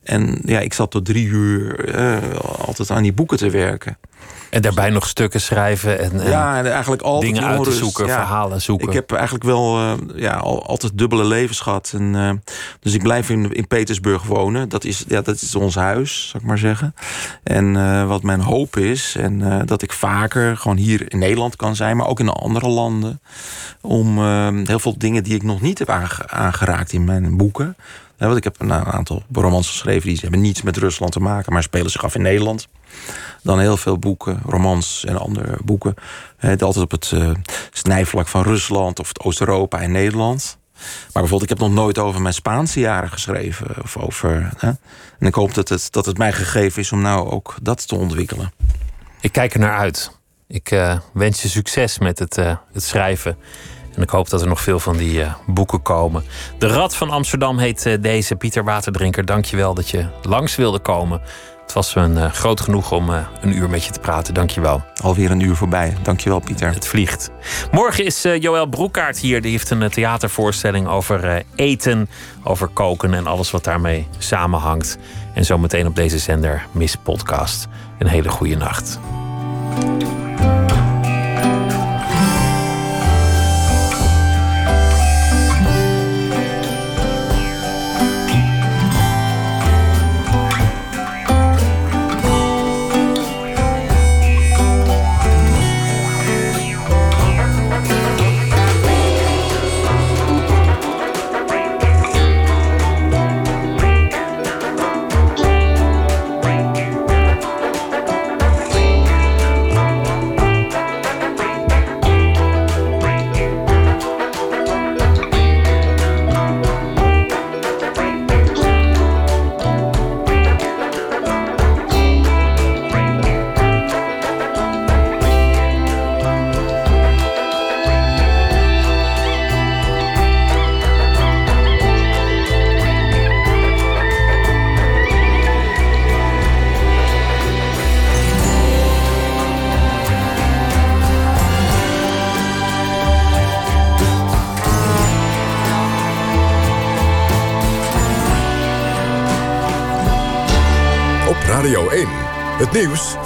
En 0.09 0.39
ja, 0.45 0.61
ik 0.61 0.73
zat 0.73 0.91
tot 0.91 1.05
drie 1.05 1.27
uur 1.27 1.95
uh, 1.99 2.41
altijd 2.41 2.91
aan 2.91 3.03
die 3.03 3.13
boeken 3.13 3.39
te 3.39 3.51
werken. 3.51 3.99
En 4.51 4.63
daarbij 4.63 4.91
nog 4.91 5.07
stukken 5.07 5.41
schrijven 5.41 5.99
en, 5.99 6.21
en 6.21 6.31
ja, 6.31 6.59
en 6.59 6.73
eigenlijk 6.73 7.03
altijd 7.03 7.35
dingen 7.35 7.49
uit 7.49 7.65
te 7.65 7.73
zoeken, 7.73 8.07
ja, 8.07 8.15
verhalen 8.15 8.63
zoeken. 8.63 8.89
Ik 8.89 8.95
heb 8.95 9.13
eigenlijk 9.13 9.45
wel 9.45 9.81
uh, 9.81 9.93
ja, 10.15 10.35
altijd 10.37 10.99
dubbele 10.99 11.25
levens 11.25 11.61
gehad. 11.61 11.93
En, 11.95 12.15
uh, 12.15 12.31
dus 12.81 12.95
ik 12.95 13.03
blijf 13.03 13.31
in, 13.31 13.53
in 13.53 13.67
Petersburg 13.67 14.23
wonen. 14.23 14.69
Dat 14.69 14.85
is, 14.85 15.05
ja, 15.09 15.21
dat 15.21 15.41
is 15.41 15.55
ons 15.55 15.75
huis, 15.75 16.29
zou 16.29 16.43
ik 16.43 16.49
maar 16.49 16.59
zeggen. 16.59 16.95
En 17.43 17.75
uh, 17.75 18.07
wat 18.07 18.23
mijn 18.23 18.41
hoop 18.41 18.77
is, 18.77 19.17
en 19.19 19.63
dat 19.67 19.83
ik 19.83 19.93
vaker 19.93 20.57
gewoon 20.57 20.77
hier 20.77 21.13
in 21.13 21.19
Nederland 21.19 21.57
kan 21.57 21.77
zijn, 21.77 21.97
maar 21.97 22.07
ook 22.07 22.21
in 22.21 22.29
andere 22.29 22.69
landen. 22.69 23.21
Om 23.81 24.19
heel 24.67 24.79
veel 24.79 24.99
dingen 24.99 25.23
die 25.23 25.35
ik 25.35 25.43
nog 25.43 25.61
niet 25.61 25.79
heb 25.79 25.91
aangeraakt 26.27 26.93
in 26.93 27.05
mijn 27.05 27.37
boeken. 27.37 27.77
Want 28.27 28.37
ik 28.37 28.45
heb 28.45 28.61
een 28.61 28.73
aantal 28.73 29.23
romans 29.33 29.69
geschreven 29.69 30.09
die 30.09 30.19
hebben 30.21 30.41
niets 30.41 30.63
met 30.63 30.77
Rusland 30.77 31.13
te 31.13 31.21
maken, 31.21 31.53
maar 31.53 31.63
spelen 31.63 31.91
zich 31.91 32.05
af 32.05 32.15
in 32.15 32.23
Nederland 32.23 32.69
dan 33.43 33.59
heel 33.59 33.77
veel 33.77 33.99
boeken, 33.99 34.41
romans 34.47 35.05
en 35.05 35.19
andere 35.19 35.59
boeken. 35.65 35.95
Altijd 36.41 36.77
op 36.77 36.91
het 36.91 37.11
uh, 37.15 37.31
snijvlak 37.73 38.29
van 38.29 38.43
Rusland 38.43 39.01
of 39.01 39.13
Oost-Europa 39.23 39.81
en 39.81 39.93
Nederland. 39.93 40.59
Maar 40.79 41.23
bijvoorbeeld, 41.23 41.43
ik 41.43 41.59
heb 41.59 41.59
nog 41.59 41.73
nooit 41.73 41.99
over 41.99 42.21
mijn 42.21 42.35
Spaanse 42.35 42.81
jaren 42.81 43.11
geschreven. 43.11 43.83
Of 43.83 43.97
over, 43.97 44.51
hè? 44.57 44.69
En 45.19 45.27
ik 45.27 45.35
hoop 45.35 45.55
dat 45.55 45.69
het, 45.69 45.93
dat 45.93 46.07
het 46.07 46.19
mij 46.19 46.33
gegeven 46.33 46.83
is 46.83 46.93
om 46.93 47.01
nou 47.01 47.31
ook 47.31 47.55
dat 47.63 47.89
te 47.89 47.95
ontwikkelen. 47.95 48.53
Ik 49.21 49.33
kijk 49.33 49.55
er 49.55 49.61
naar 49.61 49.79
uit. 49.79 50.19
Ik 50.47 50.71
uh, 50.71 50.99
wens 51.13 51.43
je 51.43 51.49
succes 51.49 51.99
met 51.99 52.19
het, 52.19 52.39
uh, 52.39 52.57
het 52.73 52.83
schrijven. 52.83 53.37
En 53.99 54.05
ik 54.05 54.11
hoop 54.11 54.29
dat 54.29 54.41
er 54.41 54.49
nog 54.49 54.61
veel 54.61 54.79
van 54.79 54.97
die 54.97 55.21
uh, 55.21 55.33
boeken 55.47 55.83
komen. 55.83 56.25
De 56.59 56.67
Rad 56.67 56.97
van 56.97 57.11
Amsterdam 57.11 57.59
heet 57.59 57.99
deze. 58.01 58.37
Pieter 58.37 58.65
Waterdrinker, 58.65 59.25
dank 59.25 59.45
je 59.45 59.57
wel 59.57 59.75
dat 59.75 59.89
je 59.89 60.07
langs 60.23 60.57
wilde 60.57 60.79
komen. 60.79 61.21
Het 61.63 61.73
was 61.73 61.95
een 61.95 62.13
uh, 62.13 62.33
groot 62.33 62.61
genoeg 62.61 62.93
om 62.93 63.09
een 63.41 63.57
uur 63.57 63.71
met 63.71 63.85
je 63.85 63.91
te 63.91 64.01
praten. 64.01 64.35
Dankjewel. 64.35 64.83
Alweer 65.03 65.31
een 65.31 65.41
uur 65.41 65.57
voorbij. 65.57 65.97
Dankjewel, 66.03 66.39
Pieter. 66.39 66.73
Het 66.73 66.87
vliegt. 66.87 67.31
Morgen 67.71 68.05
is 68.05 68.23
Joël 68.23 68.67
Broekaart 68.67 69.19
hier. 69.19 69.43
Die 69.43 69.51
heeft 69.51 69.71
een 69.71 69.91
theatervoorstelling 69.91 70.89
over 70.89 71.43
eten, 71.55 72.09
over 72.43 72.69
koken 72.69 73.15
en 73.15 73.27
alles 73.27 73.51
wat 73.51 73.65
daarmee 73.65 74.07
samenhangt. 74.19 74.99
En 75.35 75.45
zometeen 75.45 75.87
op 75.87 75.97
deze 75.97 76.19
zender 76.19 76.67
Miss 76.73 76.97
Podcast. 76.97 77.67
Een 77.99 78.09
hele 78.09 78.29
goede 78.29 78.57
nacht. 78.57 78.99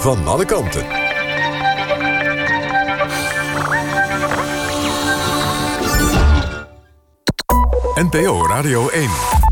Van 0.03 0.27
alle 0.27 0.45
kanten. 0.45 0.85
NPO 7.95 8.47
Radio 8.47 8.89
1. 8.89 9.42